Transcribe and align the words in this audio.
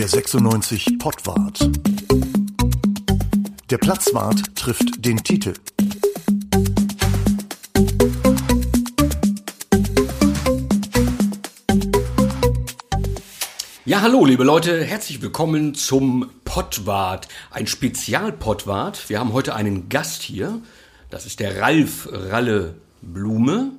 Der 0.00 0.08
96 0.08 0.98
Pottwart. 0.98 1.60
Der 3.68 3.76
Platzwart 3.76 4.56
trifft 4.56 5.04
den 5.04 5.18
Titel. 5.18 5.52
Ja, 13.84 14.00
hallo, 14.00 14.24
liebe 14.24 14.42
Leute, 14.42 14.82
herzlich 14.82 15.20
willkommen 15.20 15.74
zum 15.74 16.30
Pottwart, 16.46 17.28
ein 17.50 17.66
Spezialpottwart. 17.66 19.10
Wir 19.10 19.20
haben 19.20 19.34
heute 19.34 19.54
einen 19.54 19.90
Gast 19.90 20.22
hier. 20.22 20.62
Das 21.10 21.26
ist 21.26 21.40
der 21.40 21.60
Ralf 21.60 22.08
Ralle 22.10 22.76
Blume. 23.02 23.72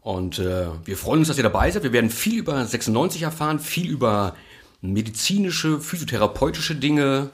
Und 0.00 0.40
äh, 0.40 0.66
wir 0.84 0.96
freuen 0.96 1.20
uns, 1.20 1.28
dass 1.28 1.36
ihr 1.36 1.44
dabei 1.44 1.70
seid. 1.70 1.84
Wir 1.84 1.92
werden 1.92 2.10
viel 2.10 2.40
über 2.40 2.66
96 2.66 3.22
erfahren, 3.22 3.60
viel 3.60 3.88
über 3.88 4.34
medizinische, 4.82 5.80
physiotherapeutische 5.80 6.74
Dinge. 6.74 7.30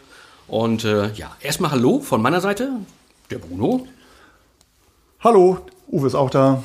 Und 0.46 0.84
äh, 0.84 1.12
ja, 1.14 1.36
erstmal 1.40 1.72
Hallo 1.72 2.00
von 2.00 2.22
meiner 2.22 2.40
Seite, 2.40 2.70
der 3.30 3.38
Bruno. 3.38 3.86
Hallo, 5.20 5.58
Uwe 5.90 6.06
ist 6.06 6.14
auch 6.14 6.30
da. 6.30 6.62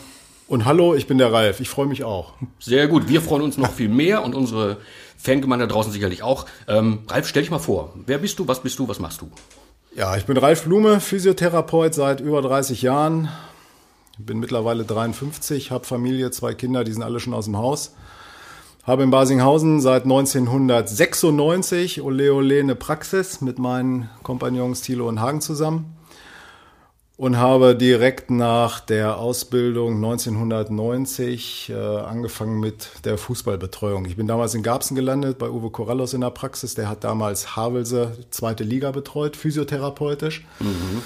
Und 0.47 0.65
hallo, 0.65 0.93
ich 0.93 1.07
bin 1.07 1.17
der 1.17 1.33
Ralf. 1.33 1.59
Ich 1.61 1.69
freue 1.69 1.87
mich 1.87 2.03
auch. 2.03 2.33
Sehr 2.59 2.87
gut. 2.87 3.07
Wir 3.07 3.21
freuen 3.21 3.41
uns 3.41 3.57
noch 3.57 3.73
viel 3.73 3.89
mehr 3.89 4.23
und 4.23 4.35
unsere 4.35 4.77
Fangemeinde 5.17 5.67
da 5.67 5.73
draußen 5.73 5.91
sicherlich 5.91 6.21
auch. 6.21 6.45
Ähm, 6.67 6.99
Ralf, 7.07 7.27
stell 7.27 7.41
dich 7.41 7.49
mal 7.49 7.59
vor. 7.59 7.93
Wer 8.05 8.19
bist 8.19 8.37
du? 8.37 8.47
Was 8.47 8.61
bist 8.61 8.77
du? 8.77 8.87
Was 8.87 8.99
machst 8.99 9.21
du? 9.21 9.31
Ja, 9.95 10.17
ich 10.17 10.25
bin 10.25 10.37
Ralf 10.37 10.65
Blume, 10.65 10.99
Physiotherapeut 10.99 11.93
seit 11.93 12.19
über 12.19 12.41
30 12.41 12.81
Jahren. 12.81 13.29
Bin 14.17 14.39
mittlerweile 14.39 14.83
53, 14.83 15.71
habe 15.71 15.85
Familie, 15.85 16.29
zwei 16.29 16.53
Kinder, 16.53 16.83
die 16.83 16.91
sind 16.91 17.01
alle 17.01 17.19
schon 17.19 17.33
aus 17.33 17.45
dem 17.45 17.57
Haus. 17.57 17.95
Habe 18.83 19.03
in 19.03 19.11
Basinghausen 19.11 19.79
seit 19.79 20.03
1996 20.03 22.01
ole 22.01 22.33
ole 22.33 22.59
eine 22.59 22.75
Praxis 22.75 23.39
mit 23.39 23.57
meinen 23.57 24.09
Kompagnons 24.23 24.81
Thilo 24.81 25.07
und 25.07 25.21
Hagen 25.21 25.39
zusammen 25.39 25.95
und 27.15 27.37
habe 27.37 27.77
direkt 27.77 28.29
nach 28.29 28.81
der 28.81 29.19
Ausbildung 29.19 29.95
1990 29.95 31.69
äh, 31.69 31.75
angefangen 31.75 32.59
mit 32.59 33.05
der 33.05 33.17
Fußballbetreuung. 33.17 34.03
Ich 34.03 34.17
bin 34.17 34.27
damals 34.27 34.53
in 34.53 34.63
Garbsen 34.63 34.95
gelandet 34.95 35.37
bei 35.37 35.49
Uwe 35.49 35.69
Corrallos 35.69 36.13
in 36.13 36.19
der 36.19 36.31
Praxis. 36.31 36.75
Der 36.75 36.89
hat 36.89 37.05
damals 37.05 37.55
Havelse 37.55 38.17
zweite 38.31 38.65
Liga 38.65 38.91
betreut, 38.91 39.37
physiotherapeutisch. 39.37 40.45
Mhm. 40.59 41.01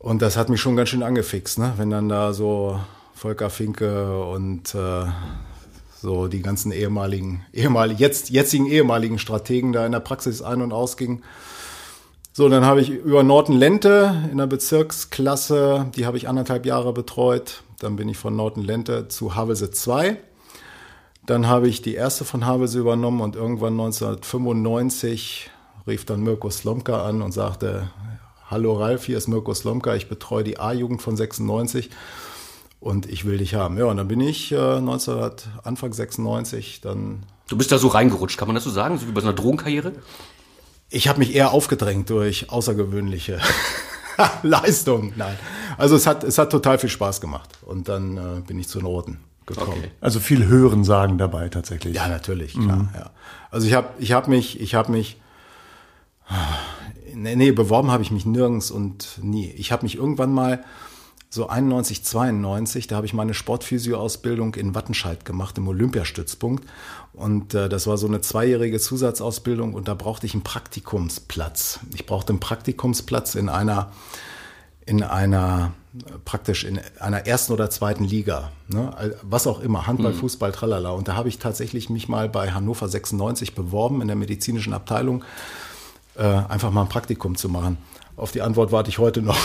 Und 0.00 0.20
das 0.20 0.36
hat 0.36 0.50
mich 0.50 0.60
schon 0.60 0.76
ganz 0.76 0.90
schön 0.90 1.02
angefixt, 1.02 1.58
ne? 1.58 1.72
wenn 1.78 1.88
dann 1.88 2.10
da 2.10 2.34
so 2.34 2.78
Volker 3.14 3.48
Finke 3.48 4.20
und 4.26 4.74
äh, 4.74 5.04
so 6.02 6.26
die 6.26 6.42
ganzen 6.42 6.72
ehemaligen, 6.72 7.46
ehemaligen 7.52 8.00
jetzt, 8.00 8.30
jetzigen 8.30 8.66
ehemaligen 8.66 9.20
Strategen 9.20 9.72
da 9.72 9.86
in 9.86 9.92
der 9.92 10.00
Praxis 10.00 10.42
ein- 10.42 10.60
und 10.60 10.72
ausgingen. 10.72 11.22
So, 12.32 12.48
dann 12.48 12.64
habe 12.64 12.80
ich 12.80 12.90
über 12.90 13.22
Norton 13.22 13.56
Lente 13.56 14.28
in 14.32 14.38
der 14.38 14.48
Bezirksklasse, 14.48 15.86
die 15.94 16.04
habe 16.04 16.16
ich 16.16 16.28
anderthalb 16.28 16.66
Jahre 16.66 16.92
betreut. 16.92 17.62
Dann 17.78 17.94
bin 17.94 18.08
ich 18.08 18.18
von 18.18 18.34
Norton 18.34 18.64
Lente 18.64 19.06
zu 19.06 19.36
Havelse 19.36 19.70
2. 19.70 20.16
Dann 21.24 21.46
habe 21.46 21.68
ich 21.68 21.82
die 21.82 21.94
erste 21.94 22.24
von 22.24 22.46
Havelse 22.46 22.80
übernommen 22.80 23.20
und 23.20 23.36
irgendwann 23.36 23.74
1995 23.74 25.50
rief 25.86 26.04
dann 26.04 26.24
Mirko 26.24 26.50
Slomka 26.50 27.04
an 27.06 27.22
und 27.22 27.30
sagte, 27.30 27.90
hallo 28.50 28.72
Ralf, 28.72 29.04
hier 29.04 29.18
ist 29.18 29.28
Mirko 29.28 29.54
Slomka, 29.54 29.94
ich 29.94 30.08
betreue 30.08 30.42
die 30.42 30.58
A-Jugend 30.58 31.00
von 31.00 31.16
96 31.16 31.90
und 32.82 33.06
ich 33.06 33.24
will 33.24 33.38
dich 33.38 33.54
haben. 33.54 33.78
Ja, 33.78 33.84
und 33.84 33.96
dann 33.96 34.08
bin 34.08 34.20
ich 34.20 34.50
äh, 34.50 34.80
19, 34.80 35.30
Anfang 35.62 35.92
96 35.92 36.80
dann... 36.80 37.22
Du 37.48 37.56
bist 37.56 37.70
da 37.70 37.78
so 37.78 37.86
reingerutscht, 37.88 38.36
kann 38.36 38.48
man 38.48 38.56
das 38.56 38.64
so 38.64 38.70
sagen, 38.70 38.98
so 38.98 39.06
wie 39.06 39.12
bei 39.12 39.20
so 39.20 39.28
einer 39.28 39.36
Drogenkarriere? 39.36 39.92
Ich 40.90 41.06
habe 41.06 41.20
mich 41.20 41.34
eher 41.34 41.52
aufgedrängt 41.52 42.10
durch 42.10 42.50
außergewöhnliche 42.50 43.40
Leistungen. 44.42 45.12
Nein. 45.16 45.38
Also 45.78 45.94
es 45.94 46.08
hat, 46.08 46.24
es 46.24 46.38
hat 46.38 46.50
total 46.50 46.76
viel 46.78 46.90
Spaß 46.90 47.20
gemacht. 47.20 47.50
Und 47.62 47.88
dann 47.88 48.16
äh, 48.16 48.40
bin 48.40 48.58
ich 48.58 48.66
zu 48.66 48.80
Noten 48.80 49.18
gekommen. 49.46 49.78
Okay. 49.78 49.90
Also 50.00 50.18
viel 50.18 50.46
Hören 50.46 50.82
sagen 50.82 51.18
dabei 51.18 51.48
tatsächlich. 51.50 51.94
Ja, 51.94 52.08
natürlich, 52.08 52.54
klar. 52.54 52.76
Mhm. 52.76 52.88
Ja. 52.94 53.10
Also 53.52 53.68
ich 53.68 53.74
habe 53.74 53.90
ich 54.00 54.10
hab 54.10 54.26
mich, 54.26 54.60
ich 54.60 54.74
habe 54.74 54.90
mich, 54.90 55.20
nee, 57.14 57.36
nee 57.36 57.52
beworben 57.52 57.92
habe 57.92 58.02
ich 58.02 58.10
mich 58.10 58.26
nirgends 58.26 58.72
und 58.72 59.20
nie. 59.22 59.50
Ich 59.52 59.70
habe 59.70 59.84
mich 59.84 59.96
irgendwann 59.96 60.32
mal 60.32 60.64
so 61.34 61.48
91, 61.48 62.04
92, 62.04 62.88
da 62.88 62.96
habe 62.96 63.06
ich 63.06 63.14
meine 63.14 63.32
Sportphysio-Ausbildung 63.32 64.54
in 64.54 64.74
Wattenscheid 64.74 65.24
gemacht, 65.24 65.56
im 65.56 65.66
Olympiastützpunkt. 65.66 66.68
Und 67.14 67.54
äh, 67.54 67.70
das 67.70 67.86
war 67.86 67.96
so 67.96 68.06
eine 68.06 68.20
zweijährige 68.20 68.78
Zusatzausbildung 68.78 69.72
und 69.72 69.88
da 69.88 69.94
brauchte 69.94 70.26
ich 70.26 70.34
einen 70.34 70.42
Praktikumsplatz. 70.42 71.80
Ich 71.94 72.04
brauchte 72.04 72.34
einen 72.34 72.40
Praktikumsplatz 72.40 73.34
in 73.34 73.48
einer, 73.48 73.92
in 74.84 75.02
einer, 75.02 75.72
praktisch 76.26 76.64
in 76.64 76.78
einer 77.00 77.26
ersten 77.26 77.54
oder 77.54 77.70
zweiten 77.70 78.04
Liga. 78.04 78.52
Ne? 78.68 79.16
Was 79.22 79.46
auch 79.46 79.60
immer, 79.60 79.86
Handball, 79.86 80.12
mhm. 80.12 80.18
Fußball, 80.18 80.52
tralala. 80.52 80.90
Und 80.90 81.08
da 81.08 81.16
habe 81.16 81.30
ich 81.30 81.38
tatsächlich 81.38 81.88
mich 81.88 82.10
mal 82.10 82.28
bei 82.28 82.52
Hannover 82.52 82.88
96 82.88 83.54
beworben 83.54 84.02
in 84.02 84.06
der 84.08 84.16
medizinischen 84.16 84.74
Abteilung, 84.74 85.24
äh, 86.14 86.24
einfach 86.24 86.70
mal 86.72 86.82
ein 86.82 86.90
Praktikum 86.90 87.36
zu 87.36 87.48
machen. 87.48 87.78
Auf 88.16 88.32
die 88.32 88.42
Antwort 88.42 88.72
warte 88.72 88.90
ich 88.90 88.98
heute 88.98 89.22
noch. 89.22 89.38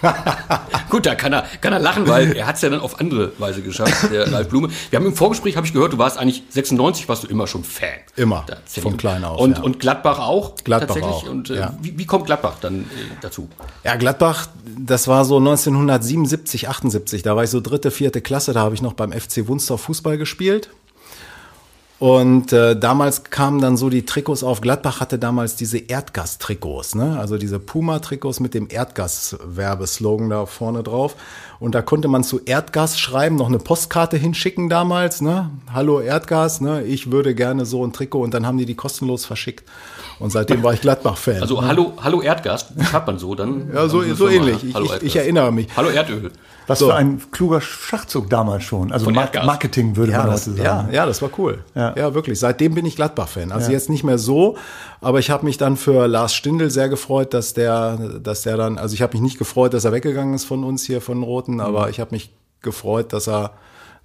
Gut, 0.90 1.06
da 1.06 1.14
kann 1.14 1.32
er, 1.32 1.44
kann 1.60 1.72
er 1.72 1.80
lachen, 1.80 2.06
weil 2.06 2.36
er 2.36 2.46
hat 2.46 2.56
es 2.56 2.62
ja 2.62 2.70
dann 2.70 2.80
auf 2.80 3.00
andere 3.00 3.32
Weise 3.38 3.62
geschafft, 3.62 4.10
der 4.12 4.32
Ralf 4.32 4.48
Blume. 4.48 4.68
Wir 4.90 4.98
haben 4.98 5.06
im 5.06 5.14
Vorgespräch, 5.14 5.56
habe 5.56 5.66
ich 5.66 5.72
gehört, 5.72 5.92
du 5.92 5.98
warst 5.98 6.18
eigentlich 6.18 6.44
96, 6.50 7.08
warst 7.08 7.24
du 7.24 7.26
immer 7.26 7.46
schon 7.46 7.64
Fan. 7.64 7.88
Immer, 8.16 8.46
von 8.80 8.96
klein 8.96 9.24
auf. 9.24 9.40
Und, 9.40 9.58
ja. 9.58 9.64
und 9.64 9.80
Gladbach 9.80 10.18
auch? 10.18 10.54
Gladbach 10.62 10.94
tatsächlich. 10.94 11.14
auch, 11.14 11.28
Und 11.28 11.50
äh, 11.50 11.56
ja. 11.56 11.74
wie, 11.82 11.98
wie 11.98 12.06
kommt 12.06 12.26
Gladbach 12.26 12.56
dann 12.60 12.82
äh, 12.82 12.84
dazu? 13.20 13.48
Ja, 13.84 13.96
Gladbach, 13.96 14.48
das 14.78 15.08
war 15.08 15.24
so 15.24 15.38
1977, 15.38 16.68
78, 16.68 17.22
da 17.22 17.36
war 17.36 17.44
ich 17.44 17.50
so 17.50 17.60
dritte, 17.60 17.90
vierte 17.90 18.20
Klasse, 18.20 18.52
da 18.52 18.60
habe 18.60 18.74
ich 18.74 18.82
noch 18.82 18.94
beim 18.94 19.12
FC 19.12 19.48
Wunstorf 19.48 19.82
Fußball 19.82 20.16
gespielt. 20.16 20.70
Und 21.98 22.52
äh, 22.52 22.78
damals 22.78 23.24
kamen 23.24 23.60
dann 23.60 23.76
so 23.76 23.90
die 23.90 24.06
Trikots 24.06 24.44
auf. 24.44 24.60
Gladbach 24.60 25.00
hatte 25.00 25.18
damals 25.18 25.56
diese 25.56 25.78
Erdgas-Trikots, 25.78 26.94
ne? 26.94 27.18
also 27.18 27.38
diese 27.38 27.58
Puma-Trikots 27.58 28.38
mit 28.38 28.54
dem 28.54 28.68
Erdgas-Werbeslogan 28.70 30.30
da 30.30 30.46
vorne 30.46 30.84
drauf. 30.84 31.16
Und 31.58 31.74
da 31.74 31.82
konnte 31.82 32.06
man 32.06 32.22
zu 32.22 32.40
Erdgas 32.44 33.00
schreiben, 33.00 33.34
noch 33.34 33.48
eine 33.48 33.58
Postkarte 33.58 34.16
hinschicken 34.16 34.68
damals. 34.68 35.20
Ne? 35.20 35.50
Hallo 35.72 36.00
Erdgas, 36.00 36.60
ne? 36.60 36.84
ich 36.84 37.10
würde 37.10 37.34
gerne 37.34 37.66
so 37.66 37.84
ein 37.84 37.92
Trikot. 37.92 38.20
Und 38.22 38.32
dann 38.32 38.46
haben 38.46 38.58
die 38.58 38.66
die 38.66 38.76
kostenlos 38.76 39.24
verschickt. 39.24 39.68
Und 40.18 40.30
seitdem 40.30 40.62
war 40.62 40.72
ich 40.74 40.80
Gladbach-Fan. 40.80 41.42
Also? 41.42 41.62
Hallo, 41.64 41.92
Hallo 42.02 42.22
Erdgas, 42.22 42.66
hat 42.92 43.06
man 43.06 43.18
so 43.18 43.34
dann? 43.34 43.70
Ja, 43.74 43.88
so, 43.88 44.02
so 44.14 44.28
ähnlich. 44.28 44.64
Ich, 44.64 44.74
ich, 44.74 45.02
ich, 45.02 45.16
erinnere 45.16 45.52
mich. 45.52 45.68
Hallo 45.76 45.90
Erdöl. 45.90 46.32
Was 46.66 46.80
so. 46.80 46.88
für 46.88 46.96
ein 46.96 47.20
kluger 47.30 47.60
Schachzug 47.60 48.28
damals 48.28 48.64
schon. 48.64 48.92
Also 48.92 49.10
Mar 49.10 49.30
Marketing 49.44 49.96
würde 49.96 50.12
ja, 50.12 50.18
man 50.18 50.30
das, 50.30 50.46
heute 50.46 50.62
sagen. 50.62 50.88
Ja, 50.88 50.94
ja, 50.94 51.06
das 51.06 51.22
war 51.22 51.30
cool. 51.38 51.64
Ja, 51.74 51.94
ja 51.96 52.14
wirklich. 52.14 52.38
Seitdem 52.38 52.74
bin 52.74 52.84
ich 52.84 52.96
Gladbach-Fan. 52.96 53.52
Also 53.52 53.68
ja. 53.68 53.72
jetzt 53.72 53.88
nicht 53.88 54.04
mehr 54.04 54.18
so, 54.18 54.56
aber 55.00 55.18
ich 55.18 55.30
habe 55.30 55.44
mich 55.44 55.56
dann 55.56 55.76
für 55.76 56.06
Lars 56.06 56.34
Stindl 56.34 56.70
sehr 56.70 56.88
gefreut, 56.88 57.32
dass 57.32 57.54
der, 57.54 57.96
dass 58.22 58.42
der 58.42 58.56
dann, 58.56 58.78
also 58.78 58.94
ich 58.94 59.02
habe 59.02 59.14
mich 59.14 59.22
nicht 59.22 59.38
gefreut, 59.38 59.72
dass 59.72 59.84
er 59.84 59.92
weggegangen 59.92 60.34
ist 60.34 60.44
von 60.44 60.64
uns 60.64 60.84
hier 60.84 61.00
von 61.00 61.22
Roten, 61.22 61.54
mhm. 61.54 61.60
aber 61.60 61.90
ich 61.90 62.00
habe 62.00 62.10
mich 62.10 62.30
gefreut, 62.60 63.12
dass 63.12 63.28
er 63.28 63.52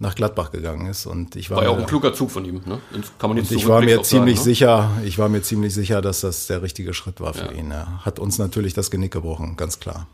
nach 0.03 0.15
Gladbach 0.15 0.51
gegangen 0.51 0.85
ist 0.85 1.07
und 1.07 1.35
ich 1.35 1.49
war, 1.49 1.57
war 1.57 1.63
ja 1.63 1.69
auch 1.71 1.79
ein 1.79 1.85
kluger 1.85 2.13
Zug 2.13 2.29
von 2.29 2.45
ihm, 2.45 2.61
ne? 2.65 2.79
kann 3.17 3.29
man 3.29 3.37
jetzt 3.37 3.51
ich 3.51 3.67
war 3.67 3.81
mir 3.81 4.03
ziemlich 4.03 4.37
sagen, 4.37 4.49
ne? 4.49 4.53
sicher, 4.53 4.91
ich 5.03 5.17
war 5.17 5.29
mir 5.29 5.41
ziemlich 5.41 5.73
sicher, 5.73 6.01
dass 6.01 6.21
das 6.21 6.45
der 6.45 6.61
richtige 6.61 6.93
Schritt 6.93 7.19
war 7.21 7.33
für 7.33 7.45
ja. 7.45 7.51
ihn. 7.53 7.71
Er 7.71 8.05
hat 8.05 8.19
uns 8.19 8.37
natürlich 8.37 8.73
das 8.73 8.91
Genick 8.91 9.13
gebrochen, 9.13 9.55
ganz 9.55 9.79
klar. 9.79 10.07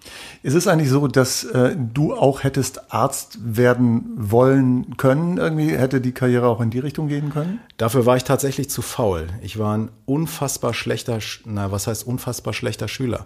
Ist 0.44 0.54
es 0.54 0.68
eigentlich 0.68 0.90
so, 0.90 1.08
dass 1.08 1.44
äh, 1.44 1.76
du 1.76 2.14
auch 2.14 2.44
hättest 2.44 2.94
Arzt 2.94 3.40
werden 3.42 4.04
wollen 4.16 4.96
können? 4.98 5.38
Irgendwie 5.38 5.76
hätte 5.76 6.00
die 6.00 6.14
Karriere 6.14 6.48
auch 6.48 6.62
in 6.62 6.70
die 6.70 6.80
Richtung 6.80 7.08
gehen 7.08 7.32
können? 7.32 7.60
Dafür 7.78 8.06
war 8.06 8.16
ich 8.16 8.24
tatsächlich 8.24 8.70
zu 8.70 8.82
faul. 8.82 9.28
Ich 9.42 9.58
war 9.58 9.76
ein 9.76 9.90
unfassbar 10.06 10.74
schlechter, 10.74 11.20
na, 11.46 11.72
was 11.72 11.88
heißt 11.88 12.06
unfassbar 12.06 12.54
schlechter 12.54 12.88
Schüler? 12.88 13.26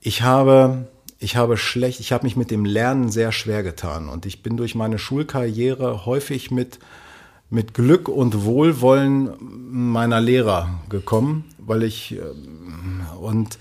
Ich 0.00 0.22
habe 0.22 0.86
ich 1.22 1.36
habe 1.36 1.56
schlecht, 1.56 2.00
ich 2.00 2.12
habe 2.12 2.24
mich 2.24 2.36
mit 2.36 2.50
dem 2.50 2.64
Lernen 2.64 3.10
sehr 3.10 3.32
schwer 3.32 3.62
getan 3.62 4.08
und 4.08 4.26
ich 4.26 4.42
bin 4.42 4.56
durch 4.56 4.74
meine 4.74 4.98
Schulkarriere 4.98 6.04
häufig 6.04 6.50
mit 6.50 6.78
mit 7.48 7.74
Glück 7.74 8.08
und 8.08 8.44
Wohlwollen 8.44 9.30
meiner 9.38 10.22
Lehrer 10.22 10.80
gekommen, 10.88 11.44
weil 11.58 11.82
ich 11.82 12.16
äh, 12.16 12.20
und 13.20 13.58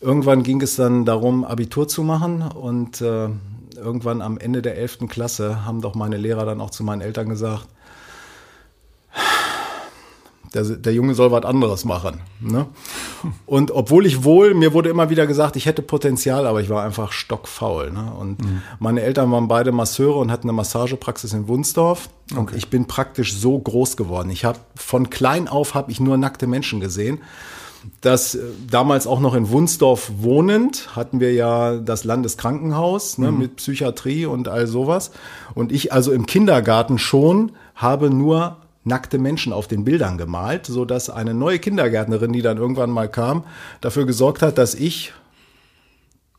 irgendwann 0.00 0.42
ging 0.42 0.60
es 0.60 0.76
dann 0.76 1.04
darum, 1.04 1.44
Abitur 1.44 1.86
zu 1.86 2.02
machen 2.02 2.42
und 2.42 3.00
äh, 3.00 3.28
irgendwann 3.76 4.20
am 4.20 4.36
Ende 4.36 4.62
der 4.62 4.76
11. 4.76 5.08
Klasse 5.08 5.64
haben 5.64 5.80
doch 5.80 5.94
meine 5.94 6.16
Lehrer 6.16 6.44
dann 6.44 6.60
auch 6.60 6.70
zu 6.70 6.82
meinen 6.82 7.02
Eltern 7.02 7.28
gesagt, 7.28 7.66
Der, 10.54 10.64
der 10.64 10.92
Junge 10.92 11.14
soll 11.14 11.30
was 11.30 11.44
anderes 11.44 11.84
machen. 11.84 12.20
Ne? 12.40 12.66
Und 13.46 13.70
obwohl 13.70 14.04
ich 14.04 14.24
wohl, 14.24 14.52
mir 14.54 14.72
wurde 14.72 14.88
immer 14.88 15.08
wieder 15.08 15.26
gesagt, 15.26 15.54
ich 15.54 15.66
hätte 15.66 15.82
Potenzial, 15.82 16.46
aber 16.46 16.60
ich 16.60 16.68
war 16.70 16.84
einfach 16.84 17.12
stockfaul. 17.12 17.92
Ne? 17.92 18.12
Und 18.18 18.44
mhm. 18.44 18.62
meine 18.80 19.02
Eltern 19.02 19.30
waren 19.30 19.46
beide 19.46 19.70
Masseure 19.70 20.18
und 20.18 20.32
hatten 20.32 20.48
eine 20.48 20.56
Massagepraxis 20.56 21.32
in 21.32 21.46
Wunsdorf. 21.46 22.08
Und 22.36 22.54
ich 22.54 22.68
bin 22.68 22.86
praktisch 22.86 23.34
so 23.34 23.58
groß 23.58 23.96
geworden. 23.96 24.30
Ich 24.30 24.44
habe 24.44 24.58
von 24.74 25.08
klein 25.10 25.46
auf 25.46 25.74
habe 25.74 25.92
ich 25.92 26.00
nur 26.00 26.16
nackte 26.16 26.46
Menschen 26.46 26.80
gesehen. 26.80 27.20
Das 28.00 28.34
äh, 28.34 28.42
damals 28.70 29.06
auch 29.06 29.20
noch 29.20 29.34
in 29.34 29.50
Wunsdorf 29.50 30.10
wohnend 30.18 30.94
hatten 30.96 31.20
wir 31.20 31.32
ja 31.32 31.76
das 31.76 32.04
Landeskrankenhaus 32.04 33.18
ne, 33.18 33.30
mhm. 33.30 33.38
mit 33.38 33.56
Psychiatrie 33.56 34.26
und 34.26 34.48
all 34.48 34.66
sowas. 34.66 35.12
Und 35.54 35.72
ich 35.72 35.92
also 35.92 36.12
im 36.12 36.26
Kindergarten 36.26 36.98
schon 36.98 37.52
habe 37.74 38.10
nur 38.10 38.58
nackte 38.84 39.18
Menschen 39.18 39.52
auf 39.52 39.68
den 39.68 39.84
Bildern 39.84 40.18
gemalt, 40.18 40.66
so 40.66 40.84
dass 40.84 41.10
eine 41.10 41.34
neue 41.34 41.58
Kindergärtnerin, 41.58 42.32
die 42.32 42.42
dann 42.42 42.56
irgendwann 42.56 42.90
mal 42.90 43.08
kam, 43.08 43.44
dafür 43.80 44.06
gesorgt 44.06 44.42
hat, 44.42 44.58
dass 44.58 44.74
ich 44.74 45.12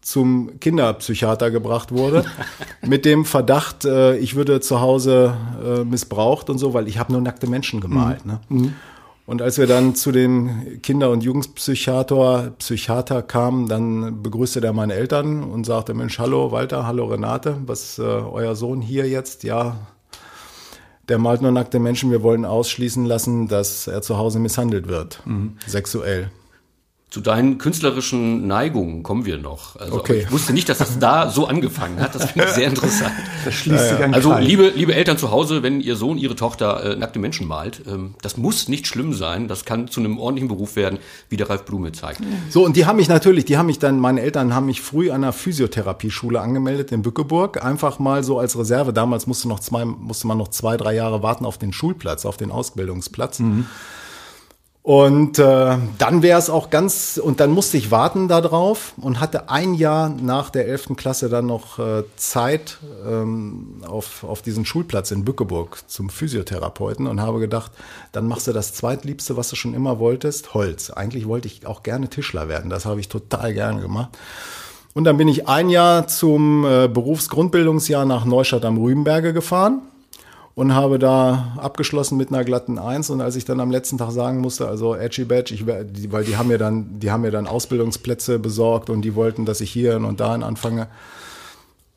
zum 0.02 0.60
Kinderpsychiater 0.60 1.52
gebracht 1.52 1.92
wurde 1.92 2.26
mit 2.82 3.06
dem 3.06 3.24
Verdacht, 3.24 3.86
äh, 3.86 4.18
ich 4.18 4.36
würde 4.36 4.60
zu 4.60 4.82
Hause 4.82 5.36
äh, 5.64 5.84
missbraucht 5.84 6.50
und 6.50 6.58
so, 6.58 6.74
weil 6.74 6.88
ich 6.88 6.98
habe 6.98 7.12
nur 7.12 7.22
nackte 7.22 7.48
Menschen 7.48 7.80
gemalt. 7.82 8.26
Mhm. 8.26 8.32
Ne? 8.32 8.40
Mhm. 8.50 8.74
Und 9.28 9.42
als 9.44 9.60
wir 9.60 9.68
dann 9.68 9.96
zu 9.96 10.12
den 10.12 10.82
Kinder- 10.82 11.12
und 11.12 11.24
Jugendpsychiater 11.24 12.54
Psychiater 12.58 13.22
kamen, 13.22 13.68
dann 13.68 14.24
begrüßte 14.24 14.60
der 14.60 14.74
meine 14.74 14.96
Eltern 14.96 15.44
und 15.44 15.66
sagte, 15.66 15.94
Mensch, 15.94 16.18
hallo 16.18 16.52
Walter, 16.52 16.88
hallo 16.88 17.06
Renate, 17.06 17.56
was 17.66 18.00
äh, 18.00 18.02
euer 18.02 18.56
Sohn 18.56 18.82
hier 18.82 19.08
jetzt? 19.08 19.44
Ja, 19.44 19.78
der 21.12 21.18
malt 21.18 21.42
nur 21.42 21.52
nackte 21.52 21.78
Menschen. 21.78 22.10
Wir 22.10 22.24
wollen 22.24 22.46
ausschließen 22.46 23.04
lassen, 23.06 23.50
dass 23.50 23.86
er 23.86 24.02
zu 24.02 24.18
Hause 24.18 24.40
misshandelt 24.40 24.88
wird, 24.88 25.22
mhm. 25.26 25.58
sexuell. 25.68 26.32
Zu 27.12 27.20
deinen 27.20 27.58
künstlerischen 27.58 28.48
Neigungen 28.48 29.04
kommen 29.04 29.26
wir 29.26 29.38
noch. 29.38 29.76
Also, 29.76 29.96
okay. 29.96 30.24
Ich 30.24 30.32
wusste 30.32 30.54
nicht, 30.54 30.70
dass 30.70 30.78
das 30.78 30.98
da 30.98 31.30
so 31.30 31.46
angefangen 31.46 32.00
hat. 32.00 32.16
Das 32.16 32.32
finde 32.32 32.48
ich 32.48 32.54
sehr 32.54 32.68
interessant. 32.68 33.12
Das 33.44 33.54
schließt 33.56 33.90
sich 33.90 34.04
an 34.04 34.14
Also 34.14 34.38
liebe, 34.38 34.72
liebe 34.76 34.94
Eltern 34.94 35.18
zu 35.18 35.32
Hause, 35.32 35.64
wenn 35.64 35.82
ihr 35.82 35.96
Sohn, 35.96 36.18
ihre 36.18 36.36
Tochter 36.36 36.92
äh, 36.92 36.96
nackte 36.96 37.20
Menschen 37.20 37.48
malt, 37.48 37.82
ähm, 37.86 38.14
das 38.22 38.38
muss 38.38 38.70
nicht 38.70 38.88
schlimm 38.88 39.14
sein. 39.14 39.50
Das 39.50 39.66
kann 39.66 39.90
zu 39.90 40.00
einem 40.00 40.20
ordentlichen 40.20 40.48
Beruf 40.48 40.78
werden, 40.78 41.00
wie 41.28 41.36
der 41.36 41.50
Ralf 41.50 41.66
Blume 41.66 41.92
zeigt. 41.92 42.22
So, 42.50 42.64
und 42.64 42.78
die 42.78 42.86
haben 42.86 42.96
mich 42.96 43.10
natürlich, 43.10 43.44
die 43.44 43.58
haben 43.58 43.66
mich 43.66 43.80
dann, 43.80 44.00
meine 44.00 44.22
Eltern 44.22 44.54
haben 44.54 44.68
mich 44.68 44.80
früh 44.80 45.10
an 45.10 45.24
einer 45.24 45.34
Physiotherapieschule 45.34 46.40
angemeldet 46.40 46.94
in 46.94 47.02
Bückeburg. 47.02 47.62
Einfach 47.62 48.00
mal 48.00 48.24
so 48.24 48.40
als 48.40 48.58
Reserve. 48.58 48.94
Damals 48.94 49.28
musste, 49.28 49.50
noch 49.50 49.60
zwei, 49.60 49.84
musste 49.84 50.28
man 50.28 50.38
noch 50.38 50.50
zwei, 50.50 50.78
drei 50.78 50.96
Jahre 50.96 51.22
warten 51.22 51.46
auf 51.46 51.58
den 51.58 51.74
Schulplatz, 51.74 52.26
auf 52.26 52.38
den 52.38 52.52
Ausbildungsplatz. 52.52 53.40
Mhm. 53.40 53.66
Und 54.84 55.38
äh, 55.38 55.78
dann 56.00 56.24
wäre 56.24 56.40
es 56.40 56.50
auch 56.50 56.72
ganz, 56.72 57.22
und 57.24 57.40
dann 57.40 57.52
musste 57.52 57.78
ich 57.78 57.92
warten 57.92 58.28
darauf 58.28 58.94
und 59.00 59.20
hatte 59.20 59.48
ein 59.48 59.76
Jahr 59.76 60.10
nach 60.10 60.50
der 60.50 60.68
11. 60.68 60.96
Klasse 60.98 61.30
dann 61.30 61.46
noch 61.46 61.78
äh, 61.78 62.04
Zeit 62.16 62.80
ähm, 63.08 63.84
auf, 63.88 64.24
auf 64.24 64.42
diesen 64.42 64.66
Schulplatz 64.66 65.12
in 65.12 65.24
Bückeburg 65.24 65.84
zum 65.86 66.10
Physiotherapeuten 66.10 67.06
und 67.06 67.22
habe 67.22 67.40
gedacht, 67.40 67.72
dann 68.12 68.28
machst 68.28 68.48
du 68.48 68.54
das 68.54 68.74
zweitliebste, 68.74 69.38
was 69.38 69.50
du 69.50 69.56
schon 69.56 69.76
immer 69.76 70.00
wolltest, 70.00 70.56
Holz. 70.56 70.90
Eigentlich 70.90 71.28
wollte 71.28 71.48
ich 71.48 71.68
auch 71.68 71.84
gerne 71.84 72.10
Tischler 72.10 72.50
werden, 72.50 72.72
das 72.72 72.86
habe 72.86 73.00
ich 73.00 73.08
total 73.08 73.54
gerne 73.54 73.82
gemacht. 73.82 74.18
Und 74.96 75.04
dann 75.04 75.18
bin 75.18 75.28
ich 75.28 75.48
ein 75.48 75.70
Jahr 75.70 76.08
zum 76.08 76.66
äh, 76.66 76.88
Berufsgrundbildungsjahr 76.88 78.06
nach 78.06 78.26
Neustadt 78.26 78.66
am 78.66 78.78
Rübenberge 78.78 79.32
gefahren 79.32 79.84
und 80.54 80.76
habe 80.76 81.00
da 81.00 81.54
abgeschlossen 81.58 82.18
mit 82.18 82.30
einer 82.30 82.44
glatten 82.44 82.78
Eins. 82.78 83.10
Und 83.10 83.22
als 83.22 83.36
ich 83.36 83.46
dann 83.46 83.60
am 83.60 83.72
letzten 83.72 83.98
Tag 83.98 84.12
sagen 84.12 84.40
musste, 84.40 84.68
also 84.68 84.96
Edgy 84.96 85.26
Badge, 85.26 85.54
ich, 85.54 85.66
weil 85.66 86.24
die 86.24 86.38
haben 86.38 86.50
mir 86.50 86.58
dann, 86.58 87.00
die 87.00 87.12
haben 87.12 87.22
mir 87.22 87.32
dann 87.32 87.48
Ausbildungsplätze 87.48 88.40
besorgt 88.40 88.90
und 88.90 89.02
die 89.02 89.16
wollten, 89.16 89.46
dass 89.46 89.62
ich 89.62 89.72
hier 89.72 89.96
und 89.96 90.20
da 90.20 90.34
anfange. 90.34 90.88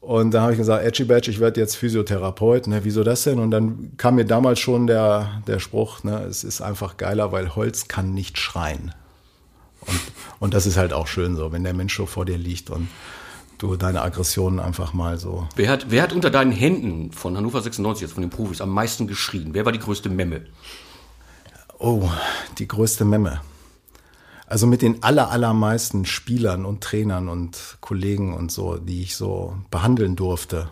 Und 0.00 0.32
da 0.32 0.42
habe 0.42 0.52
ich 0.52 0.58
gesagt, 0.58 0.84
Edgy 0.84 1.04
Badge, 1.04 1.30
ich 1.30 1.40
werde 1.40 1.60
jetzt 1.60 1.76
Physiotherapeut. 1.76 2.66
Ne, 2.66 2.80
wieso 2.84 3.02
das 3.02 3.24
denn? 3.24 3.38
Und 3.38 3.50
dann 3.50 3.92
kam 3.96 4.16
mir 4.16 4.26
damals 4.26 4.60
schon 4.60 4.86
der, 4.86 5.42
der 5.46 5.58
Spruch, 5.58 6.04
ne, 6.04 6.24
es 6.24 6.44
ist 6.44 6.60
einfach 6.60 6.98
geiler, 6.98 7.32
weil 7.32 7.56
Holz 7.56 7.88
kann 7.88 8.12
nicht 8.12 8.38
schreien. 8.38 8.94
Und, 9.80 10.00
und 10.40 10.54
das 10.54 10.66
ist 10.66 10.76
halt 10.76 10.92
auch 10.92 11.06
schön 11.06 11.36
so, 11.36 11.52
wenn 11.52 11.64
der 11.64 11.74
Mensch 11.74 11.96
so 11.96 12.06
vor 12.06 12.24
dir 12.24 12.38
liegt 12.38 12.70
und 12.70 12.88
du 13.64 13.76
deine 13.76 14.02
Aggressionen 14.02 14.60
einfach 14.60 14.92
mal 14.92 15.18
so. 15.18 15.48
Wer 15.56 15.70
hat, 15.70 15.86
wer 15.90 16.02
hat 16.02 16.12
unter 16.12 16.30
deinen 16.30 16.52
Händen 16.52 17.12
von 17.12 17.36
Hannover 17.36 17.60
96 17.60 18.02
jetzt 18.02 18.14
von 18.14 18.22
den 18.22 18.30
Profis 18.30 18.60
am 18.60 18.70
meisten 18.70 19.06
geschrien? 19.06 19.50
Wer 19.52 19.64
war 19.64 19.72
die 19.72 19.78
größte 19.78 20.08
Memme? 20.08 20.42
Oh, 21.78 22.08
die 22.58 22.68
größte 22.68 23.04
Memme. 23.04 23.40
Also 24.46 24.66
mit 24.66 24.82
den 24.82 25.02
aller, 25.02 25.30
allermeisten 25.30 26.04
Spielern 26.04 26.64
und 26.64 26.82
Trainern 26.82 27.28
und 27.28 27.78
Kollegen 27.80 28.34
und 28.34 28.52
so, 28.52 28.76
die 28.76 29.02
ich 29.02 29.16
so 29.16 29.56
behandeln 29.70 30.16
durfte, 30.16 30.68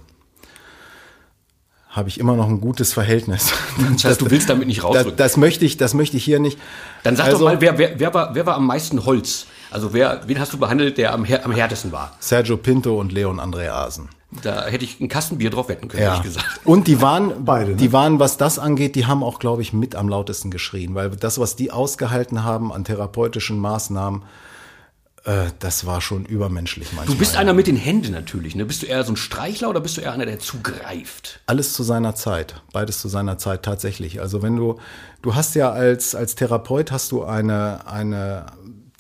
habe 1.89 2.09
ich 2.09 2.21
immer 2.21 2.37
noch 2.37 2.49
ein 2.49 2.61
gutes 2.61 2.93
Verhältnis. 2.93 3.53
Das 3.93 4.05
heißt, 4.05 4.21
du 4.21 4.31
willst 4.31 4.51
damit 4.51 4.69
nicht 4.69 4.85
rausrücken. 4.85 5.17
Das, 5.17 5.33
das, 5.33 5.37
möchte 5.39 5.65
ich, 5.65 5.79
das 5.79 5.95
möchte 5.95 6.17
ich 6.17 6.25
hier 6.25 6.39
nicht. 6.39 6.59
Dann 7.03 7.17
sag 7.17 7.27
also, 7.27 7.39
doch 7.39 7.45
mal, 7.47 7.61
wer, 7.61 7.79
wer, 7.79 7.99
wer, 7.99 8.15
war, 8.15 8.35
wer 8.35 8.45
war 8.45 8.57
am 8.57 8.67
meisten 8.67 9.05
Holz? 9.05 9.47
Also 9.73 9.93
wer, 9.93 10.21
wen 10.27 10.39
hast 10.39 10.53
du 10.53 10.59
behandelt, 10.59 10.99
der 10.99 11.13
am, 11.15 11.25
am 11.25 11.53
härtesten 11.53 11.93
war? 11.93 12.15
Sergio 12.21 12.57
Pinto 12.57 12.99
und 13.01 13.11
Leon 13.11 13.41
Andreasen. 13.41 14.09
Da 14.43 14.67
hätte 14.67 14.85
ich 14.85 14.99
ein 15.01 15.09
Kastenbier 15.09 15.51
drauf 15.51 15.69
wetten 15.69 15.89
können, 15.89 16.03
ja. 16.03 16.11
ehrlich 16.11 16.23
gesagt. 16.25 16.61
Und 16.65 16.87
die 16.87 17.01
waren, 17.03 17.45
beide, 17.45 17.73
ne? 17.73 17.77
die 17.77 17.93
waren, 17.93 18.19
was 18.19 18.39
das 18.39 18.59
angeht, 18.59 18.95
die 18.95 19.07
haben 19.07 19.23
auch, 19.23 19.39
glaube 19.39 19.63
ich, 19.63 19.73
mit 19.73 19.95
am 19.95 20.09
lautesten 20.09 20.51
geschrien, 20.51 20.95
weil 20.95 21.11
das, 21.11 21.39
was 21.39 21.57
die 21.57 21.71
ausgehalten 21.71 22.45
haben 22.45 22.73
an 22.73 22.85
therapeutischen 22.85 23.59
Maßnahmen, 23.59 24.23
äh, 25.25 25.47
das 25.59 25.87
war 25.87 26.01
schon 26.01 26.25
übermenschlich 26.25 26.93
manchmal. 26.93 27.15
Du 27.15 27.19
bist 27.19 27.37
einer 27.37 27.53
mit 27.53 27.67
den 27.67 27.77
Händen 27.77 28.13
natürlich, 28.13 28.57
ne? 28.57 28.65
Bist 28.65 28.83
du 28.83 28.87
eher 28.87 29.05
so 29.05 29.13
ein 29.13 29.17
Streichler 29.17 29.69
oder 29.69 29.81
bist 29.81 29.97
du 29.97 30.01
eher 30.01 30.13
einer, 30.13 30.27
der 30.27 30.39
zugreift? 30.39 31.41
Alles 31.47 31.75
zu 31.75 31.83
seiner 31.83 32.15
Zeit. 32.15 32.63
Beides 32.73 33.01
zu 33.01 33.09
seiner 33.09 33.39
Zeit 33.39 33.63
tatsächlich. 33.63 34.21
Also 34.21 34.43
wenn 34.43 34.57
du, 34.57 34.79
du 35.21 35.35
hast 35.35 35.55
ja 35.55 35.71
als, 35.71 36.15
als 36.15 36.35
Therapeut 36.35 36.91
hast 36.91 37.13
du 37.13 37.23
eine, 37.23 37.87
eine 37.87 38.47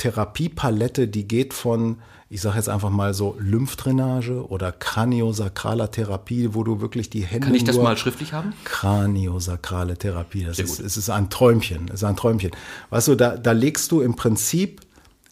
Therapiepalette, 0.02 1.06
die 1.06 1.28
geht 1.28 1.54
von, 1.54 1.99
ich 2.28 2.40
sage 2.40 2.56
jetzt 2.56 2.69
einfach 2.69 2.90
mal 2.90 3.14
so, 3.14 3.37
Lymphdrainage 3.38 4.49
oder 4.49 4.72
kraniosakraler 4.72 5.93
Therapie, 5.93 6.54
wo 6.54 6.64
du 6.64 6.81
wirklich 6.81 7.08
die 7.08 7.22
Hände. 7.22 7.46
Kann 7.46 7.54
ich 7.54 7.62
das 7.62 7.78
mal 7.78 7.96
schriftlich 7.96 8.32
haben? 8.32 8.52
Kraniosakrale 8.64 9.96
Therapie, 9.96 10.44
das 10.44 10.58
ist, 10.58 10.81
es 10.81 10.96
ist 10.96 11.08
ein 11.08 11.31
Träumchen, 11.31 11.87
es 11.87 12.02
ist 12.02 12.04
ein 12.04 12.16
Träumchen. 12.16 12.50
Weißt 12.90 13.06
du, 13.06 13.14
da, 13.14 13.37
da 13.37 13.52
legst 13.52 13.93
du 13.93 14.00
im 14.00 14.16
Prinzip 14.16 14.81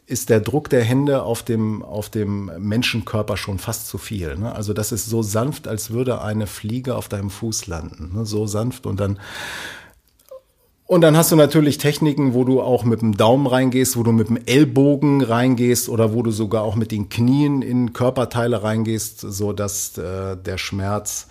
ist 0.07 0.29
der 0.29 0.41
Druck 0.41 0.69
der 0.71 0.83
Hände 0.83 1.23
auf 1.23 1.45
dem, 1.45 1.85
auf 1.85 2.09
dem 2.09 2.51
Menschenkörper 2.59 3.37
schon 3.37 3.59
fast 3.59 3.87
zu 3.87 3.97
viel. 3.97 4.37
Ne? 4.37 4.53
Also 4.53 4.73
das 4.73 4.91
ist 4.91 5.07
so 5.07 5.23
sanft, 5.23 5.69
als 5.69 5.91
würde 5.91 6.21
eine 6.21 6.49
Fliege 6.49 6.97
auf 6.97 7.09
deinem 7.09 7.31
Fuß 7.31 7.69
landen. 7.69 8.11
Ne? 8.15 8.27
So 8.27 8.49
sanft 8.49 8.87
und 8.87 8.99
dann 8.99 9.21
und 10.91 11.03
dann 11.03 11.17
hast 11.17 11.31
du 11.31 11.37
natürlich 11.37 11.79
Techniken, 11.79 12.35
wo 12.35 12.43
du 12.43 12.61
auch 12.61 12.83
mit 12.83 13.01
dem 13.01 13.17
Daumen 13.17 13.47
reingehst, 13.47 13.97
wo 13.97 14.03
du 14.03 14.11
mit 14.11 14.29
dem 14.29 14.41
Ellbogen 14.45 15.23
reingehst 15.23 15.89
oder 15.89 16.13
wo 16.13 16.25
du 16.25 16.33
sogar 16.33 16.65
auch 16.65 16.75
mit 16.75 16.91
den 16.91 17.09
Knien 17.09 17.63
in 17.63 17.93
Körperteile 17.93 18.65
reingehst, 18.65 19.21
so 19.21 19.53
dass 19.53 19.97
äh, 19.99 20.37
der 20.37 20.59
Schmerz 20.59 21.29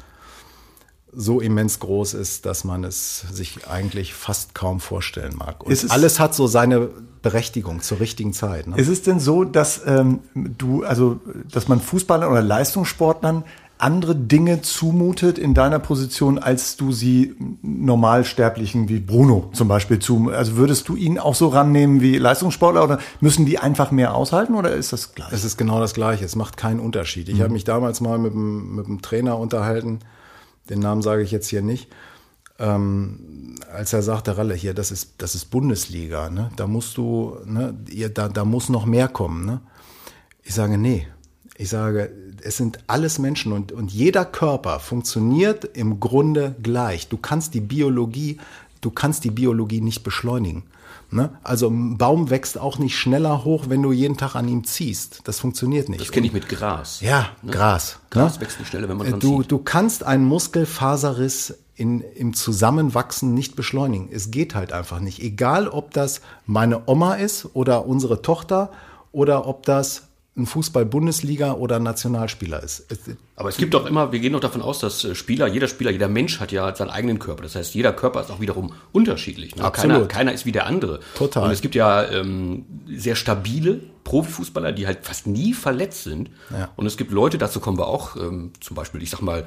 so 1.12 1.42
immens 1.42 1.82
groß 1.82 2.14
ist, 2.14 2.46
dass 2.46 2.64
man 2.64 2.86
es 2.86 3.20
sich 3.34 3.68
eigentlich 3.68 4.14
fast 4.14 4.56
kaum 4.56 4.80
vorstellen 4.80 5.36
mag. 5.36 5.62
Und 5.66 5.92
alles 5.92 6.22
hat 6.22 6.34
so 6.34 6.48
seine 6.48 6.92
Berechtigung 7.22 7.82
zur 7.82 8.00
richtigen 8.00 8.32
Zeit. 8.32 8.66
Ne? 8.66 8.78
Ist 8.78 8.88
es 8.88 9.02
denn 9.02 9.20
so, 9.20 9.44
dass 9.44 9.82
ähm, 9.86 10.22
du, 10.36 10.86
also 10.86 11.20
dass 11.52 11.68
man 11.68 11.82
Fußballern 11.82 12.32
oder 12.32 12.42
Leistungssportlern 12.42 13.44
andere 13.80 14.14
Dinge 14.14 14.62
zumutet 14.62 15.38
in 15.38 15.54
deiner 15.54 15.80
Position, 15.80 16.38
als 16.38 16.76
du 16.76 16.92
sie 16.92 17.36
Normalsterblichen 17.62 18.90
wie 18.90 19.00
Bruno 19.00 19.50
zum 19.54 19.70
Beispiel 19.70 20.00
zu. 20.00 20.30
Also 20.32 20.58
würdest 20.58 20.90
du 20.90 20.98
ihn 20.98 21.18
auch 21.18 21.34
so 21.34 21.48
rannehmen 21.48 22.02
wie 22.02 22.18
Leistungssportler 22.18 22.84
oder 22.84 23.00
müssen 23.22 23.46
die 23.46 23.58
einfach 23.58 23.92
mehr 23.92 24.16
aushalten 24.16 24.56
oder 24.56 24.74
ist 24.74 24.92
das 24.92 25.16
gleich? 25.16 25.32
Es 25.32 25.46
ist 25.46 25.58
genau 25.58 25.80
das 25.80 25.94
Gleiche. 25.94 26.26
Es 26.26 26.36
macht 26.36 26.58
keinen 26.58 26.82
Unterschied. 26.82 27.30
Ich 27.30 27.36
mhm. 27.36 27.44
habe 27.44 27.54
mich 27.54 27.64
damals 27.64 28.02
mal 28.02 28.18
mit 28.18 28.34
dem, 28.34 28.76
mit 28.76 28.88
dem 28.88 29.02
Trainer 29.02 29.38
unterhalten. 29.40 30.00
Den 30.70 30.80
Namen 30.80 31.02
sage 31.02 31.24
ich 31.24 31.32
jetzt 31.32 31.48
hier 31.48 31.62
nicht. 31.62 31.88
Ähm, 32.60 33.56
als 33.74 33.94
er 33.94 34.02
sagte, 34.02 34.38
Ralle, 34.38 34.56
hier, 34.56 34.74
das 34.74 34.92
ist, 34.92 35.14
das 35.20 35.36
ist 35.36 35.46
Bundesliga, 35.46 36.30
ne? 36.30 36.52
Da 36.58 36.68
musst 36.68 36.98
du, 36.98 37.38
ne, 37.46 37.74
da, 38.14 38.28
da 38.28 38.44
muss 38.44 38.68
noch 38.68 38.86
mehr 38.86 39.08
kommen, 39.08 39.46
ne? 39.46 39.62
Ich 40.44 40.54
sage, 40.54 40.78
nee, 40.78 41.08
ich 41.60 41.68
sage, 41.68 42.10
es 42.42 42.56
sind 42.56 42.80
alles 42.88 43.20
Menschen 43.20 43.52
und, 43.52 43.74
und 43.74 43.92
jeder 43.92 44.24
Körper 44.24 44.80
funktioniert 44.80 45.66
im 45.66 46.00
Grunde 46.00 46.56
gleich. 46.64 47.10
Du 47.10 47.18
kannst 47.18 47.54
die 47.54 47.60
Biologie, 47.60 48.40
du 48.80 48.92
kannst 48.92 49.26
die 49.26 49.30
Biologie 49.30 49.82
nicht 49.82 50.02
beschleunigen. 50.02 50.64
Ne? 51.12 51.32
Also 51.44 51.68
ein 51.68 51.98
Baum 51.98 52.30
wächst 52.30 52.58
auch 52.58 52.78
nicht 52.78 52.98
schneller 52.98 53.44
hoch, 53.44 53.66
wenn 53.68 53.84
du 53.84 53.92
jeden 53.92 54.16
Tag 54.16 54.36
an 54.36 54.48
ihm 54.48 54.64
ziehst. 54.64 55.20
Das 55.26 55.42
funktioniert 55.42 55.90
nicht. 55.90 56.00
Das 56.00 56.14
kenne 56.14 56.28
ich 56.28 56.34
mit 56.34 56.48
Gras. 56.48 57.02
Ja, 57.02 57.28
ne? 57.42 57.52
Gras. 57.52 58.00
Gras 58.10 58.36
ne? 58.36 58.42
wächst 58.42 58.60
nicht 58.60 58.70
schneller, 58.70 58.88
wenn 58.88 58.96
man 58.96 59.10
dran 59.10 59.20
du, 59.20 59.42
zieht. 59.42 59.52
Du 59.52 59.58
kannst 59.58 60.04
einen 60.04 60.24
Muskelfaserriss 60.24 61.56
in, 61.76 62.00
im 62.00 62.34
Zusammenwachsen 62.36 63.34
nicht 63.34 63.58
beschleunigen. 63.58 64.08
Es 64.10 64.32
geht 64.32 64.56
halt 64.56 64.72
einfach 64.72 65.02
nicht. 65.02 65.22
Egal, 65.22 65.68
ob 65.68 65.92
das 65.92 66.22
meine 66.46 66.84
Oma 66.88 67.16
ist 67.16 67.50
oder 67.54 67.86
unsere 67.86 68.22
Tochter 68.22 68.72
oder 69.12 69.46
ob 69.46 69.66
das 69.66 70.09
ein 70.40 70.46
Fußball-Bundesliga 70.46 71.54
oder 71.54 71.80
Nationalspieler 71.80 72.64
ist. 72.64 72.86
Aber 73.36 73.50
es 73.50 73.58
gibt 73.58 73.74
doch 73.74 73.86
immer, 73.86 74.12
wir 74.12 74.20
gehen 74.20 74.34
doch 74.34 74.40
davon 74.40 74.62
aus, 74.62 74.80
dass 74.80 75.04
äh, 75.04 75.16
Spieler, 75.16 75.48
jeder 75.48 75.68
Spieler, 75.68 75.92
jeder 75.92 76.08
Mensch 76.08 76.40
hat 76.40 76.52
ja 76.52 76.76
seinen 76.76 76.90
eigenen 76.90 77.20
Körper. 77.20 77.44
Das 77.44 77.56
heißt, 77.56 77.76
jeder 77.76 77.94
Körper 77.94 78.22
ist 78.22 78.32
auch 78.32 78.40
wiederum 78.40 78.74
unterschiedlich. 78.92 79.56
Ne? 79.56 79.64
Absolut. 79.64 79.96
Keiner, 79.96 80.08
keiner 80.08 80.34
ist 80.34 80.46
wie 80.46 80.52
der 80.52 80.66
andere. 80.66 81.00
Total. 81.16 81.44
Und 81.46 81.52
es 81.52 81.62
gibt 81.62 81.76
ja 81.76 82.04
ähm, 82.10 82.66
sehr 82.88 83.16
stabile 83.16 83.80
Profifußballer, 84.04 84.72
die 84.72 84.88
halt 84.88 85.00
fast 85.04 85.28
nie 85.28 85.54
verletzt 85.54 86.04
sind. 86.04 86.32
Ja. 86.50 86.70
Und 86.76 86.86
es 86.88 86.98
gibt 86.98 87.12
Leute, 87.12 87.38
dazu 87.38 87.60
kommen 87.60 87.78
wir 87.78 87.88
auch, 87.88 88.16
ähm, 88.16 88.52
zum 88.60 88.76
Beispiel, 88.76 89.04
ich 89.04 89.12
sag 89.12 89.22
mal, 89.22 89.46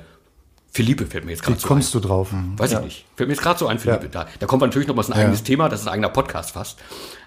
Philippe 0.72 1.04
fällt 1.06 1.26
mir 1.26 1.32
jetzt 1.32 1.42
gerade 1.42 1.58
Wie 1.58 1.60
so 1.60 1.68
kommst 1.68 1.94
ein. 1.94 2.00
du 2.00 2.08
drauf? 2.08 2.30
Weiß 2.56 2.72
ich 2.72 2.80
nicht. 2.80 3.04
Fällt 3.14 3.28
mir 3.28 3.34
jetzt 3.34 3.42
gerade 3.42 3.58
so 3.58 3.66
ein, 3.66 3.78
Philippe. 3.78 4.08
Da, 4.08 4.26
da 4.38 4.46
kommt 4.46 4.60
man 4.60 4.70
natürlich 4.70 4.88
noch 4.88 4.94
mal 4.94 5.04
ein 5.04 5.12
eigenes 5.12 5.42
Thema, 5.42 5.68
das 5.68 5.82
ist 5.82 5.86
ein 5.86 5.92
eigener 5.92 6.08
Podcast 6.08 6.52
fast. 6.52 6.78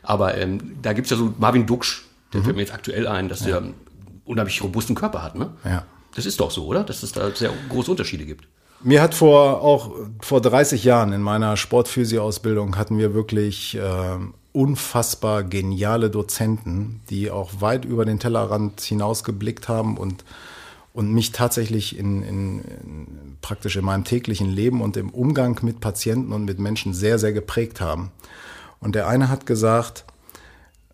Aber 0.02 0.36
ähm, 0.36 0.78
da 0.82 0.94
gibt's 0.94 1.12
ja 1.12 1.18
so 1.18 1.32
Marvin 1.38 1.68
Duksch, 1.68 2.06
der 2.36 2.44
fällt 2.44 2.56
mir 2.56 2.62
jetzt 2.62 2.74
aktuell 2.74 3.08
ein, 3.08 3.30
dass 3.30 3.42
der 3.42 3.58
einen 3.58 3.74
unheimlich 4.26 4.64
robusten 4.64 4.96
Körper 4.96 5.24
hat. 5.24 5.36
Ne? 5.36 5.52
Ja. 5.64 5.86
Das 6.16 6.26
ist 6.26 6.40
doch 6.40 6.52
so, 6.52 6.66
oder? 6.66 6.84
Dass 6.84 7.04
es 7.04 7.12
da 7.12 7.30
sehr 7.32 7.52
große 7.70 7.92
Unterschiede 7.92 8.26
gibt. 8.26 8.48
Mir 8.82 9.02
hat 9.02 9.16
vor 9.16 9.62
auch 9.62 9.96
vor 10.20 10.42
30 10.42 10.84
Jahren 10.84 11.14
in 11.14 11.22
meiner 11.22 11.58
Sportphysio-Ausbildung 11.58 12.78
hatten 12.78 12.98
wir 12.98 13.14
wirklich 13.14 13.76
äh, 13.76 14.18
unfassbar 14.52 15.44
geniale 15.44 16.10
Dozenten, 16.10 17.02
die 17.10 17.32
auch 17.32 17.62
weit 17.62 17.86
über 17.86 18.06
den 18.06 18.20
Tellerrand 18.20 18.82
hinausgeblickt 18.82 19.68
haben 19.68 19.98
und 19.98 20.24
und 20.94 21.12
mich 21.12 21.34
tatsächlich 21.34 22.00
in, 22.00 22.24
in, 22.24 22.60
in 22.62 23.38
praktisch 23.42 23.76
in 23.76 23.84
meinem 23.84 24.06
täglichen 24.06 24.50
Leben 24.50 24.82
und 24.82 24.96
im 24.96 25.10
Umgang 25.10 25.60
mit 25.62 25.82
Patienten 25.82 26.32
und 26.32 26.46
mit 26.46 26.58
Menschen 26.58 26.94
sehr 26.94 27.20
sehr 27.20 27.34
geprägt 27.34 27.82
haben. 27.82 28.12
Und 28.80 28.96
der 28.96 29.08
eine 29.08 29.28
hat 29.28 29.46
gesagt, 29.46 30.06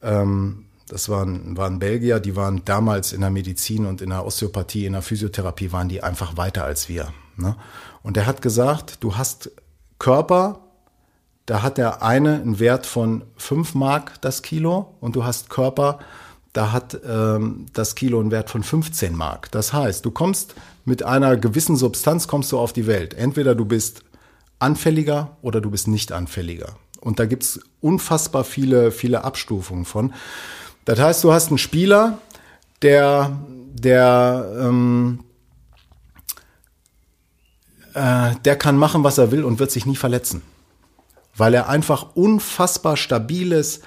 ähm, 0.01 0.65
das 0.91 1.07
waren, 1.07 1.55
waren 1.55 1.79
Belgier, 1.79 2.19
die 2.19 2.35
waren 2.35 2.65
damals 2.65 3.13
in 3.13 3.21
der 3.21 3.29
Medizin 3.29 3.85
und 3.85 4.01
in 4.01 4.09
der 4.09 4.25
Osteopathie, 4.25 4.85
in 4.85 4.91
der 4.91 5.01
Physiotherapie, 5.01 5.71
waren 5.71 5.87
die 5.87 6.03
einfach 6.03 6.35
weiter 6.35 6.65
als 6.65 6.89
wir. 6.89 7.13
Ne? 7.37 7.55
Und 8.03 8.17
der 8.17 8.25
hat 8.25 8.41
gesagt, 8.41 8.97
du 8.99 9.15
hast 9.15 9.51
Körper, 9.99 10.59
da 11.45 11.61
hat 11.61 11.77
der 11.77 12.03
eine 12.03 12.41
einen 12.41 12.59
Wert 12.59 12.85
von 12.85 13.23
5 13.37 13.73
Mark 13.73 14.19
das 14.19 14.41
Kilo 14.41 14.95
und 14.99 15.15
du 15.15 15.23
hast 15.23 15.49
Körper, 15.49 15.99
da 16.51 16.73
hat 16.73 16.99
ähm, 17.07 17.67
das 17.71 17.95
Kilo 17.95 18.19
einen 18.19 18.31
Wert 18.31 18.49
von 18.49 18.61
15 18.61 19.15
Mark. 19.15 19.49
Das 19.51 19.71
heißt, 19.71 20.03
du 20.03 20.11
kommst 20.11 20.55
mit 20.83 21.03
einer 21.03 21.37
gewissen 21.37 21.77
Substanz 21.77 22.27
kommst 22.27 22.51
du 22.51 22.59
auf 22.59 22.73
die 22.73 22.85
Welt. 22.85 23.13
Entweder 23.13 23.55
du 23.55 23.63
bist 23.63 24.03
anfälliger 24.59 25.37
oder 25.41 25.61
du 25.61 25.71
bist 25.71 25.87
nicht 25.87 26.11
anfälliger. 26.11 26.75
Und 26.99 27.19
da 27.19 27.25
gibt's 27.25 27.61
unfassbar 27.79 28.43
viele, 28.43 28.91
viele 28.91 29.23
Abstufungen 29.23 29.85
von. 29.85 30.13
Das 30.85 30.99
heißt, 30.99 31.23
du 31.23 31.31
hast 31.31 31.49
einen 31.49 31.57
Spieler, 31.57 32.17
der, 32.81 33.37
der, 33.73 34.51
ähm, 34.59 35.23
äh, 37.93 38.31
der 38.43 38.55
kann 38.55 38.77
machen, 38.77 39.03
was 39.03 39.17
er 39.17 39.31
will 39.31 39.43
und 39.43 39.59
wird 39.59 39.71
sich 39.71 39.85
nie 39.85 39.95
verletzen. 39.95 40.41
Weil 41.35 41.53
er 41.53 41.69
einfach 41.69 42.15
unfassbar 42.15 42.97
stabiles, 42.97 43.81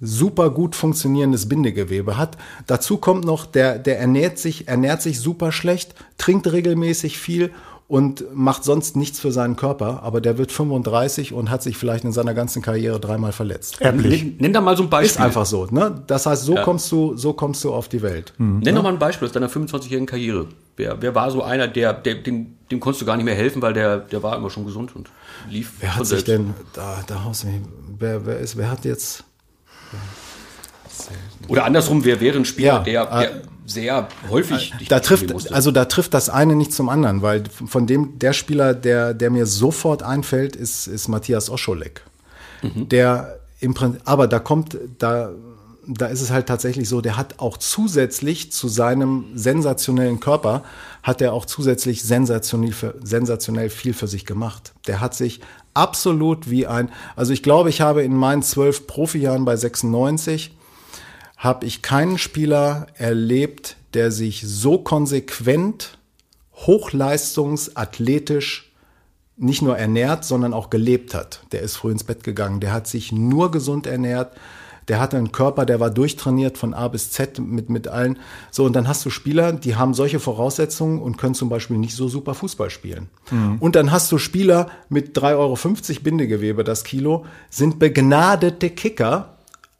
super 0.00 0.50
gut 0.50 0.74
funktionierendes 0.74 1.48
Bindegewebe 1.48 2.16
hat. 2.16 2.36
Dazu 2.66 2.98
kommt 2.98 3.24
noch, 3.24 3.46
der, 3.46 3.78
der 3.78 3.98
ernährt 3.98 4.38
sich, 4.38 4.68
ernährt 4.68 5.02
sich 5.02 5.20
super 5.20 5.50
schlecht, 5.50 5.94
trinkt 6.18 6.50
regelmäßig 6.50 7.18
viel 7.18 7.52
und 7.94 8.24
macht 8.34 8.64
sonst 8.64 8.96
nichts 8.96 9.20
für 9.20 9.30
seinen 9.30 9.54
Körper, 9.54 10.02
aber 10.02 10.20
der 10.20 10.36
wird 10.36 10.50
35 10.50 11.32
und 11.32 11.48
hat 11.48 11.62
sich 11.62 11.76
vielleicht 11.76 12.02
in 12.04 12.10
seiner 12.12 12.34
ganzen 12.34 12.60
Karriere 12.60 12.98
dreimal 12.98 13.30
verletzt. 13.30 13.80
Erblich. 13.80 14.22
Nenn, 14.24 14.36
nenn 14.40 14.52
da 14.52 14.60
mal 14.60 14.76
so 14.76 14.82
ein 14.82 14.90
Beispiel. 14.90 15.10
Ist 15.12 15.20
einfach 15.20 15.46
so, 15.46 15.66
ne? 15.70 16.02
Das 16.08 16.26
heißt, 16.26 16.42
so 16.44 16.56
kommst 16.56 16.90
du, 16.90 17.16
so 17.16 17.32
kommst 17.34 17.62
du 17.62 17.72
auf 17.72 17.88
die 17.88 18.02
Welt. 18.02 18.32
Nenn 18.38 18.74
doch 18.74 18.82
mal 18.82 18.92
ein 18.92 18.98
Beispiel 18.98 19.28
aus 19.28 19.32
deiner 19.32 19.48
25-jährigen 19.48 20.06
Karriere. 20.06 20.46
Wer, 20.76 21.00
wer 21.00 21.14
war 21.14 21.30
so 21.30 21.42
einer, 21.44 21.68
der, 21.68 21.92
der 21.92 22.16
dem, 22.16 22.56
dem 22.70 22.80
konntest 22.80 23.02
du 23.02 23.06
gar 23.06 23.14
nicht 23.16 23.26
mehr 23.26 23.36
helfen, 23.36 23.62
weil 23.62 23.74
der, 23.74 23.98
der 23.98 24.24
war 24.24 24.36
immer 24.36 24.50
schon 24.50 24.66
gesund 24.66 24.96
und 24.96 25.08
lief. 25.48 25.74
Wer 25.78 25.94
hat 25.94 26.04
sich 26.06 26.24
denn 26.24 26.52
da, 26.72 26.98
da 27.06 27.22
haust 27.22 27.44
du 27.44 27.46
mich- 27.46 27.60
wer, 27.98 28.26
wer 28.26 28.38
ist, 28.40 28.56
wer 28.56 28.70
hat 28.72 28.84
jetzt, 28.84 29.22
Oder 31.48 31.64
andersrum, 31.64 32.04
wer 32.04 32.20
wäre 32.20 32.38
ein 32.38 32.44
Spieler, 32.44 32.84
Ja, 32.86 33.06
der, 33.06 33.06
der 33.06 33.30
äh, 33.36 33.40
sehr 33.66 34.08
häufig 34.28 34.74
dich 34.78 34.88
da 34.88 35.00
trifft, 35.00 35.52
also 35.52 35.70
da 35.70 35.86
trifft 35.86 36.14
das 36.14 36.28
eine 36.28 36.54
nicht 36.54 36.72
zum 36.72 36.88
anderen, 36.88 37.22
weil 37.22 37.44
von 37.48 37.86
dem, 37.86 38.18
der 38.18 38.32
Spieler, 38.32 38.74
der, 38.74 39.14
der 39.14 39.30
mir 39.30 39.46
sofort 39.46 40.02
einfällt, 40.02 40.56
ist, 40.56 40.86
ist 40.86 41.08
Matthias 41.08 41.50
Oscholek. 41.50 42.02
Der 42.62 43.40
im 43.60 43.74
Prinzip, 43.74 44.02
aber 44.04 44.26
da 44.26 44.38
kommt, 44.38 44.78
da, 44.98 45.32
da 45.86 46.06
ist 46.06 46.20
es 46.20 46.30
halt 46.30 46.46
tatsächlich 46.46 46.88
so, 46.88 47.00
der 47.00 47.16
hat 47.16 47.40
auch 47.40 47.56
zusätzlich 47.56 48.52
zu 48.52 48.68
seinem 48.68 49.26
sensationellen 49.34 50.20
Körper, 50.20 50.62
hat 51.02 51.20
er 51.20 51.32
auch 51.32 51.44
zusätzlich 51.46 52.02
sensationell, 52.02 52.72
für, 52.72 52.94
sensationell 53.02 53.70
viel 53.70 53.94
für 53.94 54.06
sich 54.06 54.24
gemacht. 54.24 54.72
Der 54.86 55.00
hat 55.00 55.14
sich 55.14 55.40
absolut 55.74 56.48
wie 56.48 56.66
ein, 56.66 56.90
also 57.16 57.32
ich 57.32 57.42
glaube, 57.42 57.68
ich 57.68 57.80
habe 57.80 58.02
in 58.02 58.14
meinen 58.14 58.42
zwölf 58.42 58.86
Profijahren 58.86 59.44
bei 59.44 59.56
96 59.56 60.54
habe 61.44 61.66
ich 61.66 61.82
keinen 61.82 62.18
Spieler 62.18 62.88
erlebt, 62.94 63.76
der 63.92 64.10
sich 64.10 64.42
so 64.46 64.78
konsequent, 64.78 65.98
hochleistungsathletisch 66.54 68.72
nicht 69.36 69.62
nur 69.62 69.76
ernährt, 69.76 70.24
sondern 70.24 70.54
auch 70.54 70.70
gelebt 70.70 71.14
hat. 71.14 71.42
Der 71.52 71.60
ist 71.60 71.76
früh 71.76 71.92
ins 71.92 72.04
Bett 72.04 72.24
gegangen, 72.24 72.60
der 72.60 72.72
hat 72.72 72.86
sich 72.86 73.12
nur 73.12 73.50
gesund 73.50 73.86
ernährt, 73.86 74.32
der 74.88 75.00
hatte 75.00 75.18
einen 75.18 75.32
Körper, 75.32 75.66
der 75.66 75.80
war 75.80 75.90
durchtrainiert 75.90 76.56
von 76.56 76.72
A 76.72 76.88
bis 76.88 77.10
Z 77.10 77.38
mit, 77.38 77.68
mit 77.68 77.88
allen. 77.88 78.18
So, 78.50 78.64
und 78.64 78.74
dann 78.74 78.88
hast 78.88 79.04
du 79.04 79.10
Spieler, 79.10 79.52
die 79.52 79.76
haben 79.76 79.92
solche 79.94 80.20
Voraussetzungen 80.20 81.00
und 81.00 81.18
können 81.18 81.34
zum 81.34 81.48
Beispiel 81.48 81.78
nicht 81.78 81.94
so 81.94 82.08
super 82.08 82.34
Fußball 82.34 82.70
spielen. 82.70 83.08
Und 83.60 83.76
dann 83.76 83.92
hast 83.92 84.10
du 84.12 84.18
Spieler 84.18 84.68
mit 84.88 85.16
3,50 85.16 85.36
Euro 85.36 85.56
Bindegewebe 86.02 86.64
das 86.64 86.84
Kilo, 86.84 87.24
sind 87.50 87.78
begnadete 87.78 88.70
Kicker, 88.70 89.36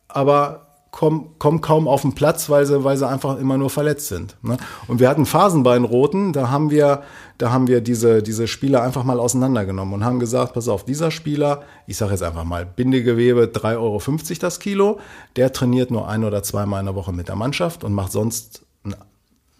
aber 0.08 0.63
kommen, 0.94 1.30
kommen 1.40 1.60
kaum 1.60 1.88
auf 1.88 2.02
den 2.02 2.14
Platz, 2.14 2.48
weil 2.48 2.64
sie, 2.66 2.84
weil 2.84 2.96
sie 2.96 3.08
einfach 3.08 3.36
immer 3.38 3.58
nur 3.58 3.68
verletzt 3.68 4.06
sind. 4.06 4.36
Ne? 4.42 4.56
Und 4.86 5.00
wir 5.00 5.08
hatten 5.08 5.26
Phasen 5.26 5.64
bei 5.64 5.74
den 5.74 5.84
Roten, 5.84 6.32
da 6.32 6.50
haben 6.50 6.70
wir, 6.70 7.02
da 7.36 7.50
haben 7.50 7.66
wir 7.66 7.80
diese, 7.80 8.22
diese 8.22 8.46
Spieler 8.46 8.82
einfach 8.82 9.02
mal 9.02 9.18
auseinandergenommen 9.18 9.92
und 9.92 10.04
haben 10.04 10.20
gesagt, 10.20 10.54
pass 10.54 10.68
auf, 10.68 10.84
dieser 10.84 11.10
Spieler, 11.10 11.62
ich 11.88 11.96
sage 11.96 12.12
jetzt 12.12 12.22
einfach 12.22 12.44
mal, 12.44 12.64
Bindegewebe 12.64 13.46
3,50 13.52 13.76
Euro 13.76 14.00
das 14.40 14.60
Kilo, 14.60 15.00
der 15.34 15.52
trainiert 15.52 15.90
nur 15.90 16.08
ein 16.08 16.22
oder 16.22 16.44
zweimal 16.44 16.78
in 16.78 16.86
der 16.86 16.94
Woche 16.94 17.12
mit 17.12 17.26
der 17.26 17.36
Mannschaft 17.36 17.82
und 17.82 17.92
macht 17.92 18.12
sonst 18.12 18.62
ein 18.84 18.94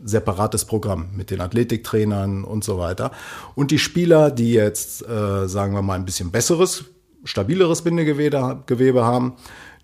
separates 0.04 0.66
Programm 0.66 1.08
mit 1.16 1.32
den 1.32 1.40
Athletiktrainern 1.40 2.44
und 2.44 2.62
so 2.62 2.78
weiter. 2.78 3.10
Und 3.56 3.72
die 3.72 3.80
Spieler, 3.80 4.30
die 4.30 4.52
jetzt, 4.52 5.02
äh, 5.08 5.48
sagen 5.48 5.74
wir 5.74 5.82
mal, 5.82 5.94
ein 5.94 6.04
bisschen 6.04 6.30
besseres, 6.30 6.84
stabileres 7.24 7.82
Bindegewebe 7.82 8.62
Gewebe 8.66 9.04
haben, 9.04 9.34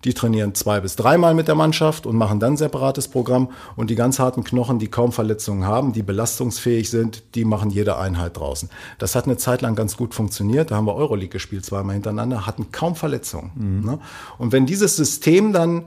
die 0.03 0.13
trainieren 0.13 0.55
zwei 0.55 0.79
bis 0.79 0.95
dreimal 0.95 1.33
mit 1.33 1.47
der 1.47 1.55
Mannschaft 1.55 2.05
und 2.05 2.15
machen 2.15 2.39
dann 2.39 2.53
ein 2.53 2.57
separates 2.57 3.07
Programm. 3.07 3.49
Und 3.75 3.89
die 3.89 3.95
ganz 3.95 4.19
harten 4.19 4.43
Knochen, 4.43 4.79
die 4.79 4.87
kaum 4.87 5.11
Verletzungen 5.11 5.65
haben, 5.65 5.93
die 5.93 6.01
belastungsfähig 6.01 6.89
sind, 6.89 7.23
die 7.35 7.45
machen 7.45 7.69
jede 7.69 7.97
Einheit 7.97 8.37
draußen. 8.37 8.69
Das 8.97 9.15
hat 9.15 9.25
eine 9.25 9.37
Zeit 9.37 9.61
lang 9.61 9.75
ganz 9.75 9.97
gut 9.97 10.15
funktioniert. 10.15 10.71
Da 10.71 10.75
haben 10.75 10.85
wir 10.85 10.95
Euroleague 10.95 11.29
gespielt, 11.29 11.65
zweimal 11.65 11.93
hintereinander, 11.93 12.47
hatten 12.47 12.71
kaum 12.71 12.95
Verletzungen. 12.95 13.83
Ne? 13.85 13.99
Und 14.37 14.51
wenn 14.51 14.65
dieses 14.65 14.95
System 14.95 15.53
dann 15.53 15.85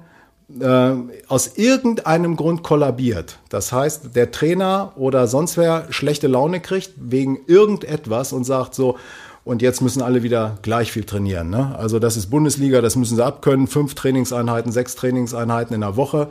äh, 0.60 0.92
aus 1.26 1.56
irgendeinem 1.56 2.36
Grund 2.36 2.62
kollabiert. 2.62 3.38
Das 3.48 3.72
heißt, 3.72 4.14
der 4.14 4.30
Trainer 4.30 4.92
oder 4.96 5.26
sonst 5.26 5.56
wer 5.56 5.86
schlechte 5.90 6.26
Laune 6.26 6.60
kriegt 6.60 6.92
wegen 6.96 7.38
irgendetwas 7.46 8.32
und 8.34 8.44
sagt 8.44 8.74
so, 8.74 8.96
und 9.44 9.62
jetzt 9.62 9.80
müssen 9.80 10.02
alle 10.02 10.22
wieder 10.22 10.58
gleich 10.62 10.90
viel 10.90 11.04
trainieren. 11.04 11.50
Ne? 11.50 11.76
Also 11.76 11.98
das 11.98 12.16
ist 12.16 12.30
Bundesliga, 12.30 12.80
das 12.80 12.96
müssen 12.96 13.16
sie 13.16 13.24
abkönnen. 13.24 13.66
Fünf 13.66 13.94
Trainingseinheiten, 13.94 14.72
sechs 14.72 14.94
Trainingseinheiten 14.94 15.74
in 15.74 15.82
der 15.82 15.96
Woche. 15.96 16.30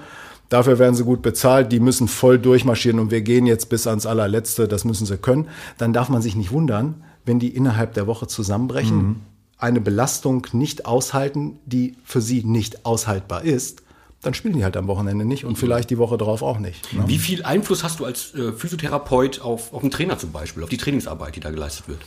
Dafür 0.50 0.78
werden 0.78 0.96
sie 0.96 1.04
gut 1.04 1.22
bezahlt, 1.22 1.72
die 1.72 1.80
müssen 1.80 2.08
voll 2.08 2.38
durchmarschieren 2.38 3.00
und 3.00 3.12
wir 3.12 3.22
gehen 3.22 3.46
jetzt 3.48 3.70
bis 3.70 3.88
ans 3.88 4.06
allerletzte, 4.06 4.68
das 4.68 4.84
müssen 4.84 5.06
sie 5.06 5.18
können. 5.18 5.48
Dann 5.78 5.94
darf 5.94 6.10
man 6.10 6.22
sich 6.22 6.36
nicht 6.36 6.52
wundern, 6.52 7.04
wenn 7.26 7.40
die 7.40 7.50
innerhalb 7.50 7.94
der 7.94 8.08
Woche 8.08 8.28
zusammenbrechen, 8.28 9.22
eine 9.58 9.80
Belastung 9.80 10.46
nicht 10.52 10.86
aushalten, 10.86 11.58
die 11.66 11.96
für 12.04 12.22
sie 12.22 12.44
nicht 12.44 12.86
aushaltbar 12.86 13.44
ist, 13.46 13.82
dann 14.22 14.34
spielen 14.34 14.56
die 14.56 14.64
halt 14.64 14.78
am 14.78 14.88
Wochenende 14.88 15.26
nicht 15.26 15.46
und 15.46 15.58
vielleicht 15.58 15.90
die 15.90 15.98
Woche 15.98 16.18
darauf 16.18 16.42
auch 16.42 16.60
nicht. 16.60 16.94
Ne? 16.94 17.04
Wie 17.08 17.18
viel 17.18 17.44
Einfluss 17.44 17.84
hast 17.84 18.00
du 18.00 18.06
als 18.06 18.34
äh, 18.34 18.54
Physiotherapeut 18.54 19.42
auf, 19.42 19.74
auf 19.74 19.82
den 19.82 19.92
Trainer 19.92 20.18
zum 20.18 20.32
Beispiel, 20.32 20.64
auf 20.64 20.70
die 20.70 20.78
Trainingsarbeit, 20.78 21.36
die 21.36 21.40
da 21.40 21.52
geleistet 21.52 21.88
wird? 21.88 22.00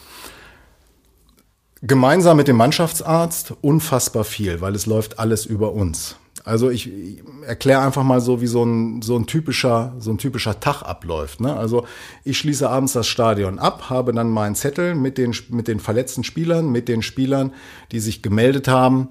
Gemeinsam 1.82 2.38
mit 2.38 2.48
dem 2.48 2.56
Mannschaftsarzt 2.56 3.54
unfassbar 3.60 4.24
viel, 4.24 4.60
weil 4.60 4.74
es 4.74 4.86
läuft 4.86 5.18
alles 5.18 5.44
über 5.46 5.72
uns. 5.72 6.16
Also 6.44 6.70
ich, 6.70 6.90
erkläre 7.46 7.80
einfach 7.80 8.02
mal 8.02 8.20
so, 8.20 8.40
wie 8.40 8.46
so 8.46 8.64
ein, 8.64 9.02
so 9.02 9.16
ein 9.16 9.26
typischer, 9.26 9.94
so 9.98 10.10
ein 10.10 10.18
typischer 10.18 10.60
Tag 10.60 10.82
abläuft. 10.82 11.40
Ne? 11.40 11.56
Also 11.56 11.86
ich 12.24 12.38
schließe 12.38 12.68
abends 12.68 12.92
das 12.92 13.06
Stadion 13.06 13.58
ab, 13.58 13.90
habe 13.90 14.12
dann 14.12 14.30
meinen 14.30 14.54
Zettel 14.54 14.94
mit 14.94 15.18
den, 15.18 15.34
mit 15.48 15.68
den 15.68 15.80
verletzten 15.80 16.24
Spielern, 16.24 16.70
mit 16.70 16.88
den 16.88 17.02
Spielern, 17.02 17.52
die 17.92 18.00
sich 18.00 18.22
gemeldet 18.22 18.68
haben, 18.68 19.08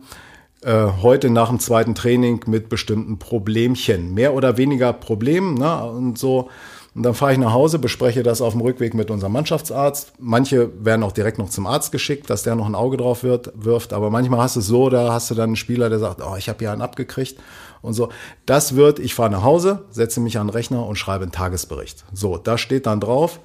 äh, 0.61 0.87
heute 1.01 1.29
nach 1.29 1.49
dem 1.49 1.59
zweiten 1.59 1.95
Training 1.95 2.41
mit 2.47 2.69
bestimmten 2.69 3.19
Problemchen. 3.19 4.13
Mehr 4.13 4.33
oder 4.33 4.57
weniger 4.57 4.93
Problemen, 4.93 5.55
ne? 5.55 5.83
Und 5.83 6.17
so. 6.17 6.49
Und 6.95 7.03
dann 7.03 7.13
fahre 7.13 7.33
ich 7.33 7.37
nach 7.37 7.51
Hause, 7.51 7.77
bespreche 7.77 8.23
das 8.23 8.41
auf 8.41 8.53
dem 8.53 8.61
Rückweg 8.61 8.93
mit 8.93 9.11
unserem 9.11 9.33
Mannschaftsarzt. 9.33 10.13
Manche 10.17 10.71
werden 10.83 11.03
auch 11.03 11.11
direkt 11.11 11.37
noch 11.37 11.49
zum 11.49 11.67
Arzt 11.67 11.91
geschickt, 11.91 12.29
dass 12.29 12.43
der 12.43 12.55
noch 12.55 12.65
ein 12.65 12.73
Auge 12.73 12.95
drauf 12.95 13.21
wird, 13.21 13.51
wirft. 13.53 13.91
Aber 13.91 14.09
manchmal 14.09 14.39
hast 14.39 14.55
du 14.55 14.61
es 14.61 14.67
so, 14.67 14.89
da 14.89 15.11
hast 15.11 15.29
du 15.29 15.35
dann 15.35 15.49
einen 15.49 15.55
Spieler, 15.57 15.89
der 15.89 15.99
sagt, 15.99 16.21
oh, 16.25 16.37
ich 16.37 16.47
habe 16.47 16.63
ja 16.63 16.71
einen 16.71 16.81
abgekriegt 16.81 17.37
und 17.81 17.93
so. 17.93 18.09
Das 18.45 18.77
wird, 18.77 18.99
ich 18.99 19.13
fahre 19.13 19.29
nach 19.29 19.43
Hause, 19.43 19.83
setze 19.91 20.21
mich 20.21 20.39
an 20.39 20.47
den 20.47 20.53
Rechner 20.53 20.87
und 20.87 20.95
schreibe 20.95 21.23
einen 21.23 21.33
Tagesbericht. 21.33 22.05
So, 22.13 22.37
da 22.37 22.57
steht 22.57 22.85
dann 22.85 23.01
drauf, 23.01 23.41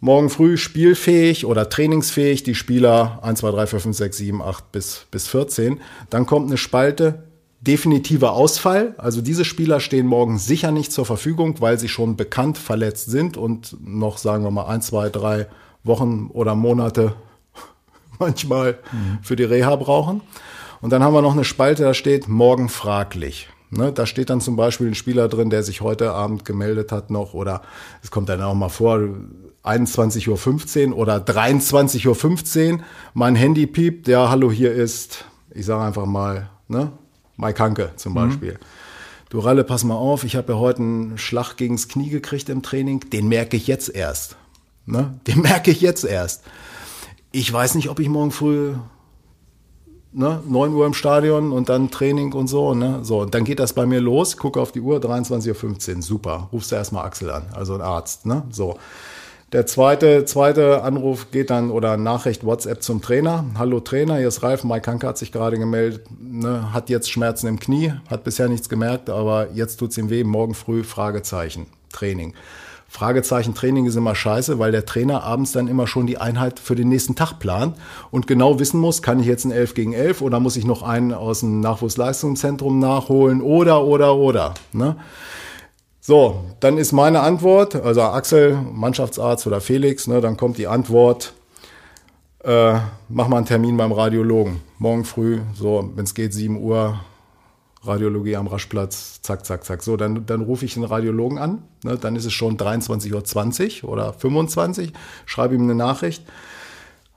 morgen 0.00 0.30
früh 0.30 0.56
spielfähig 0.56 1.44
oder 1.44 1.68
trainingsfähig, 1.68 2.42
die 2.42 2.54
Spieler 2.54 3.18
1, 3.22 3.40
2, 3.40 3.50
3, 3.50 3.66
4, 3.66 3.80
5, 3.80 3.96
6, 3.98 4.16
7, 4.16 4.42
8 4.42 4.72
bis, 4.72 5.06
bis 5.10 5.28
14. 5.28 5.78
Dann 6.08 6.24
kommt 6.24 6.46
eine 6.46 6.56
Spalte, 6.56 7.24
definitiver 7.66 8.32
Ausfall. 8.32 8.94
Also 8.98 9.20
diese 9.20 9.44
Spieler 9.44 9.80
stehen 9.80 10.06
morgen 10.06 10.38
sicher 10.38 10.70
nicht 10.70 10.92
zur 10.92 11.06
Verfügung, 11.06 11.60
weil 11.60 11.78
sie 11.78 11.88
schon 11.88 12.16
bekannt 12.16 12.58
verletzt 12.58 13.10
sind 13.10 13.36
und 13.36 13.76
noch, 13.84 14.18
sagen 14.18 14.44
wir 14.44 14.50
mal, 14.50 14.66
ein, 14.66 14.82
zwei, 14.82 15.08
drei 15.08 15.46
Wochen 15.84 16.30
oder 16.32 16.54
Monate 16.54 17.14
manchmal 18.18 18.78
mhm. 18.92 19.18
für 19.22 19.36
die 19.36 19.44
Reha 19.44 19.74
brauchen. 19.76 20.22
Und 20.80 20.90
dann 20.90 21.02
haben 21.02 21.14
wir 21.14 21.22
noch 21.22 21.32
eine 21.32 21.44
Spalte, 21.44 21.82
da 21.82 21.94
steht 21.94 22.28
morgen 22.28 22.68
fraglich. 22.68 23.48
Ne, 23.70 23.92
da 23.92 24.06
steht 24.06 24.30
dann 24.30 24.40
zum 24.40 24.54
Beispiel 24.54 24.86
ein 24.86 24.94
Spieler 24.94 25.26
drin, 25.26 25.50
der 25.50 25.64
sich 25.64 25.80
heute 25.80 26.12
Abend 26.12 26.44
gemeldet 26.44 26.92
hat 26.92 27.10
noch 27.10 27.34
oder 27.34 27.62
es 28.00 28.12
kommt 28.12 28.28
dann 28.28 28.40
auch 28.40 28.54
mal 28.54 28.68
vor, 28.68 29.00
21.15 29.64 30.90
Uhr 30.90 30.96
oder 30.96 31.16
23.15 31.16 32.74
Uhr, 32.74 32.78
mein 33.14 33.34
Handy 33.34 33.66
piept, 33.66 34.06
ja, 34.06 34.30
hallo, 34.30 34.52
hier 34.52 34.72
ist, 34.72 35.24
ich 35.52 35.66
sage 35.66 35.82
einfach 35.82 36.06
mal, 36.06 36.48
ne, 36.68 36.92
Mike 37.36 37.62
Hanke 37.62 37.92
zum 37.96 38.12
mhm. 38.12 38.16
Beispiel. 38.16 38.52
Mhm. 38.52 38.58
Du 39.28 39.40
Ralle, 39.40 39.64
pass 39.64 39.82
mal 39.84 39.96
auf, 39.96 40.24
ich 40.24 40.36
habe 40.36 40.52
ja 40.52 40.58
heute 40.58 40.80
einen 40.82 41.18
Schlag 41.18 41.56
gegens 41.56 41.88
Knie 41.88 42.10
gekriegt 42.10 42.48
im 42.48 42.62
Training, 42.62 43.00
den 43.10 43.28
merke 43.28 43.56
ich 43.56 43.66
jetzt 43.66 43.88
erst. 43.88 44.36
Ne? 44.84 45.18
Den 45.26 45.40
merke 45.42 45.70
ich 45.70 45.80
jetzt 45.80 46.04
erst. 46.04 46.44
Ich 47.32 47.52
weiß 47.52 47.74
nicht, 47.74 47.90
ob 47.90 47.98
ich 47.98 48.08
morgen 48.08 48.30
früh 48.30 48.74
ne, 50.12 50.40
9 50.46 50.72
Uhr 50.72 50.86
im 50.86 50.94
Stadion 50.94 51.52
und 51.52 51.68
dann 51.68 51.90
Training 51.90 52.32
und 52.32 52.46
so. 52.46 52.74
Ne? 52.74 53.00
So, 53.02 53.20
und 53.20 53.34
dann 53.34 53.44
geht 53.44 53.58
das 53.58 53.72
bei 53.72 53.84
mir 53.84 54.00
los, 54.00 54.36
gucke 54.36 54.60
auf 54.60 54.72
die 54.72 54.80
Uhr, 54.80 54.98
23.15 54.98 55.96
Uhr, 55.96 56.02
super. 56.02 56.48
Rufst 56.52 56.72
du 56.72 56.76
erstmal 56.76 57.04
Axel 57.04 57.30
an, 57.30 57.46
also 57.52 57.74
ein 57.74 57.82
Arzt. 57.82 58.26
Ne? 58.26 58.44
So. 58.50 58.78
Der 59.52 59.64
zweite, 59.64 60.24
zweite 60.24 60.82
Anruf 60.82 61.30
geht 61.30 61.50
dann 61.50 61.70
oder 61.70 61.96
Nachricht 61.96 62.44
WhatsApp 62.44 62.82
zum 62.82 63.00
Trainer. 63.00 63.44
Hallo 63.56 63.78
Trainer, 63.78 64.16
hier 64.16 64.26
ist 64.26 64.42
Ralf. 64.42 64.64
Mike 64.64 64.90
Hanke 64.90 65.06
hat 65.06 65.18
sich 65.18 65.30
gerade 65.30 65.56
gemeldet, 65.56 66.04
ne, 66.20 66.72
hat 66.72 66.90
jetzt 66.90 67.08
Schmerzen 67.08 67.46
im 67.46 67.60
Knie, 67.60 67.92
hat 68.10 68.24
bisher 68.24 68.48
nichts 68.48 68.68
gemerkt, 68.68 69.08
aber 69.08 69.52
jetzt 69.54 69.76
tut's 69.76 69.98
ihm 69.98 70.10
weh. 70.10 70.24
Morgen 70.24 70.54
früh 70.54 70.82
Fragezeichen 70.82 71.66
Training. 71.92 72.34
Fragezeichen 72.88 73.54
Training 73.54 73.86
ist 73.86 73.94
immer 73.94 74.16
scheiße, 74.16 74.58
weil 74.58 74.72
der 74.72 74.84
Trainer 74.84 75.22
abends 75.22 75.52
dann 75.52 75.68
immer 75.68 75.86
schon 75.86 76.08
die 76.08 76.18
Einheit 76.18 76.58
für 76.58 76.74
den 76.74 76.88
nächsten 76.88 77.14
Tag 77.14 77.38
plant 77.38 77.76
und 78.10 78.26
genau 78.26 78.58
wissen 78.58 78.80
muss, 78.80 79.00
kann 79.00 79.20
ich 79.20 79.26
jetzt 79.26 79.44
ein 79.44 79.52
11 79.52 79.74
gegen 79.74 79.92
11 79.92 80.22
oder 80.22 80.40
muss 80.40 80.56
ich 80.56 80.64
noch 80.64 80.82
einen 80.82 81.12
aus 81.12 81.40
dem 81.40 81.60
Nachwuchsleistungszentrum 81.60 82.80
nachholen 82.80 83.42
oder, 83.42 83.84
oder, 83.84 84.16
oder. 84.16 84.54
Ne? 84.72 84.96
So, 86.06 86.44
dann 86.60 86.78
ist 86.78 86.92
meine 86.92 87.18
Antwort, 87.18 87.74
also 87.74 88.00
Axel, 88.02 88.56
Mannschaftsarzt 88.72 89.44
oder 89.48 89.60
Felix, 89.60 90.06
ne, 90.06 90.20
dann 90.20 90.36
kommt 90.36 90.56
die 90.56 90.68
Antwort, 90.68 91.32
äh, 92.44 92.78
mach 93.08 93.26
mal 93.26 93.38
einen 93.38 93.46
Termin 93.46 93.76
beim 93.76 93.90
Radiologen. 93.90 94.60
Morgen 94.78 95.04
früh, 95.04 95.40
so, 95.52 95.90
wenn 95.96 96.04
es 96.04 96.14
geht, 96.14 96.32
7 96.32 96.62
Uhr, 96.62 97.00
Radiologie 97.82 98.36
am 98.36 98.46
Raschplatz, 98.46 99.20
zack, 99.22 99.44
zack, 99.44 99.64
zack. 99.64 99.82
So, 99.82 99.96
dann, 99.96 100.24
dann 100.26 100.42
rufe 100.42 100.64
ich 100.64 100.74
den 100.74 100.84
Radiologen 100.84 101.38
an, 101.38 101.64
ne, 101.82 101.98
dann 101.98 102.14
ist 102.14 102.24
es 102.24 102.32
schon 102.32 102.56
23.20 102.56 103.82
Uhr 103.82 103.90
oder 103.90 104.12
25, 104.12 104.92
schreibe 105.24 105.56
ihm 105.56 105.62
eine 105.62 105.74
Nachricht. 105.74 106.22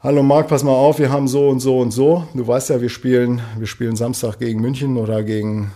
Hallo 0.01 0.23
Marc, 0.23 0.47
pass 0.47 0.63
mal 0.63 0.71
auf, 0.71 0.97
wir 0.97 1.11
haben 1.11 1.27
so 1.27 1.47
und 1.47 1.59
so 1.59 1.77
und 1.77 1.91
so. 1.91 2.27
Du 2.33 2.47
weißt 2.47 2.71
ja, 2.71 2.81
wir 2.81 2.89
spielen, 2.89 3.39
wir 3.55 3.67
spielen 3.67 3.95
Samstag 3.95 4.39
gegen 4.39 4.59
München 4.61 4.97
oder 4.97 5.21
gegen, 5.21 5.69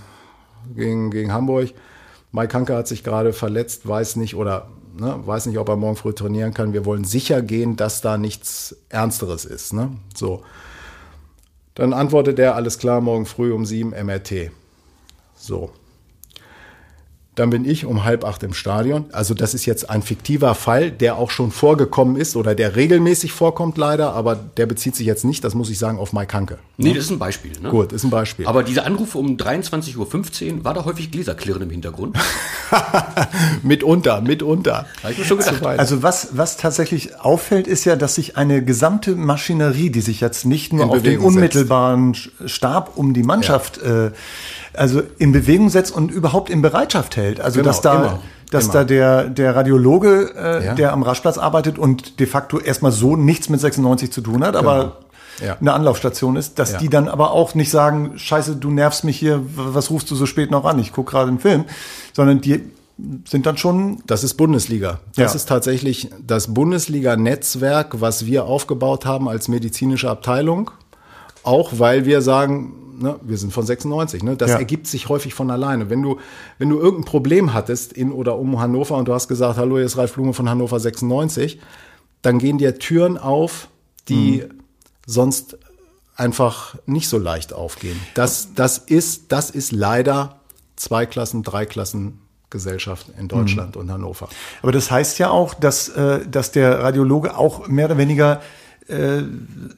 gegen, 0.76 1.12
gegen 1.12 1.32
Hamburg. 1.32 1.76
Mike 2.34 2.54
Hanke 2.56 2.76
hat 2.76 2.88
sich 2.88 3.04
gerade 3.04 3.32
verletzt, 3.32 3.88
weiß 3.88 4.16
nicht 4.16 4.36
oder 4.36 4.68
ne, 5.00 5.20
weiß 5.24 5.46
nicht, 5.46 5.60
ob 5.60 5.70
er 5.70 5.76
morgen 5.76 5.96
früh 5.96 6.14
trainieren 6.14 6.54
kann. 6.54 6.74
Wir 6.74 6.84
wollen 6.84 7.04
sicher 7.04 7.44
gehen, 7.44 7.76
dass 7.76 8.02
da 8.02 8.18
nichts 8.18 8.76
Ernsteres 8.90 9.46
ist. 9.46 9.72
Ne? 9.72 9.92
So. 10.16 10.44
Dann 11.76 11.94
antwortet 11.94 12.40
er, 12.40 12.56
alles 12.56 12.80
klar, 12.80 13.02
morgen 13.02 13.28
früh 13.28 13.54
um 13.54 13.66
sieben 13.66 13.92
MRT. 13.92 14.52
So. 15.36 15.72
Dann 17.36 17.50
bin 17.50 17.66
ich 17.66 17.86
um 17.86 18.04
halb 18.04 18.24
acht 18.26 18.44
im 18.44 18.54
Stadion. 18.54 19.06
Also 19.12 19.34
das 19.34 19.54
ist 19.54 19.66
jetzt 19.66 19.90
ein 19.90 20.04
fiktiver 20.04 20.54
Fall, 20.54 20.92
der 20.92 21.18
auch 21.18 21.32
schon 21.32 21.52
vorgekommen 21.52 22.16
ist 22.16 22.36
oder 22.36 22.54
der 22.54 22.76
regelmäßig 22.76 23.32
vorkommt 23.32 23.78
leider, 23.78 24.14
aber 24.14 24.36
der 24.36 24.68
bezieht 24.68 24.96
sich 24.96 25.08
jetzt 25.08 25.26
nicht, 25.26 25.44
das 25.44 25.56
muss 25.56 25.70
ich 25.70 25.80
sagen, 25.80 25.98
auf 25.98 26.14
Mike 26.14 26.34
Hanke. 26.34 26.60
Nee, 26.78 26.94
das 26.94 27.06
ist 27.06 27.12
ein 27.12 27.20
Beispiel. 27.20 27.52
Ne? 27.60 27.70
Gut, 27.70 27.92
ist 27.92 28.04
ein 28.04 28.12
Beispiel. 28.12 28.46
Aber 28.46 28.64
dieser 28.64 28.86
Anruf 28.86 29.16
um 29.16 29.38
23.15 29.38 29.98
Uhr, 29.98 30.64
war 30.64 30.74
da 30.74 30.86
häufig 30.86 31.12
Gläserklirren 31.12 31.64
im 31.64 31.70
Hintergrund? 31.70 32.18
mitunter, 33.64 34.22
mitunter. 34.22 34.86
ich 35.10 35.18
mir 35.18 35.26
schon 35.26 35.38
gedacht. 35.40 35.64
Also 35.66 36.04
was, 36.04 36.30
was 36.34 36.58
tatsächlich 36.58 37.20
auffällt, 37.20 37.68
ist 37.68 37.86
ja, 37.86 37.96
dass 37.96 38.16
sich 38.16 38.38
eine 38.38 38.64
gesamte 38.64 39.16
Maschinerie, 39.16 39.90
die 39.90 40.02
sich 40.02 40.22
jetzt 40.22 40.46
nicht 40.46 40.74
nur 40.74 40.84
in 40.84 40.90
auf 40.90 40.98
Bewegung 40.98 41.30
den 41.30 41.36
unmittelbaren 41.36 42.14
setzt. 42.14 42.50
Stab 42.50 42.98
um 42.98 43.14
die 43.14 43.24
Mannschaft 43.24 43.80
ja. 43.84 44.08
äh, 44.08 44.12
also 44.76 45.02
in 45.18 45.32
Bewegung 45.32 45.70
setzt 45.70 45.96
und 45.96 46.12
überhaupt 46.12 46.50
in 46.50 46.62
Bereitschaft 46.62 47.18
hält. 47.18 47.40
Also 47.40 47.60
genau, 47.60 47.70
dass 47.70 47.82
da 47.82 47.96
immer, 47.96 48.20
dass 48.52 48.66
immer. 48.66 48.74
da 48.74 48.84
der 48.84 49.24
der 49.30 49.56
Radiologe, 49.56 50.34
äh, 50.36 50.66
ja. 50.66 50.74
der 50.76 50.94
am 50.94 51.04
Raschplatz 51.04 51.38
arbeitet 51.38 51.78
und 51.78 52.20
de 52.20 52.28
facto 52.28 52.60
erstmal 52.60 52.92
so 52.92 53.16
nichts 53.16 53.50
mit 53.50 53.60
96 53.60 54.12
zu 54.12 54.22
tun 54.22 54.44
hat, 54.44 54.56
genau. 54.56 54.70
aber 54.70 54.98
ja. 55.44 55.58
eine 55.60 55.74
Anlaufstation 55.74 56.36
ist, 56.36 56.60
dass 56.60 56.74
ja. 56.74 56.78
die 56.80 56.90
dann 56.90 57.08
aber 57.08 57.32
auch 57.32 57.56
nicht 57.56 57.72
sagen, 57.72 58.14
scheiße, 58.18 58.56
du 58.56 58.70
nervst 58.70 59.04
mich 59.04 59.18
hier, 59.18 59.42
was 59.56 59.90
rufst 59.90 60.10
du 60.12 60.16
so 60.16 60.26
spät 60.26 60.52
noch 60.52 60.66
an? 60.66 60.80
Ich 60.80 60.92
guck 60.92 61.10
gerade 61.10 61.30
einen 61.30 61.40
Film, 61.40 61.66
sondern 62.14 62.42
die 62.42 62.62
sind 63.26 63.46
dann 63.46 63.58
schon. 63.58 64.04
Das 64.06 64.24
ist 64.24 64.36
Bundesliga. 64.36 65.00
Das 65.16 65.34
ja. 65.34 65.36
ist 65.36 65.50
tatsächlich 65.50 66.10
das 66.26 66.54
Bundesliga-Netzwerk, 66.54 68.02
was 68.02 68.26
wir 68.26 68.46
aufgebaut 68.46 69.06
haben 69.06 69.28
als 69.28 69.48
medizinische 69.48 70.10
Abteilung. 70.10 70.72
Auch 71.44 71.72
weil 71.78 72.06
wir 72.06 72.22
sagen, 72.22 72.74
ne, 73.00 73.20
wir 73.22 73.38
sind 73.38 73.54
von 73.54 73.66
96, 73.66 74.24
ne? 74.24 74.36
Das 74.36 74.52
ja. 74.52 74.58
ergibt 74.58 74.88
sich 74.88 75.10
häufig 75.10 75.34
von 75.34 75.50
alleine. 75.52 75.90
Wenn 75.90 76.02
du, 76.02 76.20
wenn 76.58 76.70
du 76.70 76.80
irgendein 76.80 77.06
Problem 77.06 77.54
hattest 77.54 77.94
in 77.94 78.12
oder 78.12 78.38
um 78.38 78.60
Hannover 78.60 78.98
und 78.98 79.08
du 79.08 79.14
hast 79.14 79.28
gesagt, 79.28 79.58
hallo, 79.58 79.78
hier 79.78 79.86
ist 79.86 79.98
Ralf 79.98 80.14
Blume 80.14 80.34
von 80.34 80.50
Hannover 80.50 80.80
96, 80.80 81.60
dann 82.22 82.40
gehen 82.40 82.58
dir 82.58 82.80
Türen 82.80 83.18
auf, 83.18 83.68
die 84.08 84.44
mhm. 84.44 84.62
sonst 85.06 85.58
einfach 86.16 86.76
nicht 86.86 87.10
so 87.10 87.18
leicht 87.18 87.54
aufgehen. 87.54 88.00
Das, 88.14 88.54
das 88.56 88.78
ist, 88.78 89.32
das 89.32 89.50
ist 89.50 89.72
leider 89.72 90.40
zwei 90.76 91.06
Klassen, 91.06 91.44
drei 91.44 91.66
Klassen 91.66 92.20
Gesellschaft 92.50 93.08
in 93.18 93.28
Deutschland 93.28 93.76
mhm. 93.76 93.82
und 93.82 93.92
Hannover. 93.92 94.30
Aber 94.62 94.72
das 94.72 94.92
heißt 94.92 95.18
ja 95.20 95.32
auch, 95.32 95.56
dass, 95.56 95.90
äh, 95.90 96.26
dass 96.28 96.52
der 96.52 96.80
Radiologe 96.80 97.36
auch 97.36 97.68
mehr 97.68 97.88
oder 97.88 97.98
weniger 97.98 98.42
äh, 98.88 99.24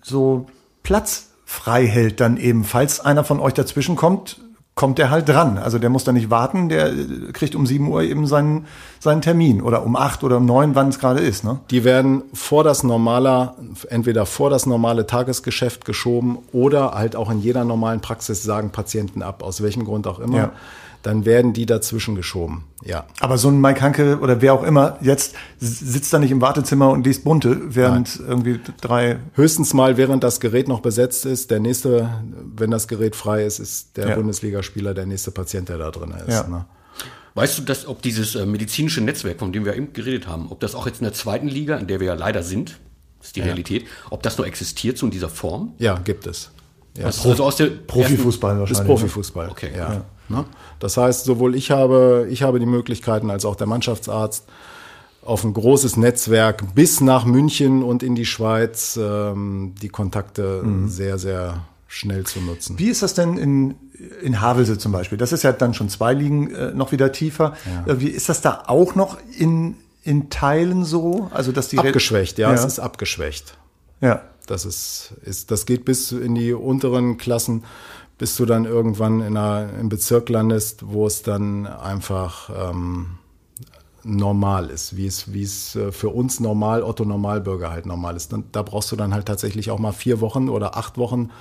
so 0.03 0.47
Platz 0.83 1.29
frei 1.45 1.85
hält, 1.85 2.19
dann 2.19 2.37
eben, 2.37 2.63
falls 2.63 2.99
einer 2.99 3.23
von 3.23 3.39
euch 3.39 3.53
dazwischen 3.53 3.95
kommt, 3.95 4.39
kommt 4.73 4.97
der 4.97 5.09
halt 5.09 5.29
dran. 5.29 5.57
Also 5.57 5.79
der 5.79 5.89
muss 5.89 6.03
da 6.03 6.11
nicht 6.11 6.29
warten, 6.29 6.67
der 6.67 6.91
kriegt 7.31 7.55
um 7.55 7.65
7 7.65 7.87
Uhr 7.87 8.03
eben 8.03 8.27
seinen, 8.27 8.65
seinen 8.99 9.21
Termin 9.21 9.61
oder 9.61 9.85
um 9.85 9.95
8 9.95 10.23
oder 10.25 10.37
um 10.37 10.45
9, 10.45 10.75
wann 10.75 10.89
es 10.89 10.99
gerade 10.99 11.21
ist. 11.21 11.45
Ne? 11.45 11.59
Die 11.71 11.85
werden 11.85 12.23
vor 12.33 12.65
das 12.65 12.83
normale, 12.83 13.53
entweder 13.89 14.25
vor 14.25 14.49
das 14.49 14.65
normale 14.65 15.07
Tagesgeschäft 15.07 15.85
geschoben 15.85 16.39
oder 16.51 16.91
halt 16.91 17.15
auch 17.15 17.31
in 17.31 17.39
jeder 17.39 17.63
normalen 17.63 18.01
Praxis 18.01 18.43
sagen 18.43 18.71
Patienten 18.71 19.23
ab, 19.23 19.43
aus 19.43 19.63
welchem 19.63 19.85
Grund 19.85 20.07
auch 20.07 20.19
immer. 20.19 20.37
Ja 20.37 20.51
dann 21.05 21.23
werden 21.23 21.53
die 21.53 21.67
dazwischen 21.67 22.15
geschoben. 22.15 22.63
Ja. 22.83 23.05
Aber 23.19 23.37
so 23.37 23.49
ein 23.49 23.61
Mike 23.61 23.81
Hanke 23.81 24.17
oder 24.19 24.41
wer 24.41 24.55
auch 24.55 24.63
immer 24.63 24.97
jetzt 25.01 25.35
sitzt 25.59 26.11
da 26.11 26.17
nicht 26.17 26.31
im 26.31 26.41
Wartezimmer 26.41 26.89
und 26.89 27.05
liest 27.05 27.23
bunte, 27.23 27.61
während 27.75 28.19
Nein. 28.19 28.27
irgendwie 28.27 28.59
drei. 28.81 29.19
Höchstens 29.33 29.75
mal, 29.75 29.97
während 29.97 30.23
das 30.23 30.39
Gerät 30.39 30.67
noch 30.67 30.79
besetzt 30.79 31.27
ist. 31.27 31.51
Der 31.51 31.59
nächste, 31.59 32.09
wenn 32.55 32.71
das 32.71 32.87
Gerät 32.87 33.15
frei 33.15 33.45
ist, 33.45 33.59
ist 33.59 33.97
der 33.97 34.09
ja. 34.09 34.15
Bundesligaspieler 34.15 34.95
der 34.95 35.05
nächste 35.05 35.29
Patient, 35.29 35.69
der 35.69 35.77
da 35.77 35.91
drin 35.91 36.11
ist. 36.25 36.33
Ja. 36.33 36.47
Ne? 36.47 36.65
Weißt 37.35 37.59
du, 37.59 37.61
dass, 37.61 37.85
ob 37.85 38.01
dieses 38.01 38.33
äh, 38.33 38.47
medizinische 38.47 39.01
Netzwerk, 39.01 39.37
von 39.39 39.51
dem 39.51 39.63
wir 39.63 39.75
eben 39.75 39.93
geredet 39.93 40.27
haben, 40.27 40.47
ob 40.49 40.59
das 40.59 40.73
auch 40.73 40.87
jetzt 40.87 41.01
in 41.01 41.03
der 41.03 41.13
zweiten 41.13 41.47
Liga, 41.47 41.77
in 41.77 41.85
der 41.85 41.99
wir 41.99 42.07
ja 42.07 42.13
leider 42.15 42.41
sind, 42.41 42.79
ist 43.21 43.35
die 43.35 43.41
ja. 43.41 43.45
Realität, 43.45 43.85
ob 44.09 44.23
das 44.23 44.39
noch 44.39 44.45
existiert, 44.45 44.97
so 44.97 45.05
in 45.05 45.11
dieser 45.11 45.29
Form? 45.29 45.73
Ja, 45.77 45.99
gibt 45.99 46.25
es. 46.25 46.49
Ja. 46.97 47.05
Also, 47.05 47.29
also 47.29 47.43
aus 47.43 47.57
der 47.57 47.67
Profifußball 47.67 48.57
wahrscheinlich. 48.57 48.71
Ist 48.71 48.79
ne? 48.79 48.85
Profifußball. 48.85 49.49
Okay. 49.49 49.71
Ja. 49.75 49.93
ja. 49.93 50.05
Ne? 50.29 50.45
Das 50.79 50.97
heißt, 50.97 51.25
sowohl 51.25 51.55
ich 51.55 51.71
habe, 51.71 52.27
ich 52.29 52.43
habe 52.43 52.59
die 52.59 52.65
Möglichkeiten 52.65 53.29
als 53.29 53.45
auch 53.45 53.55
der 53.55 53.67
Mannschaftsarzt 53.67 54.45
auf 55.23 55.43
ein 55.43 55.53
großes 55.53 55.97
Netzwerk 55.97 56.75
bis 56.75 57.01
nach 57.01 57.25
München 57.25 57.83
und 57.83 58.03
in 58.03 58.15
die 58.15 58.25
Schweiz 58.25 58.97
ähm, 59.01 59.73
die 59.81 59.89
Kontakte 59.89 60.61
mhm. 60.63 60.87
sehr, 60.87 61.17
sehr 61.17 61.65
schnell 61.87 62.25
zu 62.25 62.41
nutzen. 62.41 62.77
Wie 62.77 62.89
ist 62.89 63.01
das 63.01 63.13
denn 63.13 63.37
in, 63.37 63.75
in 64.21 64.41
Havelse 64.41 64.77
zum 64.77 64.91
Beispiel? 64.91 65.17
Das 65.17 65.31
ist 65.31 65.43
ja 65.43 65.51
dann 65.51 65.73
schon 65.73 65.89
zwei 65.89 66.13
Ligen 66.13 66.53
äh, 66.53 66.71
noch 66.73 66.91
wieder 66.91 67.11
tiefer. 67.11 67.55
Ja. 67.65 67.93
Äh, 67.93 67.99
wie 68.01 68.09
ist 68.09 68.29
das 68.29 68.41
da 68.41 68.63
auch 68.67 68.95
noch 68.95 69.17
in, 69.37 69.77
in 70.03 70.29
Teilen 70.29 70.85
so? 70.85 71.29
Also 71.33 71.51
dass 71.51 71.69
die 71.69 71.79
abgeschwächt, 71.79 72.37
ja, 72.37 72.49
ja, 72.49 72.53
es 72.53 72.65
ist 72.65 72.79
abgeschwächt. 72.79 73.57
Ja. 74.01 74.21
Das 74.45 74.65
ist, 74.65 75.15
ist, 75.23 75.49
das 75.49 75.65
geht 75.65 75.85
bis 75.85 76.11
in 76.11 76.35
die 76.35 76.53
unteren 76.53 77.17
Klassen, 77.17 77.63
bis 78.17 78.35
du 78.37 78.45
dann 78.45 78.65
irgendwann 78.65 79.21
in 79.21 79.37
einer, 79.37 79.69
im 79.79 79.89
Bezirk 79.89 80.29
landest, 80.29 80.83
wo 80.87 81.05
es 81.05 81.21
dann 81.21 81.67
einfach 81.67 82.49
ähm, 82.49 83.17
normal 84.03 84.69
ist, 84.69 84.95
wie 84.95 85.07
es, 85.07 85.33
wie 85.33 85.43
es 85.43 85.75
äh, 85.75 85.91
für 85.91 86.09
uns 86.09 86.39
normal, 86.39 86.83
Otto 86.83 87.03
Normalbürger 87.03 87.71
halt 87.71 87.85
normal 87.85 88.15
ist. 88.15 88.33
Und 88.33 88.55
da 88.55 88.61
brauchst 88.61 88.91
du 88.91 88.95
dann 88.95 89.13
halt 89.13 89.25
tatsächlich 89.25 89.71
auch 89.71 89.79
mal 89.79 89.91
vier 89.91 90.21
Wochen 90.21 90.47
oder 90.47 90.77
acht 90.77 90.97
Wochen, 90.97 91.31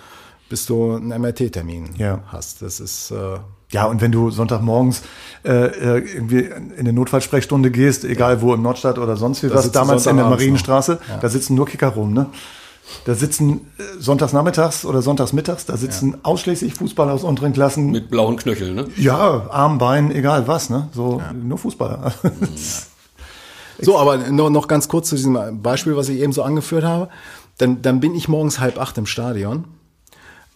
bis 0.49 0.67
du 0.67 0.95
einen 0.95 1.09
MRT-Termin 1.21 1.91
ja. 1.99 2.23
hast. 2.27 2.63
Das 2.63 2.81
ist 2.81 3.11
äh, 3.11 3.39
ja, 3.71 3.87
und 3.87 4.01
wenn 4.01 4.13
du 4.13 4.31
Sonntagmorgens 4.31 5.03
äh, 5.45 5.51
äh, 5.51 5.99
irgendwie 5.99 6.41
in 6.41 6.79
eine 6.79 6.93
Notfallsprechstunde 6.93 7.71
gehst, 7.71 8.05
egal 8.05 8.41
wo 8.41 8.55
im 8.55 8.63
Nordstadt 8.63 8.99
oder 8.99 9.17
sonst 9.17 9.43
wie 9.43 9.53
was, 9.53 9.71
damals 9.73 10.07
in 10.07 10.17
der 10.17 10.27
Marienstraße, 10.27 11.01
ja. 11.09 11.17
da 11.19 11.29
sitzen 11.29 11.55
nur 11.55 11.67
Kicker 11.67 11.89
rum, 11.89 12.13
ne? 12.13 12.27
Da 13.05 13.15
sitzen 13.15 13.73
äh, 13.79 13.83
sonntags 13.99 14.33
nachmittags 14.33 14.85
oder 14.85 15.03
sonntags 15.03 15.33
mittags, 15.33 15.67
da 15.67 15.77
sitzen 15.77 16.13
ja. 16.13 16.19
ausschließlich 16.23 16.75
Fußballer 16.75 17.13
aus 17.13 17.25
unteren 17.25 17.53
Klassen. 17.53 17.91
Mit 17.91 18.11
blauen 18.11 18.37
Knöcheln, 18.37 18.75
ne? 18.75 18.87
Ja, 18.97 19.49
Arm, 19.51 19.79
Bein, 19.79 20.11
egal 20.11 20.47
was, 20.49 20.71
ne? 20.71 20.89
So, 20.93 21.19
ja. 21.19 21.33
nur 21.33 21.59
Fußballer. 21.59 22.13
Ja. 22.23 22.31
so, 23.81 23.99
aber 23.99 24.19
noch, 24.31 24.51
noch 24.51 24.69
ganz 24.69 24.89
kurz 24.89 25.09
zu 25.09 25.17
diesem 25.17 25.63
Beispiel, 25.63 25.97
was 25.97 26.09
ich 26.09 26.21
eben 26.21 26.33
so 26.33 26.43
angeführt 26.43 26.85
habe. 26.85 27.09
Dann, 27.59 27.83
dann 27.83 28.01
bin 28.01 28.15
ich 28.15 28.29
morgens 28.29 28.59
halb 28.59 28.79
acht 28.79 28.99
im 28.99 29.07
Stadion. 29.07 29.65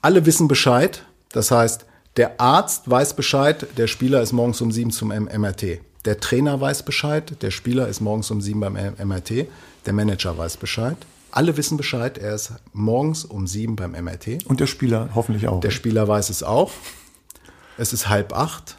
Alle 0.02 0.26
wissen 0.26 0.48
Bescheid. 0.48 1.04
Das 1.32 1.50
heißt, 1.50 1.86
der 2.16 2.40
Arzt 2.40 2.90
weiß 2.90 3.14
Bescheid, 3.14 3.66
der 3.76 3.86
Spieler 3.86 4.22
ist 4.22 4.32
morgens 4.32 4.60
um 4.60 4.72
sieben 4.72 4.90
zum 4.90 5.08
MRT. 5.08 5.80
Der 6.04 6.20
Trainer 6.20 6.60
weiß 6.60 6.84
Bescheid, 6.84 7.36
der 7.42 7.50
Spieler 7.50 7.88
ist 7.88 8.00
morgens 8.00 8.30
um 8.30 8.40
sieben 8.40 8.60
beim 8.60 8.74
MRT. 8.74 9.46
Der 9.86 9.92
Manager 9.92 10.36
weiß 10.36 10.56
Bescheid. 10.56 10.96
Alle 11.38 11.56
wissen 11.56 11.76
Bescheid, 11.76 12.18
er 12.18 12.34
ist 12.34 12.54
morgens 12.72 13.24
um 13.24 13.46
sieben 13.46 13.76
beim 13.76 13.92
MRT. 13.92 14.44
Und 14.46 14.58
der 14.58 14.66
Spieler 14.66 15.10
hoffentlich 15.14 15.46
auch. 15.46 15.60
Der 15.60 15.70
Spieler 15.70 16.08
weiß 16.08 16.30
es 16.30 16.42
auch. 16.42 16.72
Es 17.76 17.92
ist 17.92 18.08
halb 18.08 18.32
acht. 18.32 18.76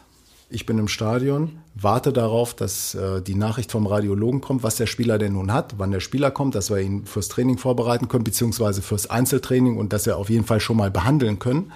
Ich 0.50 0.66
bin 0.66 0.76
im 0.76 0.86
Stadion, 0.86 1.60
warte 1.74 2.12
darauf, 2.12 2.52
dass 2.52 2.94
äh, 2.94 3.22
die 3.22 3.34
Nachricht 3.34 3.72
vom 3.72 3.86
Radiologen 3.86 4.42
kommt, 4.42 4.62
was 4.62 4.76
der 4.76 4.84
Spieler 4.84 5.16
denn 5.16 5.32
nun 5.32 5.50
hat, 5.54 5.76
wann 5.78 5.90
der 5.90 6.00
Spieler 6.00 6.30
kommt, 6.30 6.54
dass 6.54 6.68
wir 6.68 6.80
ihn 6.80 7.06
fürs 7.06 7.28
Training 7.28 7.56
vorbereiten 7.56 8.08
können, 8.08 8.24
beziehungsweise 8.24 8.82
fürs 8.82 9.08
Einzeltraining 9.08 9.78
und 9.78 9.94
dass 9.94 10.04
wir 10.04 10.18
auf 10.18 10.28
jeden 10.28 10.44
Fall 10.44 10.60
schon 10.60 10.76
mal 10.76 10.90
behandeln 10.90 11.38
können. 11.38 11.72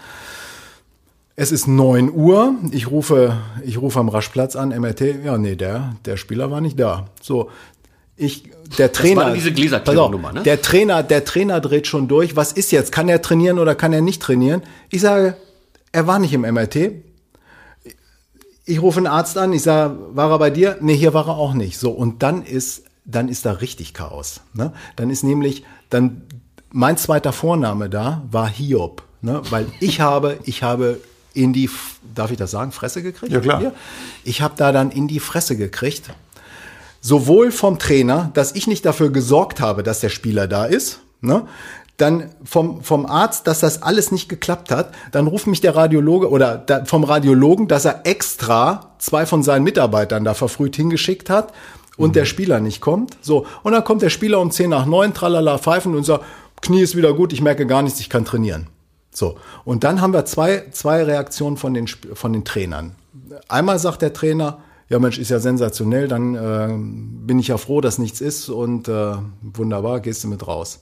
Es 1.35 1.51
ist 1.51 1.67
neun 1.67 2.13
Uhr. 2.13 2.57
Ich 2.71 2.91
rufe, 2.91 3.39
ich 3.65 3.81
rufe 3.81 3.99
am 3.99 4.11
Raschplatz 4.11 4.55
an, 4.55 4.69
MRT. 4.69 5.25
Ja, 5.25 5.39
nee, 5.39 5.57
der, 5.57 5.97
der 6.05 6.19
Spieler 6.19 6.51
war 6.51 6.61
nicht 6.61 6.79
da. 6.79 7.07
So, 7.23 7.51
ich, 8.17 8.45
der 8.79 8.93
Trainer, 8.93 9.23
das 9.23 9.29
war 9.29 9.35
diese 9.35 9.53
Gläserklärnummer, 9.53 10.33
ne? 10.33 10.43
Der 10.43 10.63
Trainer, 10.63 11.03
der 11.03 11.25
Trainer 11.25 11.61
dreht 11.61 11.87
schon 11.87 12.09
durch. 12.09 12.37
Was 12.37 12.53
ist 12.53 12.71
jetzt? 12.71 12.93
Kann 12.93 13.09
er 13.09 13.23
trainieren 13.23 13.59
oder 13.59 13.75
kann 13.75 13.93
er 13.93 14.01
nicht 14.01 14.23
trainieren? 14.23 14.63
Ich 14.91 15.01
sage, 15.01 15.37
er 15.93 16.07
war 16.07 16.19
nicht 16.19 16.33
im 16.33 16.43
MRT. 16.43 16.93
Ich 18.67 18.81
rufe 18.81 18.99
einen 18.99 19.07
Arzt 19.07 19.37
an. 19.37 19.53
Ich 19.53 19.63
sage, 19.63 19.97
war 20.13 20.31
er 20.31 20.39
bei 20.39 20.51
dir? 20.51 20.79
Nee, 20.81 20.97
hier 20.97 21.13
war 21.13 21.29
er 21.29 21.37
auch 21.37 21.55
nicht. 21.55 21.79
So. 21.79 21.91
Und 21.91 22.23
dann 22.23 22.45
ist, 22.45 22.85
dann 23.05 23.29
ist 23.29 23.45
da 23.45 23.53
richtig 23.53 23.95
Chaos. 23.95 24.41
Ne? 24.55 24.73
Dann 24.97 25.11
ist 25.11 25.25
nämlich, 25.25 25.65
dann, 25.91 26.23
mein 26.71 26.97
zweiter 26.97 27.33
Vorname 27.33 27.91
da 27.91 28.23
war 28.31 28.49
Hiob. 28.49 29.03
Ne? 29.23 29.43
Weil 29.51 29.67
ich 29.81 30.01
habe, 30.01 30.39
ich 30.45 30.63
habe 30.63 31.01
in 31.35 31.53
die, 31.53 31.69
darf 32.15 32.31
ich 32.31 32.37
das 32.37 32.53
sagen, 32.53 32.71
Fresse 32.71 33.03
gekriegt? 33.03 33.33
Ja, 33.33 33.41
klar. 33.41 33.73
Ich 34.23 34.41
habe 34.41 34.55
da 34.57 34.71
dann 34.71 34.91
in 34.91 35.09
die 35.09 35.21
Fresse 35.21 35.57
gekriegt 35.57 36.11
sowohl 37.05 37.53
vom 37.53 37.79
Trainer, 37.79 38.31
dass 38.33 38.53
ich 38.53 38.67
nicht 38.67 38.87
dafür 38.87 39.11
gesorgt 39.11 39.61
habe, 39.61 39.83
dass 39.83 40.01
der 40.01 40.09
Spieler 40.09 40.49
da 40.49 40.65
ist, 40.65 41.01
ne? 41.21 41.47
dann 41.99 42.31
vom, 42.43 42.83
vom 42.83 43.05
Arzt, 43.05 43.47
dass 43.47 43.61
das 43.61 43.83
alles 43.83 44.11
nicht 44.11 44.31
geklappt 44.31 44.71
hat, 44.71 44.93
dann 45.13 45.27
ruft 45.27 45.47
mich 45.47 45.61
der 45.61 45.77
Radiologe 45.77 46.31
oder 46.31 46.57
da, 46.57 46.87
vom 46.87 47.05
Radiologen, 47.05 47.69
dass 47.69 47.85
er 47.85 48.07
extra 48.07 48.95
zwei 48.99 49.27
von 49.27 49.43
seinen 49.43 49.65
Mitarbeitern 49.65 50.25
da 50.25 50.33
verfrüht 50.33 50.77
hingeschickt 50.77 51.29
hat 51.29 51.53
und 51.99 52.09
mhm. 52.09 52.13
der 52.15 52.25
Spieler 52.25 52.59
nicht 52.59 52.81
kommt. 52.81 53.19
So, 53.21 53.47
und 53.63 53.73
dann 53.73 53.85
kommt 53.85 54.01
der 54.01 54.11
Spieler 54.11 54.41
um 54.41 54.51
10 54.51 54.71
nach 54.71 54.87
9, 54.87 55.13
tralala, 55.13 55.59
pfeifen 55.59 55.95
und 55.95 56.05
sagt, 56.05 56.25
Knie 56.63 56.81
ist 56.81 56.97
wieder 56.97 57.13
gut, 57.13 57.35
ich 57.35 57.43
merke 57.43 57.67
gar 57.67 57.83
nichts, 57.83 58.01
ich 58.01 58.09
kann 58.09 58.25
trainieren. 58.25 58.69
So, 59.13 59.37
und 59.67 59.85
dann 59.85 60.01
haben 60.01 60.15
wir 60.15 60.25
zwei, 60.25 60.65
zwei 60.71 61.03
Reaktionen 61.03 61.59
von 61.59 61.75
den, 61.75 61.87
von 61.87 62.33
den 62.33 62.47
Trainern. 62.47 62.93
Einmal 63.49 63.79
sagt 63.79 64.01
der 64.01 64.15
Trainer, 64.15 64.59
ja 64.95 65.01
Mensch, 65.01 65.19
ist 65.19 65.31
ja 65.31 65.41
sensationell, 65.41 66.07
dann 66.07 66.35
äh, 66.37 66.69
bin 67.27 67.41
ich 67.41 67.49
ja 67.49 67.59
froh, 67.59 67.81
dass 67.81 67.99
nichts 67.99 68.21
ist 68.21 68.49
und 68.49 68.87
äh, 68.87 69.17
wunderbar, 69.43 69.99
gehst 69.99 70.23
du 70.23 70.29
mit 70.29 70.47
raus. 70.47 70.79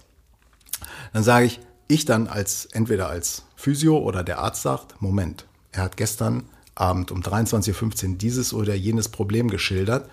Dann 1.15 1.23
sage 1.23 1.47
ich, 1.47 1.61
ich 1.89 2.05
dann 2.05 2.27
als 2.27 2.67
entweder 2.67 3.09
als 3.09 3.45
Physio 3.57 3.97
oder 3.99 4.23
der 4.23 4.39
Arzt 4.39 4.63
sagt, 4.63 5.01
Moment, 5.01 5.47
er 5.73 5.85
hat 5.85 5.97
gestern 5.97 6.45
Abend 6.75 7.11
um 7.11 7.23
23.15 7.23 8.11
Uhr 8.11 8.17
dieses 8.19 8.53
oder 8.53 8.75
jenes 8.75 9.09
Problem 9.09 9.49
geschildert 9.49 10.11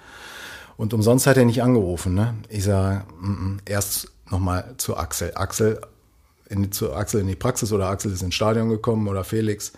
und 0.78 0.94
umsonst 0.94 1.28
hat 1.28 1.36
er 1.36 1.46
nicht 1.46 1.62
angerufen. 1.62 2.14
Ne? 2.14 2.36
Ich 2.48 2.64
sage, 2.64 3.04
mm 3.20 3.26
-mm, 3.26 3.60
erst 3.66 4.12
nochmal 4.30 4.76
zu 4.78 4.96
Axel. 4.96 5.34
Axel 5.36 5.82
in, 6.48 6.72
zu 6.72 6.94
Axel 6.94 7.20
in 7.20 7.28
die 7.28 7.36
Praxis 7.36 7.74
oder 7.74 7.90
Axel 7.90 8.14
ist 8.14 8.22
ins 8.22 8.36
Stadion 8.36 8.70
gekommen 8.70 9.10
oder 9.10 9.26
Felix. 9.26 9.74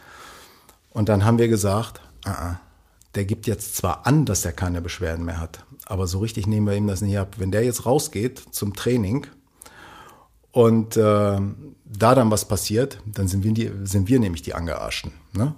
Und 0.92 1.10
dann 1.10 1.26
haben 1.26 1.40
wir 1.40 1.48
gesagt, 1.48 2.02
uh 2.28 2.30
-uh, 2.30 2.56
der 3.16 3.26
gibt 3.26 3.48
jetzt 3.48 3.76
zwar 3.76 4.08
an, 4.08 4.26
dass 4.26 4.46
er 4.46 4.54
keine 4.54 4.82
Beschwerden 4.82 5.26
mehr 5.26 5.40
hat, 5.40 5.66
aber 5.86 6.08
so 6.08 6.20
richtig 6.20 6.48
nehmen 6.48 6.68
wir 6.68 6.76
ihm 6.76 6.88
das 6.88 7.02
nicht 7.02 7.18
ab. 7.18 7.36
Wenn 7.38 7.52
der 7.52 7.64
jetzt 7.64 7.86
rausgeht 7.86 8.42
zum 8.52 8.74
Training 8.74 9.28
und 10.52 10.98
äh, 10.98 11.40
da 11.86 12.16
dann 12.16 12.32
was 12.32 12.46
passiert, 12.46 13.00
dann 13.06 13.28
sind 13.28 13.44
wir, 13.44 13.54
die, 13.54 13.72
sind 13.84 14.08
wir 14.08 14.20
nämlich 14.20 14.42
die 14.42 14.54
Angearschten. 14.54 15.12
Ne? 15.34 15.54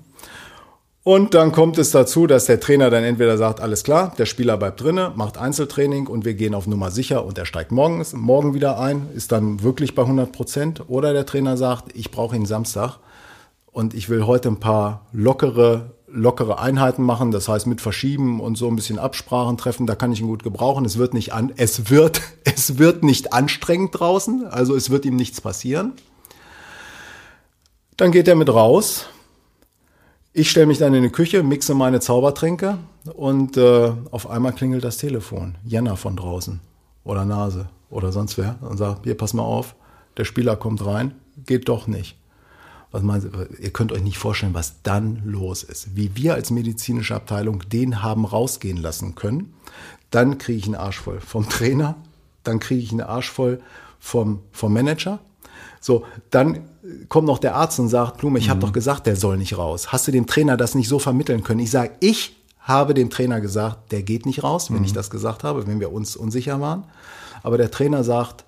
Und 1.04 1.34
dann 1.34 1.52
kommt 1.52 1.78
es 1.78 1.92
dazu, 1.92 2.28
dass 2.28 2.46
der 2.46 2.62
Trainer 2.62 2.90
dann 2.90 3.04
entweder 3.04 3.38
sagt, 3.38 3.60
alles 3.60 3.84
klar, 3.84 4.14
der 4.18 4.26
Spieler 4.26 4.56
bleibt 4.56 4.82
drinne, 4.82 5.12
macht 5.16 5.38
Einzeltraining 5.38 6.08
und 6.08 6.24
wir 6.24 6.34
gehen 6.34 6.56
auf 6.56 6.66
Nummer 6.66 6.92
sicher 6.92 7.26
und 7.26 7.38
er 7.38 7.46
steigt 7.46 7.74
morgens, 7.74 8.14
morgen 8.14 8.54
wieder 8.54 8.80
ein, 8.80 9.10
ist 9.14 9.34
dann 9.34 9.62
wirklich 9.64 9.96
bei 9.96 10.04
100 10.04 10.32
Prozent. 10.32 10.84
Oder 10.88 11.12
der 11.12 11.26
Trainer 11.26 11.58
sagt, 11.58 11.94
ich 11.94 12.10
brauche 12.10 12.38
ihn 12.38 12.46
Samstag 12.46 13.00
und 13.74 13.94
ich 13.94 14.08
will 14.08 14.26
heute 14.26 14.48
ein 14.48 14.62
paar 14.62 15.06
lockere 15.12 15.92
lockere 16.14 16.60
Einheiten 16.60 17.04
machen, 17.04 17.32
das 17.32 17.48
heißt 17.48 17.68
mit 17.68 17.82
Verschieben 17.82 18.40
und 18.40 18.56
so 18.56 18.68
ein 18.68 18.76
bisschen 18.76 19.00
Absprachen 19.00 19.58
treffen, 19.58 19.88
da 19.88 19.96
kann 19.96 20.12
ich 20.12 20.22
ihn 20.22 20.28
gut 20.28 20.44
gebrauchen. 20.44 20.86
Es 20.86 20.98
wird 20.98 21.14
nicht 21.14 21.34
an, 21.34 21.52
es 21.58 21.90
wird, 21.90 22.22
es 22.44 22.78
wird 22.78 23.04
nicht 23.04 23.34
anstrengend 23.34 24.00
draußen, 24.00 24.46
also 24.48 24.76
es 24.76 24.90
wird 24.90 25.06
ihm 25.06 25.16
nichts 25.16 25.42
passieren. 25.42 25.94
Dann 27.98 28.12
geht 28.12 28.28
er 28.28 28.36
mit 28.36 28.50
raus. 28.50 29.08
Ich 30.32 30.50
stelle 30.50 30.66
mich 30.66 30.80
dann 30.80 30.94
in 30.94 31.04
die 31.04 31.10
Küche, 31.10 31.44
mixe 31.44 31.76
meine 31.76 32.00
Zaubertränke 32.00 32.78
und 33.14 33.58
äh, 33.58 33.92
auf 34.10 34.30
einmal 34.30 34.54
klingelt 34.54 34.84
das 34.84 34.98
Telefon. 34.98 35.56
Jenna 35.64 35.96
von 35.96 36.16
draußen 36.16 36.60
oder 37.04 37.26
Nase 37.26 37.70
oder 37.90 38.12
sonst 38.12 38.38
wer 38.38 38.56
und 38.62 38.78
sagt, 38.78 39.04
hier, 39.04 39.16
pass 39.16 39.34
mal 39.34 39.44
auf, 39.44 39.76
der 40.18 40.26
Spieler 40.26 40.56
kommt 40.56 40.84
rein, 40.84 41.14
geht 41.46 41.70
doch 41.70 41.86
nicht 41.86 42.18
was 42.94 43.02
man, 43.02 43.48
ihr 43.60 43.72
könnt 43.72 43.92
euch 43.92 44.04
nicht 44.04 44.20
vorstellen, 44.20 44.54
was 44.54 44.76
dann 44.84 45.24
los 45.26 45.64
ist. 45.64 45.96
Wie 45.96 46.16
wir 46.16 46.36
als 46.36 46.52
medizinische 46.52 47.16
Abteilung 47.16 47.68
den 47.68 48.04
haben 48.04 48.24
rausgehen 48.24 48.78
lassen 48.78 49.16
können, 49.16 49.52
dann 50.12 50.38
kriege 50.38 50.60
ich 50.60 50.66
einen 50.66 50.76
Arsch 50.76 51.00
voll 51.00 51.20
vom 51.20 51.50
Trainer, 51.50 51.96
dann 52.44 52.60
kriege 52.60 52.82
ich 52.82 52.92
einen 52.92 53.02
Arsch 53.02 53.32
voll 53.32 53.60
vom, 54.00 54.42
vom 54.52 54.74
Manager. 54.74 55.20
So, 55.82 56.06
dann 56.30 56.60
kommt 57.10 57.26
noch 57.26 57.40
der 57.40 57.56
Arzt 57.56 57.80
und 57.80 57.90
sagt, 57.90 58.20
Blume, 58.20 58.38
ich 58.38 58.46
mhm. 58.46 58.52
habe 58.52 58.60
doch 58.60 58.74
gesagt, 58.74 59.08
der 59.08 59.16
soll 59.16 59.38
nicht 59.38 59.58
raus. 59.58 59.92
Hast 59.92 60.08
du 60.08 60.12
dem 60.12 60.28
Trainer 60.28 60.56
das 60.56 60.76
nicht 60.76 60.88
so 60.88 61.00
vermitteln 61.00 61.44
können? 61.44 61.62
Ich 61.62 61.72
sage, 61.72 61.94
ich 62.00 62.36
habe 62.60 62.94
dem 62.94 63.10
Trainer 63.10 63.42
gesagt, 63.42 63.92
der 63.92 64.04
geht 64.04 64.28
nicht 64.28 64.44
raus, 64.44 64.70
wenn 64.70 64.80
mhm. 64.80 64.86
ich 64.86 64.94
das 64.94 65.10
gesagt 65.10 65.44
habe, 65.44 65.66
wenn 65.66 65.80
wir 65.80 65.92
uns 65.92 66.16
unsicher 66.16 66.62
waren. 66.62 66.84
Aber 67.42 67.58
der 67.58 67.72
Trainer 67.72 68.04
sagt, 68.04 68.46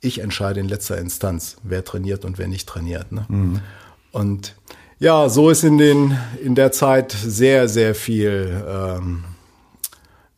ich 0.00 0.20
entscheide 0.20 0.60
in 0.60 0.68
letzter 0.68 0.98
Instanz, 0.98 1.56
wer 1.62 1.84
trainiert 1.84 2.24
und 2.24 2.38
wer 2.38 2.48
nicht 2.48 2.68
trainiert. 2.68 3.12
Ne? 3.12 3.24
Mhm. 3.28 3.60
Und 4.12 4.54
ja, 4.98 5.28
so 5.28 5.50
ist 5.50 5.64
in, 5.64 5.78
den, 5.78 6.16
in 6.42 6.54
der 6.54 6.72
Zeit 6.72 7.12
sehr, 7.12 7.68
sehr 7.68 7.94
viel. 7.94 8.62
Ähm, 8.68 9.24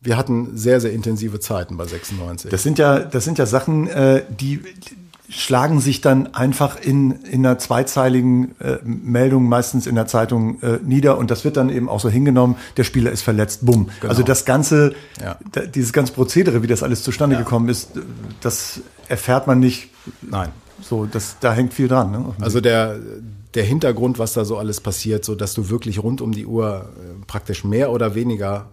wir 0.01 0.17
hatten 0.17 0.57
sehr, 0.57 0.81
sehr 0.81 0.91
intensive 0.91 1.39
Zeiten 1.39 1.77
bei 1.77 1.85
96. 1.85 2.51
Das 2.51 2.63
sind 2.63 2.77
ja, 2.77 2.99
das 2.99 3.23
sind 3.23 3.37
ja 3.37 3.45
Sachen, 3.45 3.87
äh, 3.87 4.23
die 4.29 4.61
schlagen 5.29 5.79
sich 5.79 6.01
dann 6.01 6.33
einfach 6.33 6.79
in, 6.79 7.11
in 7.23 7.45
einer 7.45 7.57
zweizeiligen 7.57 8.59
äh, 8.59 8.77
Meldung, 8.83 9.47
meistens 9.47 9.87
in 9.87 9.95
der 9.95 10.05
Zeitung, 10.05 10.61
äh, 10.61 10.79
nieder 10.83 11.17
und 11.17 11.31
das 11.31 11.43
wird 11.43 11.57
dann 11.57 11.69
eben 11.69 11.89
auch 11.89 11.99
so 11.99 12.09
hingenommen, 12.09 12.55
der 12.77 12.83
Spieler 12.83 13.11
ist 13.11 13.23
verletzt, 13.23 13.65
bumm. 13.65 13.89
Genau. 13.99 14.11
Also 14.11 14.23
das 14.23 14.45
ganze, 14.45 14.93
Ja. 15.21 15.37
dieses 15.73 15.93
ganze 15.93 16.13
Prozedere, 16.13 16.61
wie 16.61 16.67
das 16.67 16.83
alles 16.83 17.01
zustande 17.03 17.37
gekommen 17.37 17.69
ist, 17.69 17.91
das 18.41 18.81
erfährt 19.07 19.47
man 19.47 19.59
nicht 19.59 19.89
Nein. 20.21 20.49
so, 20.81 21.05
das, 21.05 21.37
da 21.39 21.53
hängt 21.53 21.73
viel 21.73 21.87
dran. 21.87 22.11
Ne? 22.11 22.25
Also 22.41 22.61
der, 22.61 22.99
der 23.53 23.63
Hintergrund, 23.63 24.19
was 24.19 24.33
da 24.33 24.45
so 24.45 24.57
alles 24.57 24.81
passiert, 24.81 25.25
so 25.25 25.35
dass 25.35 25.53
du 25.53 25.69
wirklich 25.69 26.01
rund 26.01 26.21
um 26.21 26.31
die 26.31 26.45
Uhr 26.45 26.89
äh, 26.97 27.25
praktisch 27.27 27.63
mehr 27.63 27.91
oder 27.91 28.15
weniger 28.15 28.69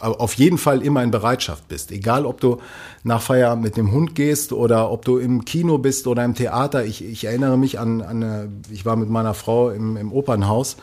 äh, 0.00 0.04
auf 0.04 0.34
jeden 0.34 0.58
Fall 0.58 0.82
immer 0.82 1.02
in 1.02 1.10
Bereitschaft 1.10 1.68
bist. 1.68 1.92
Egal, 1.92 2.26
ob 2.26 2.40
du 2.40 2.58
nach 3.04 3.22
Feierabend 3.22 3.64
mit 3.64 3.76
dem 3.76 3.92
Hund 3.92 4.14
gehst 4.14 4.52
oder 4.52 4.90
ob 4.90 5.04
du 5.04 5.18
im 5.18 5.44
Kino 5.44 5.78
bist 5.78 6.06
oder 6.06 6.24
im 6.24 6.34
Theater. 6.34 6.84
Ich, 6.84 7.04
ich 7.04 7.24
erinnere 7.24 7.56
mich 7.56 7.78
an, 7.78 8.00
an 8.00 8.22
eine, 8.22 8.48
ich 8.70 8.84
war 8.84 8.96
mit 8.96 9.08
meiner 9.08 9.34
Frau 9.34 9.70
im, 9.70 9.96
im 9.96 10.12
Opernhaus 10.12 10.76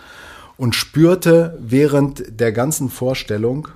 und 0.58 0.76
spürte 0.76 1.58
während 1.60 2.40
der 2.40 2.52
ganzen 2.52 2.90
Vorstellung, 2.90 3.68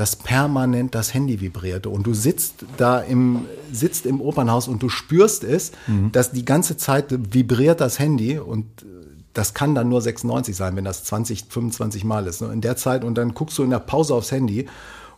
dass 0.00 0.16
permanent 0.16 0.94
das 0.94 1.12
Handy 1.12 1.42
vibrierte 1.42 1.90
und 1.90 2.06
du 2.06 2.14
sitzt 2.14 2.64
da 2.78 3.00
im 3.00 3.44
sitzt 3.70 4.06
im 4.06 4.22
Opernhaus 4.22 4.66
und 4.66 4.82
du 4.82 4.88
spürst 4.88 5.44
es, 5.44 5.72
dass 6.10 6.32
die 6.32 6.46
ganze 6.46 6.78
Zeit 6.78 7.08
vibriert 7.34 7.82
das 7.82 7.98
Handy 7.98 8.38
und 8.38 8.64
äh, 8.80 8.86
das 9.34 9.52
kann 9.52 9.74
dann 9.74 9.90
nur 9.90 10.00
96 10.00 10.56
sein, 10.56 10.74
wenn 10.74 10.86
das 10.86 11.04
20, 11.04 11.44
25 11.50 12.04
Mal 12.04 12.26
ist. 12.26 12.40
ne? 12.40 12.50
In 12.50 12.62
der 12.62 12.76
Zeit 12.76 13.04
und 13.04 13.18
dann 13.18 13.34
guckst 13.34 13.58
du 13.58 13.62
in 13.62 13.68
der 13.68 13.78
Pause 13.78 14.14
aufs 14.14 14.32
Handy 14.32 14.68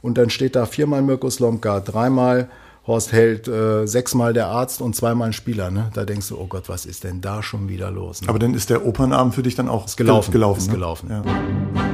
und 0.00 0.18
dann 0.18 0.30
steht 0.30 0.56
da 0.56 0.66
viermal 0.66 1.00
Mirko 1.00 1.30
Slomka, 1.30 1.78
dreimal 1.78 2.48
Horst 2.84 3.12
Held, 3.12 3.46
äh, 3.46 3.86
sechsmal 3.86 4.32
der 4.32 4.48
Arzt 4.48 4.80
und 4.80 4.96
zweimal 4.96 5.28
ein 5.28 5.32
Spieler. 5.32 5.70
Ne? 5.70 5.92
Da 5.94 6.04
denkst 6.04 6.28
du, 6.30 6.38
oh 6.38 6.48
Gott, 6.48 6.68
was 6.68 6.86
ist 6.86 7.04
denn 7.04 7.20
da 7.20 7.40
schon 7.44 7.68
wieder 7.68 7.92
los? 7.92 8.20
Ne? 8.22 8.28
Aber 8.28 8.40
dann 8.40 8.52
ist 8.54 8.68
der 8.68 8.84
Opernabend 8.84 9.36
für 9.36 9.44
dich 9.44 9.54
dann 9.54 9.68
auch 9.68 9.86
gelaufen, 9.94 10.32
gelaufen. 10.32 10.58
ist 10.58 10.66
ne? 10.66 10.72
gelaufen. 10.72 11.08
Ja. 11.08 11.91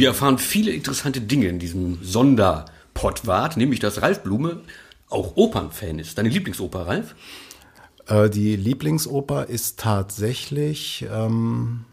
Wir 0.00 0.08
erfahren 0.08 0.38
viele 0.38 0.70
interessante 0.70 1.20
Dinge 1.20 1.48
in 1.48 1.58
diesem 1.58 1.98
Sonderpottwart, 2.02 3.58
nämlich 3.58 3.80
dass 3.80 4.00
Ralf 4.00 4.22
Blume 4.22 4.62
auch 5.10 5.36
Opernfan 5.36 5.98
ist. 5.98 6.16
Deine 6.16 6.30
Lieblingsoper, 6.30 6.86
Ralf? 6.86 7.14
Äh, 8.06 8.30
die 8.30 8.56
Lieblingsoper 8.56 9.50
ist 9.50 9.78
tatsächlich, 9.78 11.04
ähm, 11.12 11.84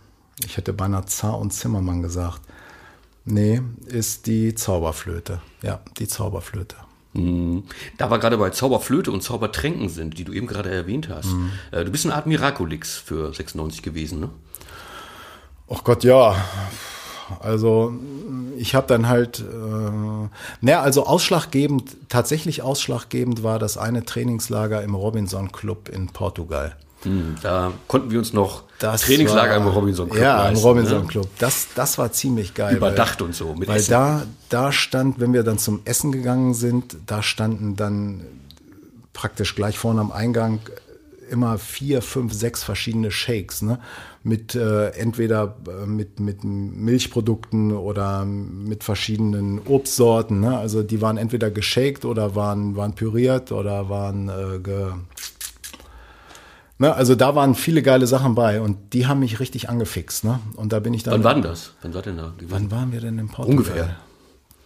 ich 0.46 0.56
hätte 0.56 0.72
beinahe 0.72 1.04
Zar 1.04 1.38
und 1.38 1.52
Zimmermann 1.52 2.02
gesagt. 2.02 2.40
Nee, 3.26 3.62
ist 3.88 4.26
die 4.26 4.56
Zauberflöte. 4.56 5.42
Ja, 5.62 5.82
die 6.00 6.08
Zauberflöte. 6.08 6.78
Hm. 7.14 7.66
Da 7.98 8.10
wir 8.10 8.20
gerade 8.20 8.38
bei 8.38 8.52
Zauberflöte 8.52 9.12
und 9.12 9.22
Zaubertränken 9.22 9.90
sind, 9.90 10.18
die 10.18 10.24
du 10.24 10.32
eben 10.32 10.48
gerade 10.48 10.72
erwähnt 10.72 11.10
hast. 11.10 11.36
Äh, 11.72 11.84
Du 11.84 11.92
bist 11.92 12.06
eine 12.06 12.16
Art 12.16 12.26
Miraculix 12.26 12.96
für 12.96 13.34
96 13.34 13.82
gewesen, 13.82 14.22
ne? 14.22 14.30
Ach 15.70 15.84
Gott, 15.84 16.06
ja. 16.06 16.38
Also 17.40 17.94
ich 18.58 18.76
habe 18.76 18.88
dann 18.88 19.08
halt, 19.08 19.40
äh, 19.40 19.44
naja, 20.62 20.82
also 20.82 21.06
ausschlaggebend, 21.06 21.96
tatsächlich 22.10 22.62
ausschlaggebend 22.62 23.44
war 23.44 23.60
das 23.60 23.78
eine 23.78 24.06
Trainingslager 24.06 24.82
im 24.84 24.96
Robinson 24.96 25.52
Club 25.52 25.90
in 25.90 26.08
Portugal. 26.08 26.76
Hm, 27.04 27.36
Da 27.44 27.74
konnten 27.88 28.10
wir 28.12 28.18
uns 28.20 28.34
noch 28.34 28.64
Das 28.80 29.02
Trainingslager 29.02 29.52
war- 29.52 29.58
im 29.58 29.68
Robinson 29.68 30.10
Club 30.10 30.24
Ja, 30.24 30.48
im 30.48 30.54
leisten, 30.54 30.68
Robinson 30.68 31.02
ne? 31.02 31.08
Club. 31.08 31.28
Das, 31.38 31.68
das 31.76 31.98
war 32.00 32.12
ziemlich 32.12 32.54
geil. 32.56 32.76
Überdacht 32.76 33.22
und 33.22 33.36
so, 33.36 33.54
weil 33.58 33.78
Essen. 33.78 33.92
da, 33.92 34.24
da 34.50 34.72
stand, 34.72 35.20
wenn 35.20 35.32
wir 35.34 35.44
dann 35.44 35.60
zum 35.60 35.82
Essen 35.86 36.12
gegangen 36.12 36.54
sind, 36.56 36.98
da 37.06 37.22
standen 37.22 37.76
dann 37.76 38.22
praktisch 39.14 39.54
gleich 39.56 39.78
vorne 39.78 40.02
am 40.02 40.12
Eingang 40.12 40.60
immer 41.30 41.58
vier, 41.58 42.02
fünf, 42.02 42.34
sechs 42.34 42.64
verschiedene 42.64 43.12
Shakes, 43.12 43.62
ne? 43.62 43.80
Mit 44.28 44.56
äh, 44.56 44.90
entweder 44.90 45.56
äh, 45.68 45.86
mit, 45.86 46.20
mit 46.20 46.44
Milchprodukten 46.44 47.72
oder 47.72 48.26
mit 48.26 48.84
verschiedenen 48.84 49.60
Obstsorten. 49.66 50.42
Ne? 50.42 50.58
Also 50.58 50.84
die 50.84 51.02
waren 51.02 51.18
entweder 51.18 51.50
geshaked 51.50 52.04
oder 52.04 52.36
waren, 52.36 52.76
waren 52.76 52.94
püriert 52.94 53.52
oder 53.52 53.90
waren 53.90 54.28
äh, 54.28 54.60
ge, 54.60 54.92
Ne, 56.80 56.94
also 56.94 57.16
da 57.16 57.34
waren 57.34 57.56
viele 57.56 57.82
geile 57.82 58.06
Sachen 58.06 58.36
bei 58.36 58.62
und 58.62 58.94
die 58.94 59.08
haben 59.08 59.20
mich 59.20 59.40
richtig 59.40 59.68
angefixt. 59.68 60.24
Ne? 60.24 60.40
Und 60.56 60.74
da 60.74 60.80
bin 60.80 60.94
ich 60.94 61.02
dann. 61.02 61.14
Wann 61.16 61.24
war 61.24 61.34
denn 61.34 61.44
das? 61.44 61.74
Wann 61.82 61.92
ihr 61.94 62.02
denn 62.04 62.18
da 62.18 62.34
gewesen? 62.38 62.52
Wann 62.52 62.72
waren 62.72 62.92
wir 62.92 63.02
denn 63.02 63.18
in 63.18 63.28
Portugal? 63.30 63.50
Ungefähr. 63.50 63.96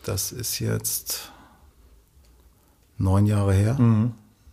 Das 0.04 0.32
ist 0.34 0.60
jetzt 0.60 1.32
neun 2.98 3.26
Jahre 3.26 3.54
her. 3.54 3.78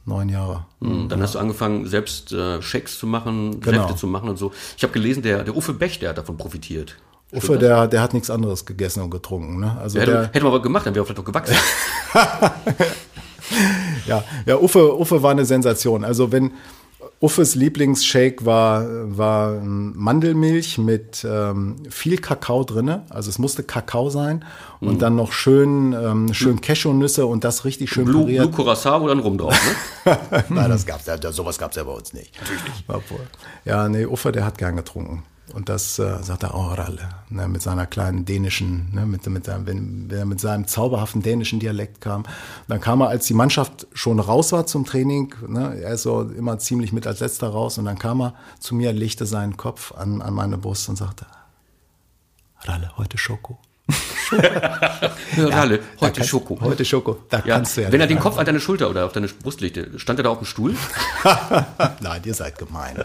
Neun 0.08 0.28
Jahre. 0.30 0.64
Hm, 0.80 1.08
Dann 1.08 1.20
hast 1.22 1.34
du 1.34 1.38
angefangen, 1.38 1.86
selbst 1.86 2.32
äh, 2.32 2.60
Shakes 2.62 2.98
zu 2.98 3.06
machen, 3.06 3.60
Genau. 3.60 3.82
Säfte 3.82 3.96
zu 3.96 4.06
machen 4.06 4.28
und 4.30 4.36
so. 4.38 4.52
Ich 4.76 4.82
habe 4.82 4.92
gelesen, 4.92 5.22
der, 5.22 5.44
der 5.44 5.54
Uffe 5.54 5.74
Bech, 5.74 5.98
der 5.98 6.10
hat 6.10 6.18
davon 6.18 6.36
profitiert. 6.36 6.96
Uffe, 7.30 7.58
der, 7.58 7.86
der 7.86 8.00
hat 8.00 8.14
nichts 8.14 8.30
anderes 8.30 8.64
gegessen 8.64 9.02
und 9.02 9.10
getrunken. 9.10 9.60
Ne? 9.60 9.76
Also 9.78 9.98
Der 9.98 10.02
hätte, 10.02 10.12
der, 10.12 10.22
hätte 10.28 10.40
man 10.44 10.52
aber 10.54 10.62
gemacht, 10.62 10.86
dann 10.86 10.94
wäre 10.94 11.02
er 11.04 11.06
vielleicht 11.06 11.18
noch 11.18 11.24
gewachsen. 11.26 11.56
ja, 14.06 14.24
ja 14.46 14.56
Uffe, 14.56 14.98
Uffe 14.98 15.22
war 15.22 15.32
eine 15.32 15.44
Sensation. 15.44 16.04
Also 16.04 16.32
wenn 16.32 16.52
Uffes 17.20 17.56
Lieblingsshake 17.56 18.46
war, 18.46 18.84
war 19.18 19.56
ähm, 19.56 19.92
Mandelmilch 19.96 20.78
mit 20.78 21.26
ähm, 21.28 21.76
viel 21.90 22.18
Kakao 22.18 22.62
drinne. 22.62 23.02
Also 23.10 23.28
es 23.28 23.38
musste 23.40 23.64
Kakao 23.64 24.08
sein 24.08 24.44
und 24.80 24.94
Mhm. 24.94 24.98
dann 25.00 25.16
noch 25.16 25.32
schön, 25.32 25.92
ähm, 25.94 26.32
schön 26.32 26.60
Cashewnüsse 26.60 27.26
und 27.26 27.42
das 27.42 27.64
richtig 27.64 27.90
schön 27.90 28.04
Blue, 28.04 28.22
püriert. 28.24 28.44
Blue 28.52 28.54
Curacao 28.54 29.02
oder 29.02 29.12
ein 29.14 29.18
Rum 29.18 29.36
drauf, 29.36 29.58
ne? 30.04 30.16
Nein, 30.48 30.70
das 30.70 30.86
gab's 30.86 31.06
ja, 31.06 31.18
sowas 31.32 31.58
gab's 31.58 31.74
ja 31.74 31.82
bei 31.82 31.92
uns 31.92 32.12
nicht. 32.12 32.38
Natürlich 32.40 32.62
nicht. 32.62 32.84
Ja, 33.64 33.88
nee, 33.88 34.06
Uffe, 34.06 34.30
der 34.30 34.44
hat 34.44 34.56
gern 34.56 34.76
getrunken. 34.76 35.24
Und 35.54 35.68
das 35.68 35.98
äh, 35.98 36.22
sagt 36.22 36.42
er, 36.42 36.54
oh, 36.54 36.68
Ralle, 36.74 37.08
ne, 37.30 37.48
mit 37.48 37.62
seiner 37.62 37.86
kleinen 37.86 38.24
dänischen, 38.24 38.90
ne, 38.92 39.06
mit, 39.06 39.26
mit, 39.26 39.46
seinem, 39.46 39.66
wenn, 39.66 40.10
wenn 40.10 40.18
er 40.18 40.24
mit 40.26 40.40
seinem 40.40 40.66
zauberhaften 40.66 41.22
dänischen 41.22 41.58
Dialekt 41.60 42.00
kam. 42.00 42.24
Dann 42.68 42.80
kam 42.80 43.00
er, 43.00 43.08
als 43.08 43.26
die 43.26 43.34
Mannschaft 43.34 43.86
schon 43.92 44.20
raus 44.20 44.52
war 44.52 44.66
zum 44.66 44.84
Training, 44.84 45.34
ne, 45.46 45.80
er 45.80 45.94
ist 45.94 46.02
so 46.02 46.22
immer 46.22 46.58
ziemlich 46.58 46.92
mit 46.92 47.06
als 47.06 47.20
letzter 47.20 47.48
raus, 47.48 47.78
und 47.78 47.86
dann 47.86 47.98
kam 47.98 48.20
er 48.20 48.34
zu 48.60 48.74
mir, 48.74 48.92
legte 48.92 49.26
seinen 49.26 49.56
Kopf 49.56 49.92
an, 49.92 50.20
an 50.22 50.34
meine 50.34 50.58
Brust 50.58 50.88
und 50.88 50.96
sagte, 50.96 51.26
Ralle, 52.60 52.92
heute 52.96 53.18
Schoko. 53.18 53.58
Ralle, 55.36 55.80
heute 56.00 56.24
Schoko. 56.24 56.58
Heute 56.60 56.84
Schoko. 56.84 57.18
Da 57.30 57.42
Ja, 57.44 57.54
kannst 57.56 57.76
du 57.76 57.82
ja 57.82 57.92
wenn 57.92 58.00
er 58.00 58.06
den 58.06 58.18
Kopf 58.18 58.38
an 58.38 58.44
deine 58.44 58.60
Schulter 58.60 58.90
oder 58.90 59.06
auf 59.06 59.12
deine 59.12 59.28
Brust 59.28 59.60
legte, 59.60 59.98
stand 59.98 60.18
er 60.18 60.24
da 60.24 60.30
auf 60.30 60.38
dem 60.38 60.46
Stuhl? 60.46 60.74
Nein, 62.00 62.20
ihr 62.24 62.34
seid 62.34 62.58
gemein. 62.58 63.04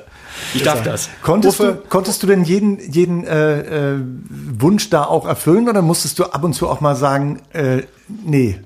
Ich 0.53 0.63
darf 0.63 0.83
das. 0.83 1.09
Konntest, 1.21 1.59
du, 1.59 1.75
konntest 1.75 2.23
du 2.23 2.27
denn 2.27 2.43
jeden, 2.43 2.79
jeden 2.91 3.23
äh, 3.25 3.93
äh, 3.93 3.99
Wunsch 4.29 4.89
da 4.89 5.05
auch 5.05 5.25
erfüllen 5.25 5.69
oder 5.69 5.81
musstest 5.81 6.19
du 6.19 6.25
ab 6.25 6.43
und 6.43 6.53
zu 6.53 6.67
auch 6.67 6.81
mal 6.81 6.95
sagen, 6.95 7.41
äh, 7.53 7.83
nee, 8.07 8.59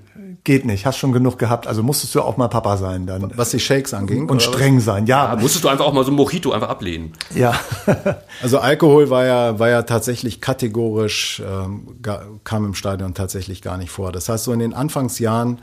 geht 0.48 0.64
nicht, 0.66 0.86
hast 0.86 0.98
schon 0.98 1.12
genug 1.12 1.38
gehabt, 1.38 1.68
also 1.68 1.84
musstest 1.84 2.16
du 2.16 2.22
auch 2.22 2.38
mal 2.38 2.48
Papa 2.48 2.78
sein 2.78 3.06
dann 3.06 3.32
Was 3.36 3.50
die 3.50 3.60
Shakes 3.60 3.94
anging. 3.94 4.30
und 4.30 4.38
was? 4.38 4.46
streng 4.46 4.80
sein, 4.80 5.06
Da 5.06 5.34
ja, 5.34 5.36
musstest 5.36 5.66
du 5.66 5.68
einfach 5.68 5.84
auch 5.86 5.92
mal 5.92 6.06
so 6.06 6.12
ein 6.12 6.16
Mojito 6.16 6.54
einfach 6.54 6.70
ablehnen. 6.70 7.12
ja. 7.36 7.54
Also 8.42 8.60
Alkohol 8.60 9.10
war 9.10 9.26
ja, 9.26 9.60
war 9.60 9.68
ja 9.70 9.82
tatsächlich 9.82 10.40
kategorisch, 10.42 11.42
ähm, 11.46 11.88
kam 12.44 12.66
im 12.66 12.76
Stadion 12.76 13.14
tatsächlich 13.14 13.62
gar 13.62 13.78
nicht 13.78 13.90
vor. 13.90 14.12
Das 14.12 14.30
heißt, 14.30 14.44
so 14.46 14.54
in 14.54 14.60
den 14.60 14.74
Anfangsjahren, 14.74 15.58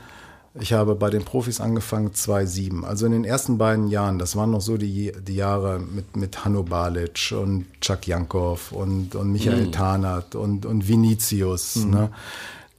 ich 0.59 0.71
habe 0.73 0.93
bei 0.95 1.09
den 1.09 1.23
Profis 1.23 1.59
angefangen 1.61 2.13
2007. 2.13 2.85
Also 2.85 3.05
in 3.07 3.11
den 3.13 3.23
ersten 3.25 3.57
beiden 3.57 3.87
Jahren, 3.87 4.19
das 4.19 4.35
waren 4.35 4.51
noch 4.51 4.61
so 4.61 4.77
die, 4.77 5.13
die 5.27 5.35
Jahre 5.35 5.79
mit, 5.79 6.15
mit 6.15 6.45
Hanno 6.45 6.63
Balic 6.63 7.33
und 7.37 7.65
Chuck 7.81 8.05
Jankov 8.07 8.71
und, 8.71 9.15
und 9.15 9.31
Michael 9.31 9.71
Tarnat 9.71 10.35
und, 10.35 10.65
und 10.65 10.87
Vinicius. 10.87 11.77
Ne? 11.77 12.09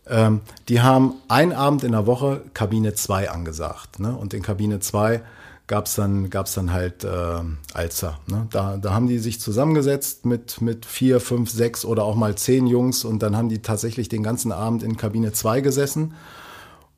Ähm, 0.09 0.40
die 0.69 0.81
haben 0.81 1.14
einen 1.29 1.53
Abend 1.53 1.83
in 1.85 1.92
der 1.92 2.07
Woche 2.07 2.42
Kabine 2.55 2.95
2 2.95 3.31
angesagt. 3.31 3.99
Ne? 3.99 4.16
Und 4.16 4.35
in 4.35 4.42
Kabine 4.42 4.79
2 4.81 5.21
gab's 5.66 5.97
dann, 5.97 6.31
gab's 6.31 6.55
dann 6.55 6.73
halt 6.73 7.03
äh, 7.05 7.40
Alzer. 7.75 8.19
Ne? 8.27 8.47
Da, 8.51 8.77
da 8.77 8.92
haben 8.92 9.09
die 9.09 9.19
sich 9.19 9.40
zusammengesetzt 9.40 10.25
mit, 10.25 10.61
mit 10.61 10.87
vier, 10.87 11.19
fünf, 11.21 11.51
sechs 11.51 11.85
oder 11.85 12.05
auch 12.05 12.14
mal 12.14 12.37
zehn 12.37 12.66
Jungs 12.69 13.05
und 13.05 13.21
dann 13.23 13.37
haben 13.37 13.49
die 13.49 13.62
tatsächlich 13.62 14.09
den 14.09 14.23
ganzen 14.23 14.53
Abend 14.53 14.83
in 14.85 14.97
Kabine 14.97 15.33
2 15.33 15.61
gesessen 15.61 16.14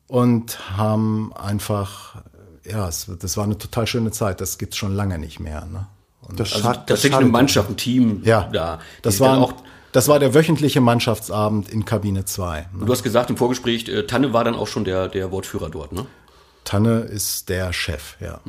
und 0.07 0.59
haben 0.77 1.31
einfach, 1.33 2.21
ja, 2.63 2.87
es, 2.87 3.09
das 3.19 3.37
war 3.37 3.43
eine 3.43 3.57
total 3.57 3.87
schöne 3.87 4.11
Zeit. 4.11 4.39
Das 4.41 4.57
gibt's 4.59 4.77
schon 4.77 4.93
lange 4.95 5.17
nicht 5.17 5.39
mehr. 5.39 5.65
Ne? 5.65 5.87
Und 6.21 6.39
Das 6.39 6.51
Also 6.53 6.63
schad- 6.63 6.77
das 6.77 6.85
tatsächlich 6.85 7.19
eine 7.19 7.29
Mannschaft, 7.29 7.69
ein 7.69 7.77
Team 7.77 8.21
ja, 8.23 8.49
da. 8.53 8.79
Das 9.01 9.19
war, 9.19 9.39
auch, 9.39 9.53
das 9.91 10.07
war 10.07 10.19
der 10.19 10.33
wöchentliche 10.33 10.81
Mannschaftsabend 10.81 11.69
in 11.69 11.85
Kabine 11.85 12.25
2. 12.25 12.67
Ne? 12.73 12.85
du 12.85 12.91
hast 12.91 13.03
gesagt 13.03 13.29
im 13.29 13.37
Vorgespräch, 13.37 13.87
äh, 13.87 14.03
Tanne 14.03 14.33
war 14.33 14.43
dann 14.43 14.55
auch 14.55 14.67
schon 14.67 14.83
der, 14.83 15.07
der 15.07 15.31
Wortführer 15.31 15.69
dort, 15.69 15.91
ne? 15.91 16.05
Tanne 16.63 16.99
ist 16.99 17.49
der 17.49 17.73
Chef, 17.73 18.15
ja. 18.19 18.41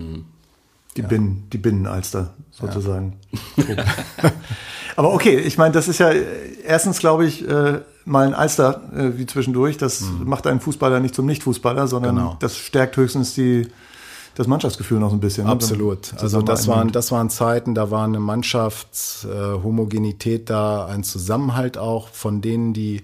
Die, 0.97 1.01
ja. 1.01 1.07
Binnen, 1.07 1.49
die 1.53 1.59
Binnenalster 1.59 2.35
sozusagen. 2.51 3.19
Ja. 3.57 3.85
Aber 4.97 5.15
okay, 5.15 5.39
ich 5.39 5.57
meine, 5.57 5.73
das 5.73 5.89
ist 5.89 5.99
ja 5.99 6.11
erstens, 6.65 6.99
glaube 6.99 7.25
ich, 7.25 7.49
äh, 7.49 7.81
mal 8.05 8.27
ein 8.27 8.35
Alster 8.35 8.83
äh, 8.95 9.17
wie 9.17 9.25
zwischendurch. 9.25 9.79
Das 9.79 10.03
mhm. 10.03 10.29
macht 10.29 10.47
einen 10.47 10.61
Fußballer 10.61 11.01
nicht 11.01 11.15
zum 11.15 11.27
Nicht-Fußballer, 11.27 11.87
sondern 11.87 12.17
genau. 12.17 12.37
das 12.41 12.57
stärkt 12.59 12.97
höchstens 12.97 13.35
die, 13.35 13.69
das 14.35 14.47
Mannschaftsgefühl 14.47 15.01
noch 15.01 15.13
ein 15.13 15.21
bisschen. 15.21 15.45
Ne? 15.45 15.51
Absolut. 15.51 16.15
Also 16.19 16.41
das 16.43 16.69
waren, 16.69 16.93
das 16.93 17.13
waren 17.13 17.31
Zeiten, 17.31 17.75
da 17.75 17.91
war 17.91 18.05
eine 18.05 18.21
Mannschaftshomogenität 18.21 20.43
äh, 20.43 20.45
da, 20.45 20.87
ein 20.87 21.05
Zusammenhalt 21.05 21.79
auch 21.79 22.09
von 22.09 22.41
denen, 22.41 22.73
die, 22.73 23.03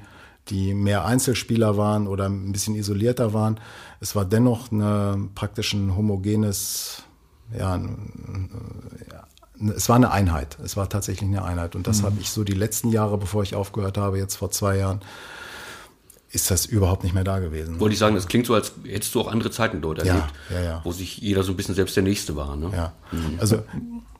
die 0.48 0.74
mehr 0.74 1.04
Einzelspieler 1.04 1.76
waren 1.76 2.06
oder 2.06 2.28
ein 2.28 2.52
bisschen 2.52 2.74
isolierter 2.74 3.32
waren. 3.32 3.58
Es 4.00 4.14
war 4.14 4.24
dennoch 4.24 4.70
eine, 4.70 5.28
praktisch 5.34 5.72
ein 5.72 5.96
homogenes, 5.96 7.02
ja 7.56 7.80
es 9.74 9.88
war 9.88 9.96
eine 9.96 10.10
Einheit. 10.10 10.58
Es 10.62 10.76
war 10.76 10.88
tatsächlich 10.88 11.28
eine 11.28 11.44
Einheit. 11.44 11.74
Und 11.74 11.86
das 11.86 12.02
mhm. 12.02 12.06
habe 12.06 12.16
ich 12.20 12.30
so 12.30 12.44
die 12.44 12.52
letzten 12.52 12.90
Jahre, 12.90 13.18
bevor 13.18 13.42
ich 13.42 13.54
aufgehört 13.54 13.98
habe, 13.98 14.18
jetzt 14.18 14.36
vor 14.36 14.50
zwei 14.50 14.76
Jahren, 14.76 15.00
ist 16.36 16.50
das 16.50 16.66
überhaupt 16.66 17.02
nicht 17.02 17.14
mehr 17.14 17.24
da 17.24 17.40
gewesen. 17.40 17.80
Wollte 17.80 17.94
ich 17.94 17.98
sagen, 17.98 18.14
das 18.14 18.28
klingt 18.28 18.46
so, 18.46 18.54
als 18.54 18.72
hättest 18.84 19.14
du 19.14 19.20
auch 19.20 19.28
andere 19.28 19.50
Zeiten 19.50 19.80
dort 19.80 19.98
erlebt, 19.98 20.32
ja, 20.50 20.60
ja, 20.60 20.64
ja. 20.64 20.80
wo 20.84 20.92
sich 20.92 21.18
jeder 21.18 21.42
so 21.42 21.52
ein 21.52 21.56
bisschen 21.56 21.74
selbst 21.74 21.96
der 21.96 22.04
Nächste 22.04 22.36
war. 22.36 22.56
Ne? 22.56 22.70
Ja, 22.72 22.92
mhm. 23.10 23.38
also 23.40 23.58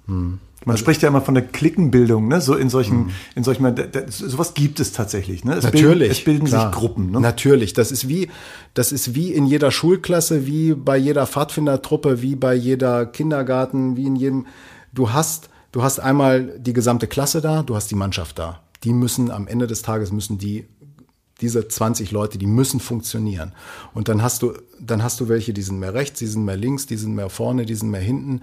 hm. 0.07 0.41
Man 0.65 0.73
also, 0.73 0.83
spricht 0.83 1.03
ja 1.03 1.09
immer 1.11 1.21
von 1.21 1.35
der 1.35 1.45
Klickenbildung, 1.45 2.27
ne? 2.27 2.41
So 2.41 2.57
in 2.57 2.71
solchen, 2.71 3.05
mhm. 3.05 3.11
in 3.37 3.45
solchen, 3.45 3.63
da, 3.63 3.83
da, 3.85 4.01
sowas 4.09 4.55
gibt 4.55 4.81
es 4.81 4.91
tatsächlich, 4.93 5.45
ne? 5.45 5.55
Es 5.55 5.65
Natürlich. 5.65 5.99
Bilden, 5.99 6.11
es 6.11 6.25
bilden 6.25 6.47
klar. 6.47 6.73
sich 6.73 6.79
Gruppen, 6.81 7.11
ne? 7.13 7.21
Natürlich. 7.21 7.73
Das 7.73 7.93
ist 7.93 8.09
wie, 8.09 8.29
das 8.75 8.91
ist 8.91 9.15
wie 9.15 9.33
in 9.33 9.47
jeder 9.47 9.71
Schulklasse, 9.71 10.47
wie 10.47 10.75
bei 10.75 10.97
jeder 10.97 11.27
Pfadfindertruppe, 11.27 12.21
wie 12.21 12.35
bei 12.35 12.55
jeder 12.55 13.07
Kindergarten, 13.07 13.97
wie 13.97 14.07
in 14.07 14.17
jedem, 14.17 14.47
du 14.93 15.13
hast, 15.13 15.51
Du 15.77 15.83
hast 15.83 15.99
einmal 15.99 16.59
die 16.59 16.73
gesamte 16.73 17.07
Klasse 17.07 17.43
da, 17.43 17.63
du 17.63 17.77
hast 17.77 17.91
die 17.91 17.97
Mannschaft 17.97 18.39
da. 18.39 18.63
Die 18.83 18.95
müssen 18.95 19.31
am 19.31 19.47
Ende 19.47 19.67
des 19.67 19.83
Tages 19.83 20.11
müssen 20.11 20.39
die 20.39 20.65
diese 21.41 21.69
20 21.69 22.13
Leute, 22.13 22.39
die 22.39 22.47
müssen 22.47 22.81
funktionieren. 22.81 23.53
Und 23.93 24.09
dann 24.09 24.23
hast 24.23 24.43
du, 24.43 24.55
dann 24.81 25.03
hast 25.03 25.21
du 25.21 25.29
welche, 25.29 25.53
die 25.53 25.63
sind 25.63 25.79
mehr 25.79 25.95
rechts, 25.95 26.19
die 26.19 26.27
sind 26.27 26.45
mehr 26.45 26.57
links, 26.57 26.87
die 26.87 26.97
sind 26.97 27.15
mehr 27.15 27.29
vorne, 27.29 27.67
die 27.67 27.75
sind 27.75 27.91
mehr 27.91 28.01
hinten. 28.01 28.43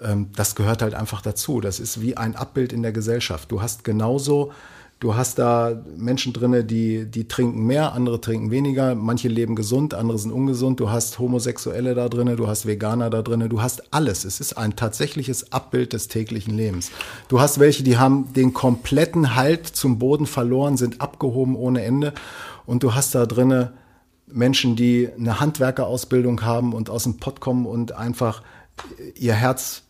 Ähm, 0.00 0.30
das 0.34 0.54
gehört 0.54 0.82
halt 0.82 0.94
einfach 0.94 1.20
dazu. 1.20 1.60
Das 1.60 1.80
ist 1.80 2.00
wie 2.00 2.16
ein 2.16 2.36
Abbild 2.36 2.72
in 2.72 2.82
der 2.82 2.92
Gesellschaft. 2.92 3.50
Du 3.50 3.60
hast 3.60 3.84
genauso 3.84 4.52
Du 5.00 5.14
hast 5.14 5.38
da 5.38 5.84
Menschen 5.96 6.32
drinne, 6.32 6.64
die, 6.64 7.04
die 7.08 7.28
trinken 7.28 7.64
mehr, 7.64 7.92
andere 7.92 8.20
trinken 8.20 8.50
weniger, 8.50 8.96
manche 8.96 9.28
leben 9.28 9.54
gesund, 9.54 9.94
andere 9.94 10.18
sind 10.18 10.32
ungesund. 10.32 10.80
Du 10.80 10.90
hast 10.90 11.20
Homosexuelle 11.20 11.94
da 11.94 12.08
drinne, 12.08 12.34
du 12.34 12.48
hast 12.48 12.66
Veganer 12.66 13.08
da 13.08 13.22
drinne, 13.22 13.48
du 13.48 13.62
hast 13.62 13.94
alles. 13.94 14.24
Es 14.24 14.40
ist 14.40 14.54
ein 14.54 14.74
tatsächliches 14.74 15.52
Abbild 15.52 15.92
des 15.92 16.08
täglichen 16.08 16.56
Lebens. 16.56 16.90
Du 17.28 17.38
hast 17.40 17.60
welche, 17.60 17.84
die 17.84 17.96
haben 17.96 18.32
den 18.32 18.52
kompletten 18.52 19.36
Halt 19.36 19.68
zum 19.68 20.00
Boden 20.00 20.26
verloren, 20.26 20.76
sind 20.76 21.00
abgehoben 21.00 21.54
ohne 21.54 21.84
Ende. 21.84 22.12
Und 22.66 22.82
du 22.82 22.96
hast 22.96 23.14
da 23.14 23.24
drinne 23.24 23.74
Menschen, 24.26 24.74
die 24.74 25.08
eine 25.16 25.38
Handwerkerausbildung 25.38 26.42
haben 26.42 26.72
und 26.72 26.90
aus 26.90 27.04
dem 27.04 27.18
Pott 27.18 27.38
kommen 27.38 27.66
und 27.66 27.92
einfach 27.92 28.42
ihr 29.14 29.34
Herz 29.34 29.84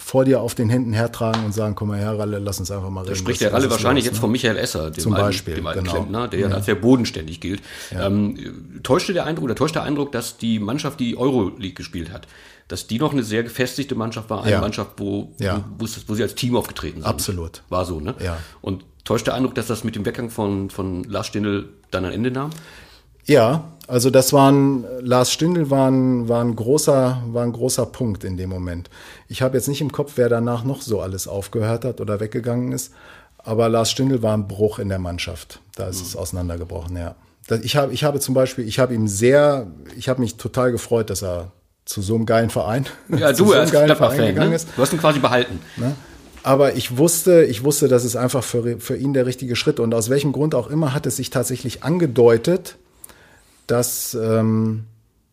vor 0.00 0.24
dir 0.24 0.40
auf 0.40 0.54
den 0.54 0.70
Händen 0.70 0.92
hertragen 0.92 1.44
und 1.44 1.52
sagen, 1.52 1.74
komm 1.74 1.88
mal 1.88 1.98
her, 1.98 2.18
Ralle, 2.18 2.38
lass 2.38 2.58
uns 2.58 2.70
einfach 2.70 2.88
mal 2.90 3.02
reden. 3.02 3.12
Da 3.12 3.16
spricht 3.16 3.40
der 3.42 3.52
Ralle 3.52 3.70
wahrscheinlich 3.70 4.04
los, 4.04 4.12
jetzt 4.12 4.16
ne? 4.16 4.20
von 4.20 4.32
Michael 4.32 4.56
Esser, 4.56 4.90
dem 4.90 5.02
Zum 5.02 5.12
Beispiel, 5.12 5.54
alten, 5.54 5.62
dem 5.62 5.66
alten 5.66 5.84
genau. 5.84 5.92
Klempner, 5.92 6.28
der 6.28 6.40
ja. 6.40 6.48
als 6.48 6.66
sehr 6.66 6.74
bodenständig 6.74 7.40
gilt. 7.40 7.60
Ja. 7.90 8.06
Ähm, 8.06 8.80
täuschte 8.82 9.12
der 9.12 9.26
Eindruck 9.26 9.44
oder 9.44 9.54
täuscht 9.54 9.74
der 9.74 9.82
Eindruck, 9.82 10.12
dass 10.12 10.38
die 10.38 10.58
Mannschaft, 10.58 11.00
die 11.00 11.16
Euroleague 11.16 11.74
gespielt 11.74 12.10
hat, 12.10 12.26
dass 12.66 12.86
die 12.86 12.98
noch 12.98 13.12
eine 13.12 13.22
sehr 13.22 13.42
gefestigte 13.42 13.94
Mannschaft 13.94 14.30
war, 14.30 14.42
eine 14.42 14.52
ja. 14.52 14.60
Mannschaft, 14.60 14.92
wo, 14.96 15.32
ja. 15.38 15.64
wo, 15.78 15.86
wo, 16.06 16.14
sie 16.14 16.22
als 16.22 16.34
Team 16.34 16.56
aufgetreten 16.56 17.02
sind. 17.02 17.06
Absolut. 17.06 17.62
War 17.68 17.84
so, 17.84 18.00
ne? 18.00 18.14
Ja. 18.22 18.38
Und 18.60 18.84
täuscht 19.04 19.26
der 19.26 19.34
Eindruck, 19.34 19.54
dass 19.54 19.66
das 19.66 19.84
mit 19.84 19.96
dem 19.96 20.06
Weggang 20.06 20.30
von, 20.30 20.70
von 20.70 21.04
Lars 21.04 21.26
Stindl 21.26 21.68
dann 21.90 22.04
ein 22.04 22.12
Ende 22.12 22.30
nahm? 22.30 22.50
Ja, 23.30 23.62
also 23.86 24.10
das 24.10 24.32
waren, 24.32 24.84
Lars 25.02 25.30
Stindl 25.30 25.70
war 25.70 25.88
ein, 25.88 26.28
war 26.28 26.42
ein, 26.42 26.56
großer, 26.56 27.22
war 27.28 27.44
ein 27.44 27.52
großer 27.52 27.86
Punkt 27.86 28.24
in 28.24 28.36
dem 28.36 28.50
Moment. 28.50 28.90
Ich 29.28 29.40
habe 29.40 29.56
jetzt 29.56 29.68
nicht 29.68 29.80
im 29.80 29.92
Kopf, 29.92 30.14
wer 30.16 30.28
danach 30.28 30.64
noch 30.64 30.82
so 30.82 31.00
alles 31.00 31.28
aufgehört 31.28 31.84
hat 31.84 32.00
oder 32.00 32.18
weggegangen 32.18 32.72
ist, 32.72 32.92
aber 33.38 33.68
Lars 33.68 33.92
Stindl 33.92 34.24
war 34.24 34.36
ein 34.36 34.48
Bruch 34.48 34.80
in 34.80 34.88
der 34.88 34.98
Mannschaft. 34.98 35.60
Da 35.76 35.86
ist 35.86 36.00
mhm. 36.00 36.06
es 36.06 36.16
auseinandergebrochen, 36.16 36.96
ja. 36.96 37.14
Ich 37.62 37.76
habe, 37.76 37.92
ich 37.92 38.02
habe 38.02 38.18
zum 38.18 38.34
Beispiel, 38.34 38.66
ich 38.66 38.80
habe 38.80 38.94
ihm 38.94 39.06
sehr, 39.06 39.68
ich 39.96 40.08
habe 40.08 40.20
mich 40.20 40.36
total 40.36 40.72
gefreut, 40.72 41.08
dass 41.08 41.22
er 41.22 41.52
zu 41.84 42.02
so 42.02 42.16
einem 42.16 42.26
geilen 42.26 42.50
Verein, 42.50 42.86
ja, 43.16 43.32
du, 43.32 43.46
so 43.46 43.52
einem 43.52 43.70
geilen 43.70 43.96
Verein 43.96 44.26
gegangen 44.26 44.50
ne? 44.50 44.56
ist. 44.56 44.66
Du 44.74 44.82
hast 44.82 44.92
ihn 44.92 44.98
quasi 44.98 45.20
behalten. 45.20 45.60
Ne? 45.76 45.94
Aber 46.42 46.74
ich 46.74 46.96
wusste, 46.98 47.44
ich 47.44 47.62
wusste, 47.62 47.86
das 47.86 48.04
ist 48.04 48.16
einfach 48.16 48.42
für, 48.42 48.80
für 48.80 48.96
ihn 48.96 49.14
der 49.14 49.26
richtige 49.26 49.54
Schritt. 49.54 49.78
Und 49.78 49.94
aus 49.94 50.10
welchem 50.10 50.32
Grund 50.32 50.56
auch 50.56 50.68
immer 50.68 50.94
hat 50.94 51.06
es 51.06 51.16
sich 51.16 51.30
tatsächlich 51.30 51.84
angedeutet, 51.84 52.76
dass, 53.70 54.14
ähm, 54.14 54.84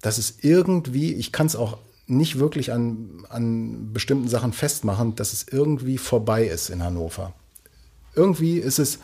dass 0.01 0.17
es 0.17 0.39
irgendwie, 0.41 1.13
ich 1.13 1.31
kann 1.31 1.47
es 1.47 1.55
auch 1.55 1.77
nicht 2.05 2.39
wirklich 2.39 2.71
an, 2.71 3.25
an 3.29 3.91
bestimmten 3.91 4.27
Sachen 4.27 4.53
festmachen, 4.53 5.15
dass 5.15 5.33
es 5.33 5.45
irgendwie 5.49 5.97
vorbei 5.97 6.45
ist 6.45 6.69
in 6.69 6.83
Hannover. 6.83 7.33
Irgendwie 8.15 8.57
ist 8.57 8.79
es, 8.79 8.99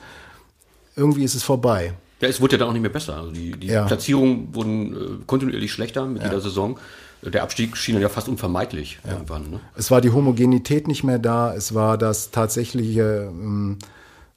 irgendwie 0.95 1.23
ist 1.23 1.35
es 1.35 1.43
vorbei. 1.43 1.93
Ja, 2.21 2.29
es 2.29 2.39
wurde 2.39 2.53
ja 2.53 2.59
dann 2.59 2.69
auch 2.69 2.73
nicht 2.73 2.81
mehr 2.81 2.91
besser. 2.91 3.17
Also 3.17 3.31
die, 3.31 3.51
die 3.51 3.67
ja. 3.67 3.85
Platzierungen 3.85 4.55
wurden 4.55 4.93
äh, 4.93 5.23
kontinuierlich 5.27 5.71
schlechter 5.71 6.05
mit 6.05 6.21
ja. 6.21 6.29
jeder 6.29 6.39
Saison. 6.39 6.79
Der 7.21 7.43
Abstieg 7.43 7.75
schien 7.77 7.99
ja 7.99 8.09
fast 8.09 8.29
unvermeidlich 8.29 8.99
ja. 9.05 9.13
irgendwann. 9.13 9.49
Ne? 9.49 9.59
Es 9.75 9.91
war 9.91 9.99
die 9.99 10.11
Homogenität 10.11 10.87
nicht 10.87 11.03
mehr 11.03 11.19
da, 11.19 11.53
es 11.53 11.73
war 11.73 11.97
das 11.97 12.31
tatsächliche 12.31 13.29
ähm, 13.29 13.77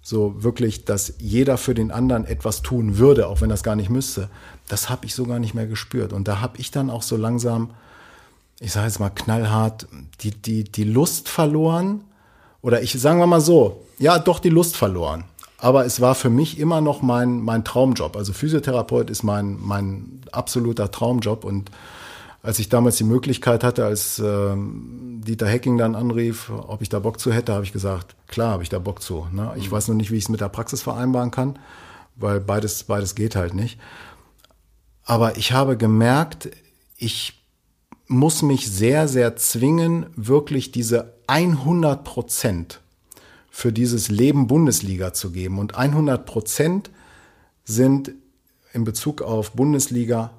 so 0.09 0.45
wirklich, 0.45 0.85
dass 0.85 1.15
jeder 1.19 1.59
für 1.59 1.75
den 1.75 1.91
anderen 1.91 2.27
etwas 2.27 2.63
tun 2.63 2.97
würde, 2.97 3.27
auch 3.27 3.41
wenn 3.41 3.49
das 3.49 3.65
gar 3.65 3.75
nicht 3.75 3.91
müsste, 3.91 4.29
das 4.69 4.89
habe 4.89 5.05
ich 5.05 5.17
so 5.17 5.25
gar 5.25 5.41
nicht 5.41 5.53
mehr 5.53 5.67
gespürt. 5.67 6.13
Und 6.13 6.29
da 6.29 6.41
habe 6.41 6.59
ich 6.59 6.71
dann 6.71 6.91
auch 6.91 7.03
so 7.03 7.17
langsam, 7.17 7.71
ich 8.61 8.71
sage 8.71 8.87
jetzt 8.87 9.01
mal 9.01 9.11
knallhart, 9.11 9.89
die, 10.21 10.31
die, 10.31 10.63
die 10.63 10.85
Lust 10.85 11.29
verloren. 11.29 12.05
Oder 12.63 12.83
ich 12.83 12.93
sagen 12.93 13.19
wir 13.19 13.27
mal 13.27 13.41
so, 13.41 13.83
ja, 13.99 14.21
doch 14.21 14.39
die 14.39 14.49
Lust 14.49 14.77
verloren. 14.77 15.25
Aber 15.59 15.85
es 15.85 16.01
war 16.01 16.15
für 16.15 16.31
mich 16.31 16.61
immer 16.61 16.81
noch 16.81 17.03
mein, 17.03 17.41
mein 17.41 17.65
Traumjob. 17.65 18.17
Also 18.17 18.33
Physiotherapeut 18.33 19.11
ist 19.11 19.25
mein, 19.25 19.59
mein 19.61 20.21
absoluter 20.31 20.93
Traumjob. 20.93 21.43
Und 21.43 21.73
als 22.47 22.61
ich 22.61 22.69
damals 22.69 22.97
die 22.97 23.05
Möglichkeit 23.05 23.65
hatte, 23.65 23.85
als 23.85 24.21
äh, 24.21 24.55
Dieter 24.57 25.49
Hecking 25.49 25.79
dann 25.79 25.97
anrief, 25.97 26.49
ob 26.49 26.81
ich 26.81 26.89
da 26.89 27.01
Bock 27.01 27.19
zu 27.19 27.33
hätte, 27.33 27.53
habe 27.53 27.65
ich 27.65 27.73
gesagt, 27.73 28.15
klar 28.29 28.53
habe 28.53 28.63
ich 28.63 28.69
da 28.69 28.79
Bock 28.79 29.03
zu. 29.03 29.27
Ne? 29.33 29.53
Ich 29.57 29.67
mhm. 29.67 29.73
weiß 29.73 29.89
noch 29.89 29.97
nicht, 29.97 30.13
wie 30.13 30.17
ich 30.17 30.25
es 30.25 30.29
mit 30.29 30.41
der 30.41 30.49
Praxis 30.49 30.81
vereinbaren 30.81 31.33
kann, 31.33 31.59
weil 32.15 32.39
beides, 32.39 32.85
beides 32.85 33.17
geht 33.17 33.35
halt 33.35 33.55
nicht. 33.55 33.81
Aber 35.03 35.37
ich 35.39 35.51
habe 35.51 35.77
gemerkt, 35.77 36.51
ich 36.97 37.43
muss 38.07 38.43
mich 38.43 38.71
sehr, 38.71 39.09
sehr 39.09 39.35
zwingen, 39.35 40.07
wirklich 40.15 40.71
diese 40.71 41.15
100 41.27 42.05
Prozent 42.05 42.81
für 43.51 43.73
dieses 43.73 44.09
Leben 44.09 44.47
Bundesliga 44.47 45.13
zu 45.13 45.33
geben. 45.33 45.59
Und 45.59 45.75
100 45.75 46.25
Prozent 46.25 46.91
sind 47.65 48.13
in 48.73 48.85
Bezug 48.85 49.21
auf 49.21 49.51
Bundesliga 49.51 50.31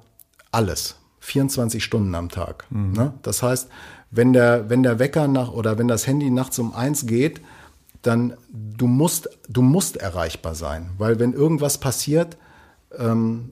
alles. 0.50 0.97
24 1.28 1.84
Stunden 1.84 2.14
am 2.14 2.28
Tag. 2.28 2.64
Mhm. 2.70 2.92
Ne? 2.92 3.12
Das 3.22 3.42
heißt, 3.42 3.68
wenn 4.10 4.32
der, 4.32 4.70
wenn 4.70 4.82
der 4.82 4.98
Wecker 4.98 5.28
nach 5.28 5.52
oder 5.52 5.78
wenn 5.78 5.88
das 5.88 6.06
Handy 6.06 6.30
nachts 6.30 6.58
um 6.58 6.74
eins 6.74 7.06
geht, 7.06 7.40
dann 8.02 8.34
du 8.52 8.86
musst, 8.86 9.28
du 9.48 9.62
musst 9.62 9.96
erreichbar 9.96 10.54
sein. 10.54 10.90
Weil 10.98 11.18
wenn 11.18 11.32
irgendwas 11.32 11.78
passiert, 11.78 12.36
ähm, 12.98 13.50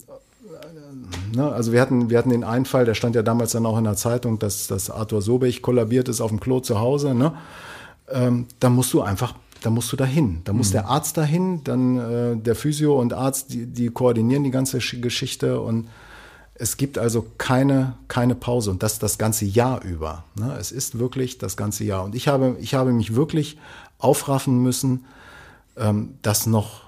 ne, 1.34 1.52
also 1.52 1.72
wir 1.72 1.80
hatten, 1.80 2.08
wir 2.08 2.18
hatten 2.18 2.30
den 2.30 2.44
einen 2.44 2.64
Fall, 2.64 2.84
der 2.84 2.94
stand 2.94 3.14
ja 3.14 3.22
damals 3.22 3.52
dann 3.52 3.66
auch 3.66 3.76
in 3.76 3.84
der 3.84 3.96
Zeitung, 3.96 4.38
dass, 4.38 4.66
dass 4.66 4.90
Arthur 4.90 5.20
Sobech 5.20 5.62
kollabiert 5.62 6.08
ist 6.08 6.20
auf 6.20 6.30
dem 6.30 6.40
Klo 6.40 6.60
zu 6.60 6.80
Hause, 6.80 7.14
ne? 7.14 7.34
Ähm, 8.08 8.46
da 8.60 8.70
musst 8.70 8.92
du 8.92 9.02
einfach 9.02 9.34
da 9.62 9.70
musst 9.70 9.90
du 9.90 9.96
dahin. 9.96 10.42
Da 10.44 10.52
muss 10.52 10.68
mhm. 10.68 10.72
der 10.72 10.88
Arzt 10.88 11.16
dahin, 11.16 11.64
dann 11.64 11.98
äh, 11.98 12.36
der 12.36 12.54
Physio 12.54 13.00
und 13.00 13.12
Arzt, 13.12 13.52
die, 13.52 13.66
die 13.66 13.88
koordinieren 13.88 14.44
die 14.44 14.50
ganze 14.50 14.78
Geschichte 14.78 15.60
und 15.60 15.88
es 16.59 16.77
gibt 16.77 16.99
also 16.99 17.27
keine, 17.38 17.95
keine 18.09 18.35
Pause 18.35 18.71
und 18.71 18.83
das 18.83 18.99
das 18.99 19.19
ganze 19.19 19.45
Jahr 19.45 19.83
über. 19.83 20.25
Ne? 20.35 20.57
Es 20.59 20.73
ist 20.73 20.99
wirklich 20.99 21.38
das 21.38 21.57
ganze 21.57 21.85
Jahr. 21.85 22.05
Und 22.05 22.14
ich 22.14 22.29
habe, 22.29 22.57
ich 22.61 22.75
habe 22.75 22.92
mich 22.92 23.14
wirklich 23.14 23.59
aufraffen 23.99 24.62
müssen, 24.62 25.05
ähm, 25.77 26.14
das 26.23 26.47
noch, 26.47 26.83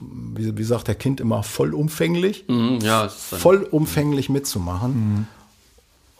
wie, 0.00 0.56
wie 0.56 0.64
sagt 0.64 0.88
der 0.88 0.94
Kind 0.94 1.20
immer, 1.20 1.42
vollumfänglich, 1.42 2.44
mhm, 2.48 2.78
ja, 2.80 3.08
vollumfänglich 3.08 4.28
mitzumachen. 4.28 4.92
Mhm. 4.92 5.26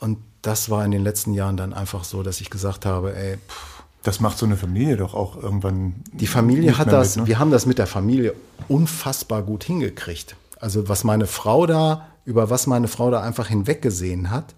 Und 0.00 0.18
das 0.42 0.70
war 0.70 0.84
in 0.84 0.90
den 0.90 1.02
letzten 1.02 1.32
Jahren 1.32 1.56
dann 1.56 1.72
einfach 1.72 2.04
so, 2.04 2.22
dass 2.22 2.40
ich 2.40 2.50
gesagt 2.50 2.86
habe, 2.86 3.16
ey, 3.16 3.36
pff, 3.36 3.82
das 4.02 4.20
macht 4.20 4.36
so 4.36 4.44
eine 4.44 4.56
Familie 4.56 4.98
doch 4.98 5.14
auch 5.14 5.36
irgendwann. 5.36 5.94
Die 6.12 6.26
Familie 6.26 6.76
hat 6.76 6.92
das, 6.92 7.16
mit, 7.16 7.24
ne? 7.24 7.28
wir 7.28 7.38
haben 7.38 7.50
das 7.50 7.64
mit 7.64 7.78
der 7.78 7.86
Familie 7.86 8.34
unfassbar 8.68 9.42
gut 9.42 9.64
hingekriegt. 9.64 10.36
Also 10.60 10.88
was 10.88 11.04
meine 11.04 11.26
Frau 11.26 11.66
da 11.66 12.06
über 12.24 12.50
was 12.50 12.66
meine 12.66 12.88
Frau 12.88 13.10
da 13.10 13.20
einfach 13.20 13.48
hinweggesehen 13.48 14.30
hat. 14.30 14.54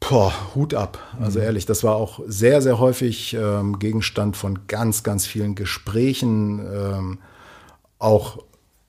Boah, 0.00 0.32
Hut 0.54 0.74
ab. 0.74 0.98
Also 1.20 1.38
mhm. 1.38 1.44
ehrlich, 1.44 1.66
das 1.66 1.84
war 1.84 1.94
auch 1.94 2.20
sehr, 2.26 2.60
sehr 2.60 2.78
häufig 2.78 3.34
ähm, 3.34 3.78
Gegenstand 3.78 4.36
von 4.36 4.66
ganz, 4.66 5.02
ganz 5.02 5.26
vielen 5.26 5.54
Gesprächen, 5.54 6.58
ähm, 6.58 7.18
auch, 7.98 8.38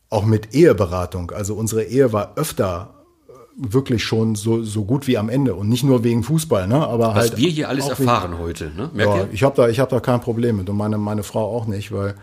auch 0.10 0.26
mit 0.26 0.56
Eheberatung. 0.56 1.32
Also 1.32 1.54
unsere 1.54 1.84
Ehe 1.84 2.14
war 2.14 2.34
öfter 2.36 2.96
äh, 3.28 3.34
wirklich 3.56 4.04
schon 4.04 4.34
so, 4.34 4.64
so 4.64 4.86
gut 4.86 5.06
wie 5.06 5.18
am 5.18 5.30
Ende 5.30 5.54
und 5.54 5.70
nicht 5.70 5.84
nur 5.84 6.04
wegen 6.04 6.24
Fußball, 6.24 6.68
ne? 6.68 6.88
Aber 6.88 7.10
Was 7.10 7.30
halt 7.30 7.38
wir 7.38 7.50
hier 7.50 7.70
alles 7.70 7.90
erfahren 7.90 8.32
wegen, 8.32 8.42
heute, 8.42 8.72
ne? 8.76 8.90
Merkt 8.94 9.14
ja, 9.14 9.22
ihr? 9.22 9.30
ich 9.32 9.44
habe 9.44 9.56
da, 9.56 9.68
ich 9.70 9.80
habe 9.80 9.92
da 9.92 10.00
kein 10.00 10.20
Problem 10.20 10.58
mit 10.58 10.70
und 10.70 10.78
meine, 10.78 10.98
meine 10.98 11.22
Frau 11.22 11.56
auch 11.56 11.68
nicht, 11.68 11.92
weil 11.92 12.16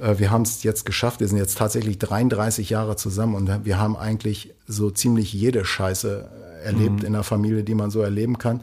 wir 0.00 0.30
haben 0.30 0.42
es 0.42 0.62
jetzt 0.62 0.84
geschafft. 0.84 1.20
Wir 1.20 1.28
sind 1.28 1.38
jetzt 1.38 1.58
tatsächlich 1.58 1.98
33 1.98 2.70
Jahre 2.70 2.96
zusammen 2.96 3.34
und 3.34 3.64
wir 3.64 3.78
haben 3.78 3.96
eigentlich 3.96 4.54
so 4.66 4.90
ziemlich 4.90 5.32
jede 5.32 5.64
Scheiße 5.64 6.28
erlebt 6.64 7.00
mhm. 7.00 7.06
in 7.06 7.12
der 7.12 7.22
Familie, 7.22 7.62
die 7.62 7.74
man 7.74 7.90
so 7.90 8.00
erleben 8.00 8.38
kann. 8.38 8.62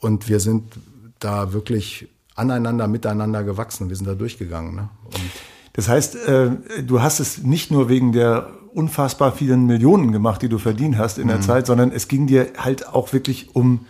Und 0.00 0.28
wir 0.28 0.40
sind 0.40 0.64
da 1.18 1.52
wirklich 1.52 2.08
aneinander, 2.34 2.86
miteinander 2.86 3.42
gewachsen. 3.44 3.88
Wir 3.88 3.96
sind 3.96 4.06
da 4.06 4.14
durchgegangen. 4.14 4.74
Ne? 4.74 4.88
das 5.72 5.88
heißt, 5.88 6.16
äh, 6.26 6.50
du 6.82 7.02
hast 7.02 7.20
es 7.20 7.38
nicht 7.38 7.70
nur 7.70 7.88
wegen 7.88 8.12
der 8.12 8.50
unfassbar 8.72 9.32
vielen 9.32 9.66
Millionen 9.66 10.12
gemacht, 10.12 10.42
die 10.42 10.48
du 10.48 10.58
verdient 10.58 10.98
hast 10.98 11.18
in 11.18 11.24
mhm. 11.24 11.28
der 11.28 11.40
Zeit, 11.40 11.66
sondern 11.66 11.90
es 11.92 12.08
ging 12.08 12.26
dir 12.26 12.52
halt 12.58 12.86
auch 12.88 13.12
wirklich 13.12 13.54
um 13.54 13.86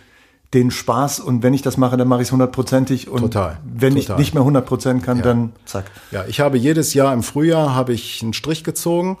den 0.53 0.71
Spaß 0.71 1.19
und 1.19 1.43
wenn 1.43 1.53
ich 1.53 1.61
das 1.61 1.77
mache, 1.77 1.97
dann 1.97 2.07
mache 2.07 2.21
ich 2.21 2.29
es 2.29 2.31
hundertprozentig 2.31 3.09
und 3.09 3.21
total, 3.21 3.59
wenn 3.65 3.95
total. 3.95 4.15
ich 4.15 4.19
nicht 4.19 4.33
mehr 4.33 4.43
hundertprozent 4.43 5.03
kann, 5.03 5.17
ja. 5.17 5.23
dann 5.23 5.51
zack. 5.65 5.91
Ja, 6.11 6.25
ich 6.27 6.39
habe 6.39 6.57
jedes 6.57 6.93
Jahr 6.93 7.13
im 7.13 7.21
Frühjahr 7.21 7.75
habe 7.75 7.93
ich 7.93 8.21
einen 8.23 8.33
Strich 8.33 8.63
gezogen 8.63 9.17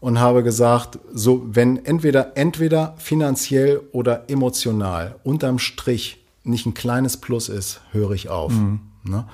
und 0.00 0.18
habe 0.18 0.42
gesagt, 0.42 0.98
so 1.12 1.42
wenn 1.46 1.84
entweder 1.84 2.36
entweder 2.36 2.94
finanziell 2.98 3.80
oder 3.92 4.28
emotional 4.28 5.16
unterm 5.22 5.58
Strich 5.58 6.24
nicht 6.42 6.66
ein 6.66 6.74
kleines 6.74 7.16
Plus 7.16 7.48
ist, 7.48 7.80
höre 7.92 8.12
ich 8.12 8.28
auf. 8.28 8.52
Mhm. 8.52 8.80
Ne? 9.04 9.24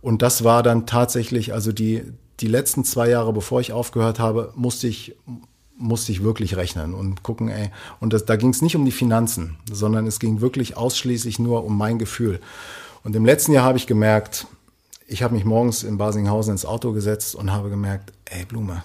Und 0.00 0.22
das 0.22 0.44
war 0.44 0.62
dann 0.62 0.86
tatsächlich, 0.86 1.52
also 1.52 1.72
die 1.72 2.04
die 2.40 2.46
letzten 2.46 2.84
zwei 2.84 3.08
Jahre, 3.08 3.32
bevor 3.32 3.60
ich 3.60 3.72
aufgehört 3.72 4.20
habe, 4.20 4.52
musste 4.54 4.86
ich 4.86 5.16
musste 5.78 6.12
ich 6.12 6.22
wirklich 6.22 6.56
rechnen 6.56 6.92
und 6.92 7.22
gucken, 7.22 7.48
ey. 7.48 7.70
Und 8.00 8.12
das, 8.12 8.24
da 8.24 8.36
ging 8.36 8.50
es 8.50 8.62
nicht 8.62 8.76
um 8.76 8.84
die 8.84 8.92
Finanzen, 8.92 9.56
sondern 9.72 10.06
es 10.06 10.18
ging 10.18 10.40
wirklich 10.40 10.76
ausschließlich 10.76 11.38
nur 11.38 11.64
um 11.64 11.78
mein 11.78 11.98
Gefühl. 11.98 12.40
Und 13.04 13.16
im 13.16 13.24
letzten 13.24 13.52
Jahr 13.52 13.64
habe 13.64 13.78
ich 13.78 13.86
gemerkt, 13.86 14.46
ich 15.06 15.22
habe 15.22 15.34
mich 15.34 15.44
morgens 15.44 15.84
in 15.84 15.96
Basinghausen 15.96 16.52
ins 16.52 16.66
Auto 16.66 16.92
gesetzt 16.92 17.34
und 17.34 17.52
habe 17.52 17.70
gemerkt, 17.70 18.12
ey 18.26 18.44
Blume, 18.44 18.82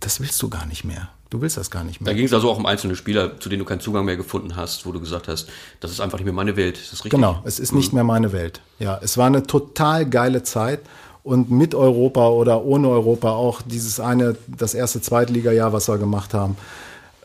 das 0.00 0.20
willst 0.20 0.40
du 0.42 0.48
gar 0.48 0.66
nicht 0.66 0.84
mehr. 0.84 1.08
Du 1.30 1.42
willst 1.42 1.58
das 1.58 1.70
gar 1.70 1.84
nicht 1.84 2.00
mehr. 2.00 2.12
Da 2.12 2.16
ging 2.16 2.24
es 2.24 2.32
also 2.32 2.50
auch 2.50 2.56
um 2.56 2.64
einzelne 2.64 2.96
Spieler, 2.96 3.38
zu 3.38 3.50
denen 3.50 3.58
du 3.58 3.64
keinen 3.66 3.80
Zugang 3.80 4.04
mehr 4.06 4.16
gefunden 4.16 4.56
hast, 4.56 4.86
wo 4.86 4.92
du 4.92 5.00
gesagt 5.00 5.28
hast, 5.28 5.48
das 5.80 5.90
ist 5.90 6.00
einfach 6.00 6.18
nicht 6.18 6.24
mehr 6.24 6.32
meine 6.32 6.56
Welt. 6.56 6.78
Ist 6.78 6.92
das 6.92 7.00
richtig? 7.00 7.10
Genau, 7.10 7.42
es 7.44 7.58
ist 7.58 7.72
mhm. 7.72 7.78
nicht 7.78 7.92
mehr 7.92 8.04
meine 8.04 8.32
Welt. 8.32 8.62
Ja, 8.78 8.98
es 9.02 9.18
war 9.18 9.26
eine 9.26 9.42
total 9.42 10.08
geile 10.08 10.42
Zeit 10.42 10.80
und 11.28 11.50
mit 11.50 11.74
Europa 11.74 12.28
oder 12.28 12.64
ohne 12.64 12.88
Europa 12.88 13.30
auch 13.30 13.62
dieses 13.62 14.00
eine, 14.00 14.36
das 14.46 14.74
erste 14.74 15.00
Zweitliga-Jahr, 15.00 15.72
was 15.72 15.88
wir 15.88 15.98
gemacht 15.98 16.34
haben. 16.34 16.56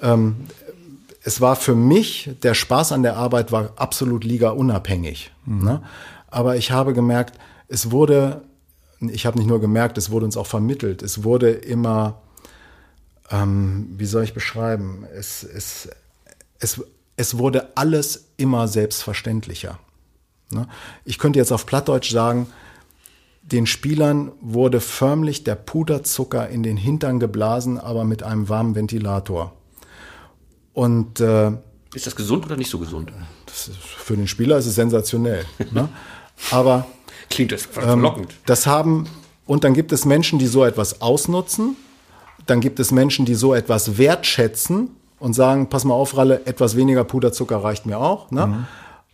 Ähm, 0.01 0.35
es 1.23 1.39
war 1.39 1.55
für 1.55 1.75
mich, 1.75 2.31
der 2.43 2.53
Spaß 2.53 2.91
an 2.91 3.03
der 3.03 3.15
Arbeit 3.15 3.51
war 3.51 3.71
absolut 3.77 4.23
liga-unabhängig. 4.23 5.31
Mhm. 5.45 5.63
Ne? 5.63 5.83
Aber 6.29 6.57
ich 6.57 6.71
habe 6.71 6.93
gemerkt, 6.93 7.39
es 7.67 7.91
wurde, 7.91 8.41
ich 8.99 9.25
habe 9.25 9.37
nicht 9.37 9.47
nur 9.47 9.61
gemerkt, 9.61 9.97
es 9.97 10.11
wurde 10.11 10.25
uns 10.25 10.37
auch 10.37 10.47
vermittelt, 10.47 11.01
es 11.01 11.23
wurde 11.23 11.51
immer 11.51 12.21
ähm, 13.33 13.87
wie 13.97 14.05
soll 14.05 14.23
ich 14.23 14.33
beschreiben? 14.33 15.05
Es, 15.15 15.43
es, 15.43 15.89
es, 16.59 16.81
es 17.15 17.37
wurde 17.37 17.75
alles 17.75 18.25
immer 18.37 18.67
selbstverständlicher. 18.67 19.79
Ne? 20.51 20.67
Ich 21.03 21.17
könnte 21.17 21.39
jetzt 21.39 21.51
auf 21.51 21.65
Plattdeutsch 21.65 22.11
sagen, 22.11 22.47
den 23.43 23.67
Spielern 23.67 24.31
wurde 24.41 24.79
förmlich 24.79 25.43
der 25.43 25.55
Puderzucker 25.55 26.49
in 26.49 26.63
den 26.63 26.77
Hintern 26.77 27.19
geblasen, 27.19 27.77
aber 27.77 28.03
mit 28.03 28.23
einem 28.23 28.49
warmen 28.49 28.75
Ventilator. 28.75 29.53
Und 30.73 31.19
äh, 31.19 31.51
ist 31.93 32.07
das 32.07 32.15
gesund 32.15 32.45
oder 32.45 32.57
nicht 32.57 32.69
so 32.69 32.79
gesund? 32.79 33.11
Ist, 33.45 33.71
für 33.75 34.15
den 34.15 34.27
Spieler 34.27 34.57
ist 34.57 34.65
es 34.65 34.75
sensationell. 34.75 35.45
ne? 35.71 35.89
Aber 36.49 36.87
klingt 37.29 37.51
das 37.51 37.63
verlockend. 37.63 38.31
Ähm, 38.31 38.37
das 38.45 38.65
haben 38.65 39.07
und 39.45 39.63
dann 39.63 39.73
gibt 39.73 39.91
es 39.91 40.05
Menschen, 40.05 40.39
die 40.39 40.47
so 40.47 40.63
etwas 40.63 41.01
ausnutzen 41.01 41.75
dann 42.45 42.59
gibt 42.59 42.79
es 42.79 42.91
Menschen, 42.91 43.25
die 43.25 43.35
so 43.35 43.53
etwas 43.53 43.97
wertschätzen 43.97 44.89
und 45.19 45.33
sagen, 45.33 45.69
pass 45.69 45.85
mal 45.85 45.93
auf, 45.93 46.17
Ralle, 46.17 46.45
etwas 46.45 46.75
weniger 46.75 47.03
Puderzucker 47.03 47.57
reicht 47.57 47.85
mir 47.85 47.99
auch. 47.99 48.31
Ne? 48.31 48.47
Mhm. 48.47 48.65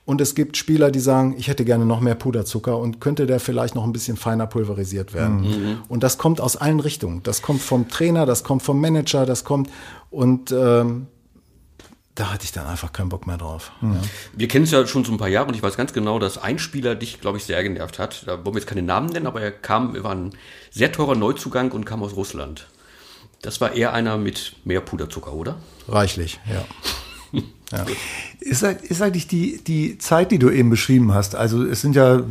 Und 0.10 0.22
es 0.22 0.34
gibt 0.34 0.58
Spieler, 0.58 0.90
die 0.90 1.02
sagen, 1.02 1.36
ich 1.38 1.50
hätte 1.50 1.64
gerne 1.64 1.86
noch 1.86 2.00
mehr 2.00 2.16
Puderzucker 2.16 2.80
und 2.80 3.00
könnte 3.00 3.28
der 3.28 3.40
vielleicht 3.40 3.76
noch 3.76 3.84
ein 3.84 3.92
bisschen 3.92 4.18
feiner 4.18 4.48
pulverisiert 4.48 5.14
werden. 5.14 5.42
Mhm. 5.42 5.78
Und 5.88 6.02
das 6.02 6.18
kommt 6.18 6.42
aus 6.42 6.58
allen 6.58 6.80
Richtungen. 6.80 7.22
Das 7.22 7.44
kommt 7.44 7.62
vom 7.62 7.90
Trainer, 7.90 8.26
das 8.26 8.44
kommt 8.44 8.64
vom 8.64 8.82
Manager, 8.82 9.28
das 9.28 9.44
kommt 9.44 9.70
und 10.10 10.52
ähm, 10.52 11.06
da 12.16 12.34
hatte 12.34 12.44
ich 12.44 12.52
dann 12.52 12.66
einfach 12.66 12.92
keinen 12.92 13.10
Bock 13.10 13.28
mehr 13.28 13.38
drauf. 13.38 13.72
Mhm. 13.82 13.94
Ja. 13.94 14.02
Wir 14.36 14.48
kennen 14.48 14.64
es 14.64 14.72
ja 14.72 14.88
schon 14.88 15.06
so 15.06 15.12
ein 15.12 15.20
paar 15.20 15.28
Jahre 15.28 15.50
und 15.50 15.54
ich 15.54 15.62
weiß 15.62 15.78
ganz 15.78 15.94
genau, 15.94 16.18
dass 16.18 16.40
ein 16.40 16.58
Spieler 16.58 16.96
dich, 16.96 17.22
glaube 17.22 17.38
ich, 17.38 17.44
sehr 17.44 17.62
genervt 17.62 18.00
hat. 18.00 18.24
Da 18.26 18.44
wollen 18.44 18.56
wir 18.56 18.62
jetzt 18.62 18.68
keine 18.68 18.82
Namen 18.82 19.10
nennen, 19.10 19.28
aber 19.28 19.42
er 19.42 19.52
kam, 19.52 19.94
er 19.94 20.04
war 20.04 20.16
ein 20.16 20.32
sehr 20.72 20.92
teurer 20.92 21.14
Neuzugang 21.14 21.72
und 21.72 21.86
kam 21.86 22.02
aus 22.02 22.16
Russland. 22.16 22.66
Das 23.44 23.62
war 23.62 23.74
eher 23.74 23.94
einer 23.94 24.18
mit 24.18 24.56
mehr 24.64 24.82
Puderzucker, 24.82 25.34
oder? 25.34 25.58
Reichlich, 25.88 26.40
ja. 26.52 26.66
Ja. 27.72 27.86
Ist, 28.40 28.64
ist 28.64 29.02
eigentlich 29.02 29.28
die, 29.28 29.60
die 29.66 29.98
Zeit, 29.98 30.32
die 30.32 30.40
du 30.40 30.50
eben 30.50 30.70
beschrieben 30.70 31.14
hast, 31.14 31.36
also 31.36 31.64
es 31.64 31.82
sind 31.82 31.96
ja 31.96 32.22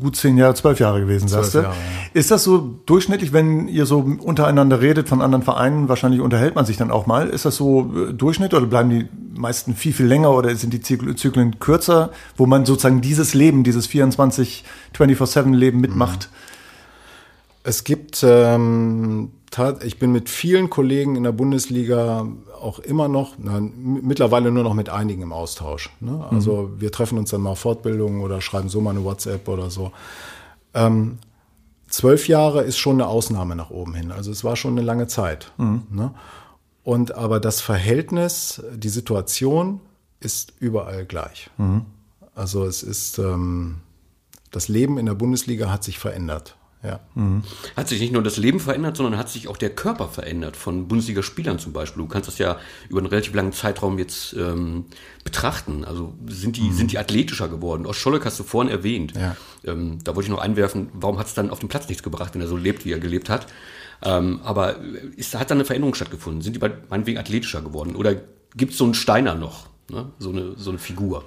gut 0.00 0.16
zehn 0.16 0.36
Jahre, 0.36 0.54
zwölf 0.54 0.80
Jahre 0.80 1.00
gewesen, 1.00 1.28
sagst 1.28 1.54
du? 1.54 1.58
Ja. 1.60 1.74
Ist 2.12 2.30
das 2.30 2.42
so 2.42 2.80
durchschnittlich, 2.86 3.32
wenn 3.32 3.68
ihr 3.68 3.86
so 3.86 3.98
untereinander 4.00 4.80
redet 4.80 5.08
von 5.08 5.22
anderen 5.22 5.44
Vereinen, 5.44 5.88
wahrscheinlich 5.88 6.20
unterhält 6.20 6.56
man 6.56 6.64
sich 6.64 6.76
dann 6.76 6.90
auch 6.90 7.06
mal, 7.06 7.28
ist 7.28 7.44
das 7.44 7.56
so 7.56 7.92
äh, 7.94 8.12
Durchschnitt 8.12 8.52
oder 8.52 8.66
bleiben 8.66 8.90
die 8.90 9.08
meisten 9.38 9.76
viel, 9.76 9.92
viel 9.92 10.06
länger 10.06 10.32
oder 10.32 10.54
sind 10.56 10.72
die 10.72 10.80
Zyklen 10.80 11.60
kürzer, 11.60 12.10
wo 12.36 12.46
man 12.46 12.64
sozusagen 12.64 13.00
dieses 13.00 13.34
Leben, 13.34 13.62
dieses 13.62 13.86
24, 13.86 14.64
24-7 14.96 15.54
Leben 15.54 15.80
mitmacht? 15.80 16.30
Es 17.62 17.84
gibt 17.84 18.22
ähm, 18.22 19.32
ich 19.82 19.98
bin 19.98 20.12
mit 20.12 20.28
vielen 20.28 20.70
Kollegen 20.70 21.16
in 21.16 21.24
der 21.24 21.32
Bundesliga 21.32 22.26
auch 22.60 22.78
immer 22.78 23.08
noch, 23.08 23.34
na, 23.38 23.60
mittlerweile 23.60 24.50
nur 24.52 24.62
noch 24.62 24.74
mit 24.74 24.88
einigen 24.88 25.22
im 25.22 25.32
Austausch. 25.32 25.90
Ne? 26.00 26.24
Also 26.30 26.62
mhm. 26.62 26.80
wir 26.80 26.92
treffen 26.92 27.18
uns 27.18 27.30
dann 27.30 27.40
mal 27.40 27.56
Fortbildungen 27.56 28.22
oder 28.22 28.40
schreiben 28.40 28.68
so 28.68 28.80
mal 28.80 28.90
eine 28.90 29.04
WhatsApp 29.04 29.48
oder 29.48 29.70
so. 29.70 29.92
Ähm, 30.72 31.18
zwölf 31.88 32.28
Jahre 32.28 32.62
ist 32.62 32.78
schon 32.78 32.96
eine 32.96 33.08
Ausnahme 33.08 33.56
nach 33.56 33.70
oben 33.70 33.94
hin. 33.94 34.12
Also 34.12 34.30
es 34.30 34.44
war 34.44 34.54
schon 34.54 34.72
eine 34.72 34.82
lange 34.82 35.08
Zeit. 35.08 35.52
Mhm. 35.58 35.82
Ne? 35.90 36.14
Und 36.84 37.14
aber 37.14 37.40
das 37.40 37.60
Verhältnis, 37.60 38.62
die 38.72 38.88
Situation 38.88 39.80
ist 40.20 40.54
überall 40.60 41.04
gleich. 41.06 41.50
Mhm. 41.58 41.86
Also 42.34 42.64
es 42.64 42.84
ist 42.84 43.18
ähm, 43.18 43.78
das 44.52 44.68
Leben 44.68 44.96
in 44.96 45.06
der 45.06 45.14
Bundesliga 45.14 45.70
hat 45.70 45.82
sich 45.82 45.98
verändert. 45.98 46.56
Ja. 46.82 47.00
Mhm. 47.14 47.42
Hat 47.76 47.88
sich 47.88 48.00
nicht 48.00 48.12
nur 48.12 48.22
das 48.22 48.38
Leben 48.38 48.58
verändert, 48.58 48.96
sondern 48.96 49.18
hat 49.18 49.28
sich 49.28 49.48
auch 49.48 49.58
der 49.58 49.70
Körper 49.70 50.08
verändert 50.08 50.56
von 50.56 50.88
Bundesliga-Spielern 50.88 51.58
zum 51.58 51.74
Beispiel. 51.74 52.02
Du 52.02 52.08
kannst 52.08 52.26
das 52.26 52.38
ja 52.38 52.58
über 52.88 53.00
einen 53.00 53.06
relativ 53.06 53.34
langen 53.34 53.52
Zeitraum 53.52 53.98
jetzt 53.98 54.32
ähm, 54.32 54.86
betrachten. 55.22 55.84
Also 55.84 56.14
sind 56.26 56.56
die, 56.56 56.62
mhm. 56.62 56.72
sind 56.72 56.92
die 56.92 56.98
athletischer 56.98 57.48
geworden. 57.48 57.84
Oscholek 57.84 58.24
hast 58.24 58.38
du 58.40 58.44
vorhin 58.44 58.72
erwähnt. 58.72 59.12
Ja. 59.14 59.36
Ähm, 59.64 59.98
da 60.04 60.16
wollte 60.16 60.28
ich 60.28 60.30
noch 60.30 60.40
einwerfen, 60.40 60.88
warum 60.94 61.18
hat 61.18 61.26
es 61.26 61.34
dann 61.34 61.50
auf 61.50 61.58
dem 61.58 61.68
Platz 61.68 61.86
nichts 61.88 62.02
gebracht, 62.02 62.32
wenn 62.34 62.40
er 62.40 62.48
so 62.48 62.56
lebt, 62.56 62.86
wie 62.86 62.92
er 62.92 62.98
gelebt 62.98 63.28
hat. 63.28 63.46
Ähm, 64.02 64.40
aber 64.42 64.76
ist, 65.16 65.38
hat 65.38 65.50
da 65.50 65.54
eine 65.54 65.66
Veränderung 65.66 65.94
stattgefunden? 65.94 66.40
Sind 66.40 66.56
die 66.56 66.60
meinetwegen 66.88 67.18
athletischer 67.18 67.60
geworden? 67.60 67.94
Oder 67.94 68.16
gibt 68.56 68.72
es 68.72 68.78
so 68.78 68.84
einen 68.84 68.94
Steiner 68.94 69.34
noch? 69.34 69.66
Ne? 69.90 70.10
So, 70.18 70.30
eine, 70.30 70.54
so 70.56 70.70
eine 70.70 70.78
Figur? 70.78 71.24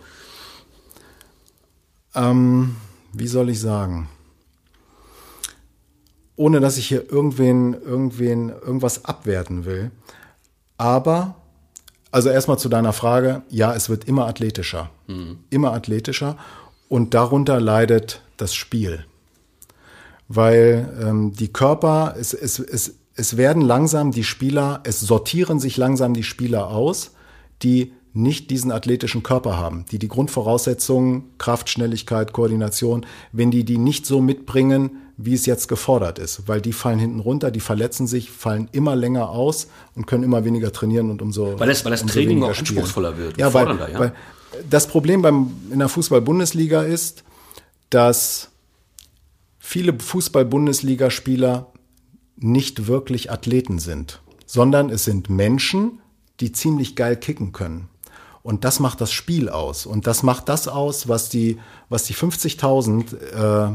Ähm, 2.16 2.76
wie 3.12 3.28
soll 3.28 3.49
ich 3.49 3.60
sagen? 3.60 4.10
Ohne 6.36 6.59
dass 6.59 6.77
ich 6.77 6.88
hier 6.88 7.11
irgendwen, 7.11 7.73
irgendwen, 7.73 8.49
irgendwas 8.49 9.05
abwerten 9.05 9.65
will. 9.65 9.91
Aber, 10.77 11.36
also 12.11 12.29
erstmal 12.29 12.57
zu 12.57 12.69
deiner 12.69 12.93
Frage, 12.93 13.43
ja, 13.49 13.73
es 13.73 13.89
wird 13.89 14.05
immer 14.07 14.25
athletischer. 14.27 14.89
Mhm. 15.07 15.39
Immer 15.49 15.73
athletischer. 15.73 16.38
Und 16.89 17.13
darunter 17.13 17.59
leidet 17.59 18.21
das 18.38 18.53
Spiel. 18.53 19.05
Weil 20.27 20.91
ähm, 21.01 21.34
die 21.34 21.51
Körper, 21.51 22.15
es, 22.19 22.34
es, 22.34 22.59
es, 22.59 22.95
es 23.15 23.38
werden 23.38 23.61
langsam 23.61 24.11
die 24.11 24.23
Spieler, 24.23 24.81
es 24.84 24.99
sortieren 24.99 25.59
sich 25.59 25.77
langsam 25.77 26.13
die 26.13 26.23
Spieler 26.23 26.69
aus, 26.69 27.11
die 27.61 27.93
nicht 28.13 28.51
diesen 28.51 28.71
athletischen 28.71 29.23
Körper 29.23 29.57
haben, 29.57 29.86
die 29.91 29.97
die 29.97 30.07
Grundvoraussetzungen, 30.07 31.38
Kraft, 31.39 31.69
Schnelligkeit, 31.69 32.31
Koordination, 32.31 33.05
wenn 33.31 33.49
die 33.49 33.63
die 33.63 33.79
nicht 33.79 34.05
so 34.05 34.21
mitbringen, 34.21 35.03
wie 35.18 35.34
es 35.34 35.45
jetzt 35.45 35.68
gefordert 35.68 36.18
ist, 36.20 36.47
weil 36.47 36.61
die 36.61 36.74
fallen 36.74 36.99
hinten 36.99 37.20
runter, 37.20 37.51
die 37.51 37.59
verletzen 37.59 38.07
sich, 38.07 38.32
fallen 38.32 38.68
immer 38.72 38.95
länger 38.95 39.30
aus 39.30 39.68
und 39.95 40.07
können 40.07 40.24
immer 40.24 40.43
weniger 40.43 40.72
trainieren 40.72 41.11
und 41.11 41.22
umso 41.22 41.59
weil 41.59 41.68
das, 41.68 41.86
weil 41.86 41.91
das 41.91 42.05
Training 42.05 42.43
auch 42.43 42.57
anspruchsvoller 42.57 43.18
wird, 43.18 43.38
ja, 43.38 43.53
weil, 43.53 43.68
ja, 43.68 43.99
weil 43.99 44.14
das 44.70 44.88
Problem 44.88 45.22
beim, 45.22 45.51
in 45.72 45.80
der 45.80 45.89
Fußball-Bundesliga 45.89 46.82
ist, 46.82 47.24
dass 47.89 48.49
viele 49.59 49.97
Fußball-Bundesligaspieler 49.99 51.72
nicht 52.38 52.88
wirklich 52.88 53.32
Athleten 53.32 53.80
sind, 53.80 54.22
sondern 54.45 54.89
es 54.89 55.05
sind 55.05 55.30
Menschen, 55.30 55.99
die 56.39 56.51
ziemlich 56.51 56.95
geil 56.95 57.16
kicken 57.16 57.51
können. 57.51 57.89
Und 58.41 58.66
das 58.66 58.80
macht 58.80 58.99
das 58.99 59.11
Spiel 59.14 59.47
aus. 59.47 59.86
Und 59.86 60.05
das 60.05 60.22
macht 60.22 60.49
das 60.49 60.68
aus, 60.68 61.07
was 61.07 61.30
die, 61.30 61.59
was 61.88 62.03
die 62.03 62.14
50.000 62.14 63.70
äh, 63.70 63.72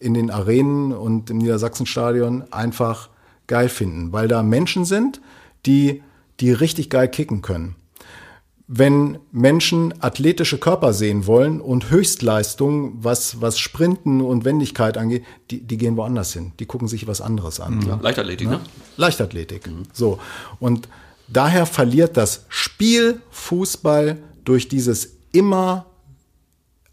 in 0.00 0.14
den 0.14 0.30
Arenen 0.30 0.92
und 0.92 1.30
im 1.30 1.38
Niedersachsenstadion 1.38 2.52
einfach 2.52 3.10
geil 3.46 3.68
finden, 3.68 4.12
weil 4.12 4.26
da 4.26 4.42
Menschen 4.42 4.84
sind, 4.84 5.20
die, 5.66 6.02
die 6.40 6.52
richtig 6.52 6.90
geil 6.90 7.08
kicken 7.08 7.42
können 7.42 7.76
wenn 8.72 9.18
Menschen 9.32 9.92
athletische 10.00 10.56
Körper 10.56 10.92
sehen 10.92 11.26
wollen 11.26 11.60
und 11.60 11.90
Höchstleistung, 11.90 12.92
was, 13.02 13.40
was 13.40 13.58
Sprinten 13.58 14.20
und 14.20 14.44
Wendigkeit 14.44 14.96
angeht, 14.96 15.24
die, 15.50 15.60
die 15.60 15.76
gehen 15.76 15.96
woanders 15.96 16.32
hin. 16.34 16.52
Die 16.60 16.66
gucken 16.66 16.86
sich 16.86 17.08
was 17.08 17.20
anderes 17.20 17.58
an. 17.58 17.78
Mhm. 17.78 17.98
Leichtathletik, 18.00 18.48
ne? 18.48 18.60
Leichtathletik. 18.96 19.66
Mhm. 19.66 19.82
So. 19.92 20.20
Und 20.60 20.88
daher 21.26 21.66
verliert 21.66 22.16
das 22.16 22.44
Spiel 22.48 23.20
Fußball 23.30 24.18
durch 24.44 24.68
dieses 24.68 25.16
immer 25.32 25.86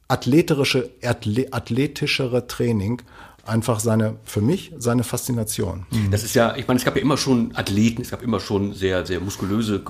athletische, 0.08 0.90
athletischere 1.04 2.48
Training 2.48 3.02
einfach 3.48 3.80
seine, 3.80 4.18
für 4.26 4.42
mich, 4.42 4.74
seine 4.78 5.04
Faszination. 5.04 5.86
Mhm. 5.90 6.12
Das 6.12 6.24
ist 6.24 6.36
ja, 6.36 6.56
ich 6.56 6.68
meine, 6.68 6.80
es 6.80 6.86
gab 6.86 6.96
ja 6.96 7.02
immer 7.02 7.18
schon 7.18 7.56
Athleten, 7.56 8.02
es 8.02 8.12
gab 8.12 8.22
immer 8.22 8.40
schon 8.40 8.74
sehr, 8.74 9.06
sehr 9.06 9.20
muskulöse, 9.20 9.82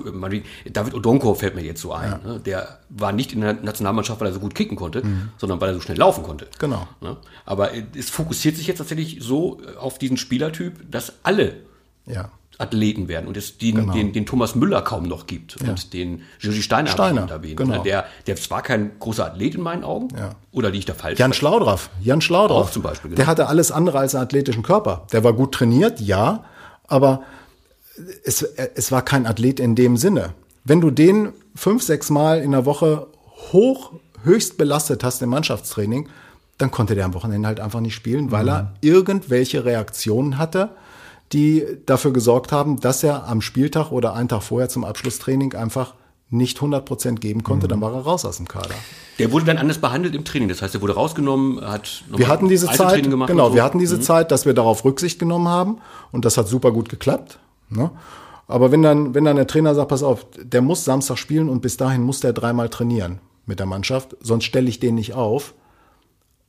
David 0.70 0.94
Odonko 0.94 1.34
fällt 1.34 1.54
mir 1.54 1.62
jetzt 1.62 1.80
so 1.80 1.92
ein. 1.92 2.10
Ja. 2.10 2.32
Ne? 2.32 2.40
Der 2.40 2.78
war 2.88 3.12
nicht 3.12 3.32
in 3.32 3.40
der 3.40 3.54
Nationalmannschaft, 3.54 4.20
weil 4.20 4.28
er 4.28 4.32
so 4.32 4.40
gut 4.40 4.54
kicken 4.54 4.76
konnte, 4.76 5.04
mhm. 5.04 5.30
sondern 5.38 5.60
weil 5.60 5.70
er 5.70 5.74
so 5.74 5.80
schnell 5.80 5.98
laufen 5.98 6.22
konnte. 6.22 6.46
Genau. 6.58 6.86
Ne? 7.00 7.16
Aber 7.44 7.72
es 7.96 8.10
fokussiert 8.10 8.56
sich 8.56 8.66
jetzt 8.66 8.78
tatsächlich 8.78 9.18
so 9.20 9.60
auf 9.78 9.98
diesen 9.98 10.16
Spielertyp, 10.16 10.90
dass 10.90 11.14
alle 11.24 11.56
ja. 12.06 12.30
Athleten 12.58 13.06
werden 13.06 13.28
und 13.28 13.36
es 13.36 13.56
den, 13.56 13.76
genau. 13.76 13.92
den, 13.92 14.12
den 14.12 14.26
Thomas 14.26 14.56
Müller 14.56 14.82
kaum 14.82 15.04
noch 15.04 15.26
gibt 15.26 15.60
ja. 15.60 15.70
und 15.70 15.92
den 15.92 16.22
Gigi 16.40 16.60
Steiner, 16.60 16.90
Steiner 16.90 17.30
erwähnt. 17.30 17.56
Genau. 17.56 17.82
Der, 17.84 18.04
der 18.26 18.34
zwar 18.34 18.62
kein 18.62 18.98
großer 18.98 19.26
Athlet 19.26 19.54
in 19.54 19.62
meinen 19.62 19.84
Augen, 19.84 20.08
ja. 20.16 20.30
oder 20.50 20.70
liegt 20.70 20.88
da 20.88 20.94
falsch? 20.94 21.20
Jan 21.20 21.32
Schlaudraff, 21.32 21.88
Jan 22.02 22.20
Schlaudraff. 22.20 22.66
Auch 22.66 22.70
zum 22.70 22.82
Beispiel. 22.82 23.10
Genau. 23.10 23.16
Der 23.16 23.26
hatte 23.28 23.46
alles 23.46 23.70
andere 23.70 24.00
als 24.00 24.16
einen 24.16 24.24
athletischen 24.24 24.64
Körper. 24.64 25.06
Der 25.12 25.22
war 25.22 25.34
gut 25.34 25.54
trainiert, 25.54 26.00
ja, 26.00 26.44
aber 26.88 27.22
es, 28.24 28.42
es 28.42 28.90
war 28.90 29.02
kein 29.02 29.26
Athlet 29.26 29.60
in 29.60 29.76
dem 29.76 29.96
Sinne. 29.96 30.34
Wenn 30.64 30.80
du 30.80 30.90
den 30.90 31.32
fünf, 31.54 31.84
sechs 31.84 32.10
Mal 32.10 32.40
in 32.40 32.50
der 32.50 32.64
Woche 32.64 33.06
hoch, 33.52 33.92
höchst 34.24 34.58
belastet 34.58 35.04
hast 35.04 35.22
im 35.22 35.30
Mannschaftstraining, 35.30 36.08
dann 36.58 36.72
konnte 36.72 36.96
der 36.96 37.04
am 37.04 37.14
Wochenende 37.14 37.46
halt 37.46 37.60
einfach 37.60 37.80
nicht 37.80 37.94
spielen, 37.94 38.32
weil 38.32 38.44
mhm. 38.44 38.48
er 38.48 38.74
irgendwelche 38.80 39.64
Reaktionen 39.64 40.38
hatte, 40.38 40.70
die 41.32 41.64
dafür 41.86 42.12
gesorgt 42.12 42.52
haben, 42.52 42.80
dass 42.80 43.02
er 43.02 43.28
am 43.28 43.40
Spieltag 43.40 43.92
oder 43.92 44.14
einen 44.14 44.28
Tag 44.28 44.42
vorher 44.42 44.68
zum 44.68 44.84
Abschlusstraining 44.84 45.54
einfach 45.54 45.94
nicht 46.30 46.58
100 46.58 46.84
Prozent 46.84 47.20
geben 47.20 47.42
konnte, 47.42 47.66
mhm. 47.66 47.70
dann 47.70 47.80
war 47.80 47.94
er 47.94 48.00
raus 48.00 48.24
aus 48.24 48.36
dem 48.36 48.48
Kader. 48.48 48.74
Der 49.18 49.32
wurde 49.32 49.46
dann 49.46 49.58
anders 49.58 49.78
behandelt 49.78 50.14
im 50.14 50.24
Training. 50.24 50.48
Das 50.48 50.60
heißt, 50.60 50.74
er 50.74 50.82
wurde 50.82 50.94
rausgenommen, 50.94 51.64
hat 51.66 52.04
wir 52.08 52.28
hatten 52.28 52.48
diese 52.48 52.66
Zeit, 52.66 53.02
genau, 53.02 53.48
so. 53.48 53.54
wir 53.54 53.64
hatten 53.64 53.78
diese 53.78 53.96
mhm. 53.96 54.02
Zeit, 54.02 54.30
dass 54.30 54.44
wir 54.44 54.54
darauf 54.54 54.84
Rücksicht 54.84 55.18
genommen 55.18 55.48
haben 55.48 55.78
und 56.12 56.24
das 56.24 56.36
hat 56.36 56.48
super 56.48 56.70
gut 56.70 56.88
geklappt. 56.88 57.38
Ne? 57.70 57.90
Aber 58.46 58.72
wenn 58.72 58.82
dann, 58.82 59.14
wenn 59.14 59.24
dann 59.24 59.36
der 59.36 59.46
Trainer 59.46 59.74
sagt, 59.74 59.88
pass 59.88 60.02
auf, 60.02 60.26
der 60.42 60.62
muss 60.62 60.84
Samstag 60.84 61.18
spielen 61.18 61.48
und 61.48 61.60
bis 61.60 61.76
dahin 61.76 62.02
muss 62.02 62.20
der 62.20 62.32
dreimal 62.32 62.68
trainieren 62.68 63.20
mit 63.46 63.58
der 63.58 63.66
Mannschaft, 63.66 64.16
sonst 64.20 64.44
stelle 64.44 64.68
ich 64.68 64.80
den 64.80 64.94
nicht 64.94 65.14
auf, 65.14 65.54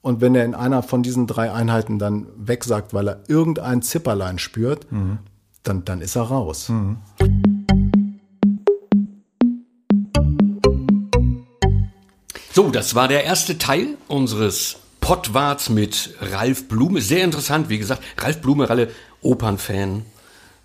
und 0.02 0.22
wenn 0.22 0.36
er 0.36 0.46
in 0.46 0.56
einer 0.56 0.82
von 0.84 1.04
diesen 1.04 1.28
drei 1.28 1.52
Einheiten 1.52 2.00
dann 2.00 2.28
wegsagt, 2.38 2.94
weil 2.94 3.10
er 3.10 3.24
irgendein 3.28 3.82
Zipperlein 3.82 4.40
spürt, 4.40 4.92
mhm. 4.92 5.20
dann, 5.64 5.84
dann 5.86 6.02
ist 6.02 6.16
er 6.16 6.24
raus. 6.24 6.70
Mhm. 6.70 6.98
So, 12.54 12.70
das 12.70 12.96
war 12.96 13.08
der 13.08 13.24
erste 13.24 13.58
Teil 13.58 13.98
unseres 14.08 14.78
Pottwarts 15.02 15.70
mit 15.70 16.16
Ralf 16.20 16.68
Blume. 16.68 17.02
Sehr 17.02 17.24
interessant, 17.24 17.70
wie 17.70 17.78
gesagt. 17.78 18.04
Ralf 18.18 18.42
Blume, 18.42 18.70
Ralle, 18.70 18.90
Opernfan, 19.22 20.04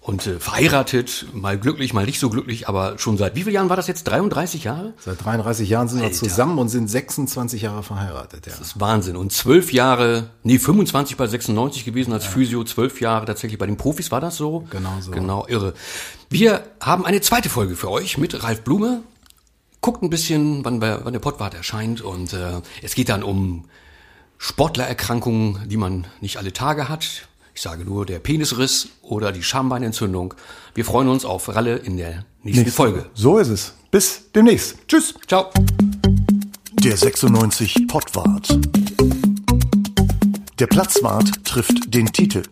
und 0.04 0.26
äh, 0.26 0.38
verheiratet, 0.38 1.24
mal 1.32 1.58
glücklich, 1.58 1.94
mal 1.94 2.04
nicht 2.04 2.20
so 2.20 2.28
glücklich, 2.28 2.68
aber 2.68 2.98
schon 2.98 3.16
seit 3.16 3.36
wie 3.36 3.42
vielen 3.42 3.54
Jahren 3.54 3.68
war 3.70 3.76
das 3.76 3.86
jetzt? 3.86 4.04
33 4.04 4.64
Jahre? 4.64 4.92
Seit 4.98 5.24
33 5.24 5.66
Jahren 5.66 5.88
sind 5.88 6.02
Alter. 6.02 6.10
wir 6.12 6.28
zusammen 6.28 6.58
und 6.58 6.68
sind 6.68 6.88
26 6.88 7.62
Jahre 7.62 7.82
verheiratet. 7.82 8.44
Ja. 8.44 8.52
Das 8.52 8.60
ist 8.60 8.78
Wahnsinn. 8.78 9.16
Und 9.16 9.32
zwölf 9.32 9.72
Jahre, 9.72 10.28
nee, 10.42 10.58
25 10.58 11.16
bei 11.16 11.26
96 11.26 11.86
gewesen 11.86 12.12
als 12.12 12.24
ja. 12.24 12.30
Physio, 12.32 12.64
zwölf 12.64 13.00
Jahre 13.00 13.24
tatsächlich 13.24 13.58
bei 13.58 13.64
den 13.64 13.78
Profis, 13.78 14.12
war 14.12 14.20
das 14.20 14.36
so? 14.36 14.66
Genau 14.68 14.92
so. 15.00 15.10
Genau, 15.10 15.46
irre. 15.48 15.72
Wir 16.28 16.64
haben 16.80 17.06
eine 17.06 17.22
zweite 17.22 17.48
Folge 17.48 17.74
für 17.74 17.90
euch 17.90 18.18
mit 18.18 18.42
Ralf 18.42 18.60
Blume. 18.60 19.02
Guckt 19.80 20.02
ein 20.02 20.10
bisschen, 20.10 20.66
wann, 20.66 20.82
wann 20.82 21.14
der 21.14 21.20
Pottwart 21.20 21.54
erscheint 21.54 22.02
und 22.02 22.34
äh, 22.34 22.60
es 22.82 22.94
geht 22.94 23.08
dann 23.08 23.22
um 23.22 23.64
Sportlererkrankungen, 24.36 25.66
die 25.66 25.78
man 25.78 26.06
nicht 26.20 26.36
alle 26.36 26.52
Tage 26.52 26.90
hat 26.90 27.26
ich 27.54 27.62
sage 27.62 27.84
nur 27.84 28.04
der 28.04 28.18
Penisriss 28.18 28.88
oder 29.00 29.30
die 29.30 29.42
Schambeinentzündung. 29.42 30.34
Wir 30.74 30.84
freuen 30.84 31.08
uns 31.08 31.24
auf 31.24 31.54
Ralle 31.54 31.76
in 31.76 31.96
der 31.96 32.24
nächsten 32.42 32.62
Nächste. 32.62 32.70
Folge. 32.72 33.06
So 33.14 33.38
ist 33.38 33.48
es. 33.48 33.74
Bis 33.92 34.30
demnächst. 34.34 34.76
Tschüss. 34.88 35.14
Ciao. 35.28 35.50
Der 36.72 36.96
96 36.96 37.86
Pottwart. 37.86 38.58
Der 40.58 40.66
Platzwart 40.66 41.44
trifft 41.44 41.94
den 41.94 42.06
Titel. 42.06 42.42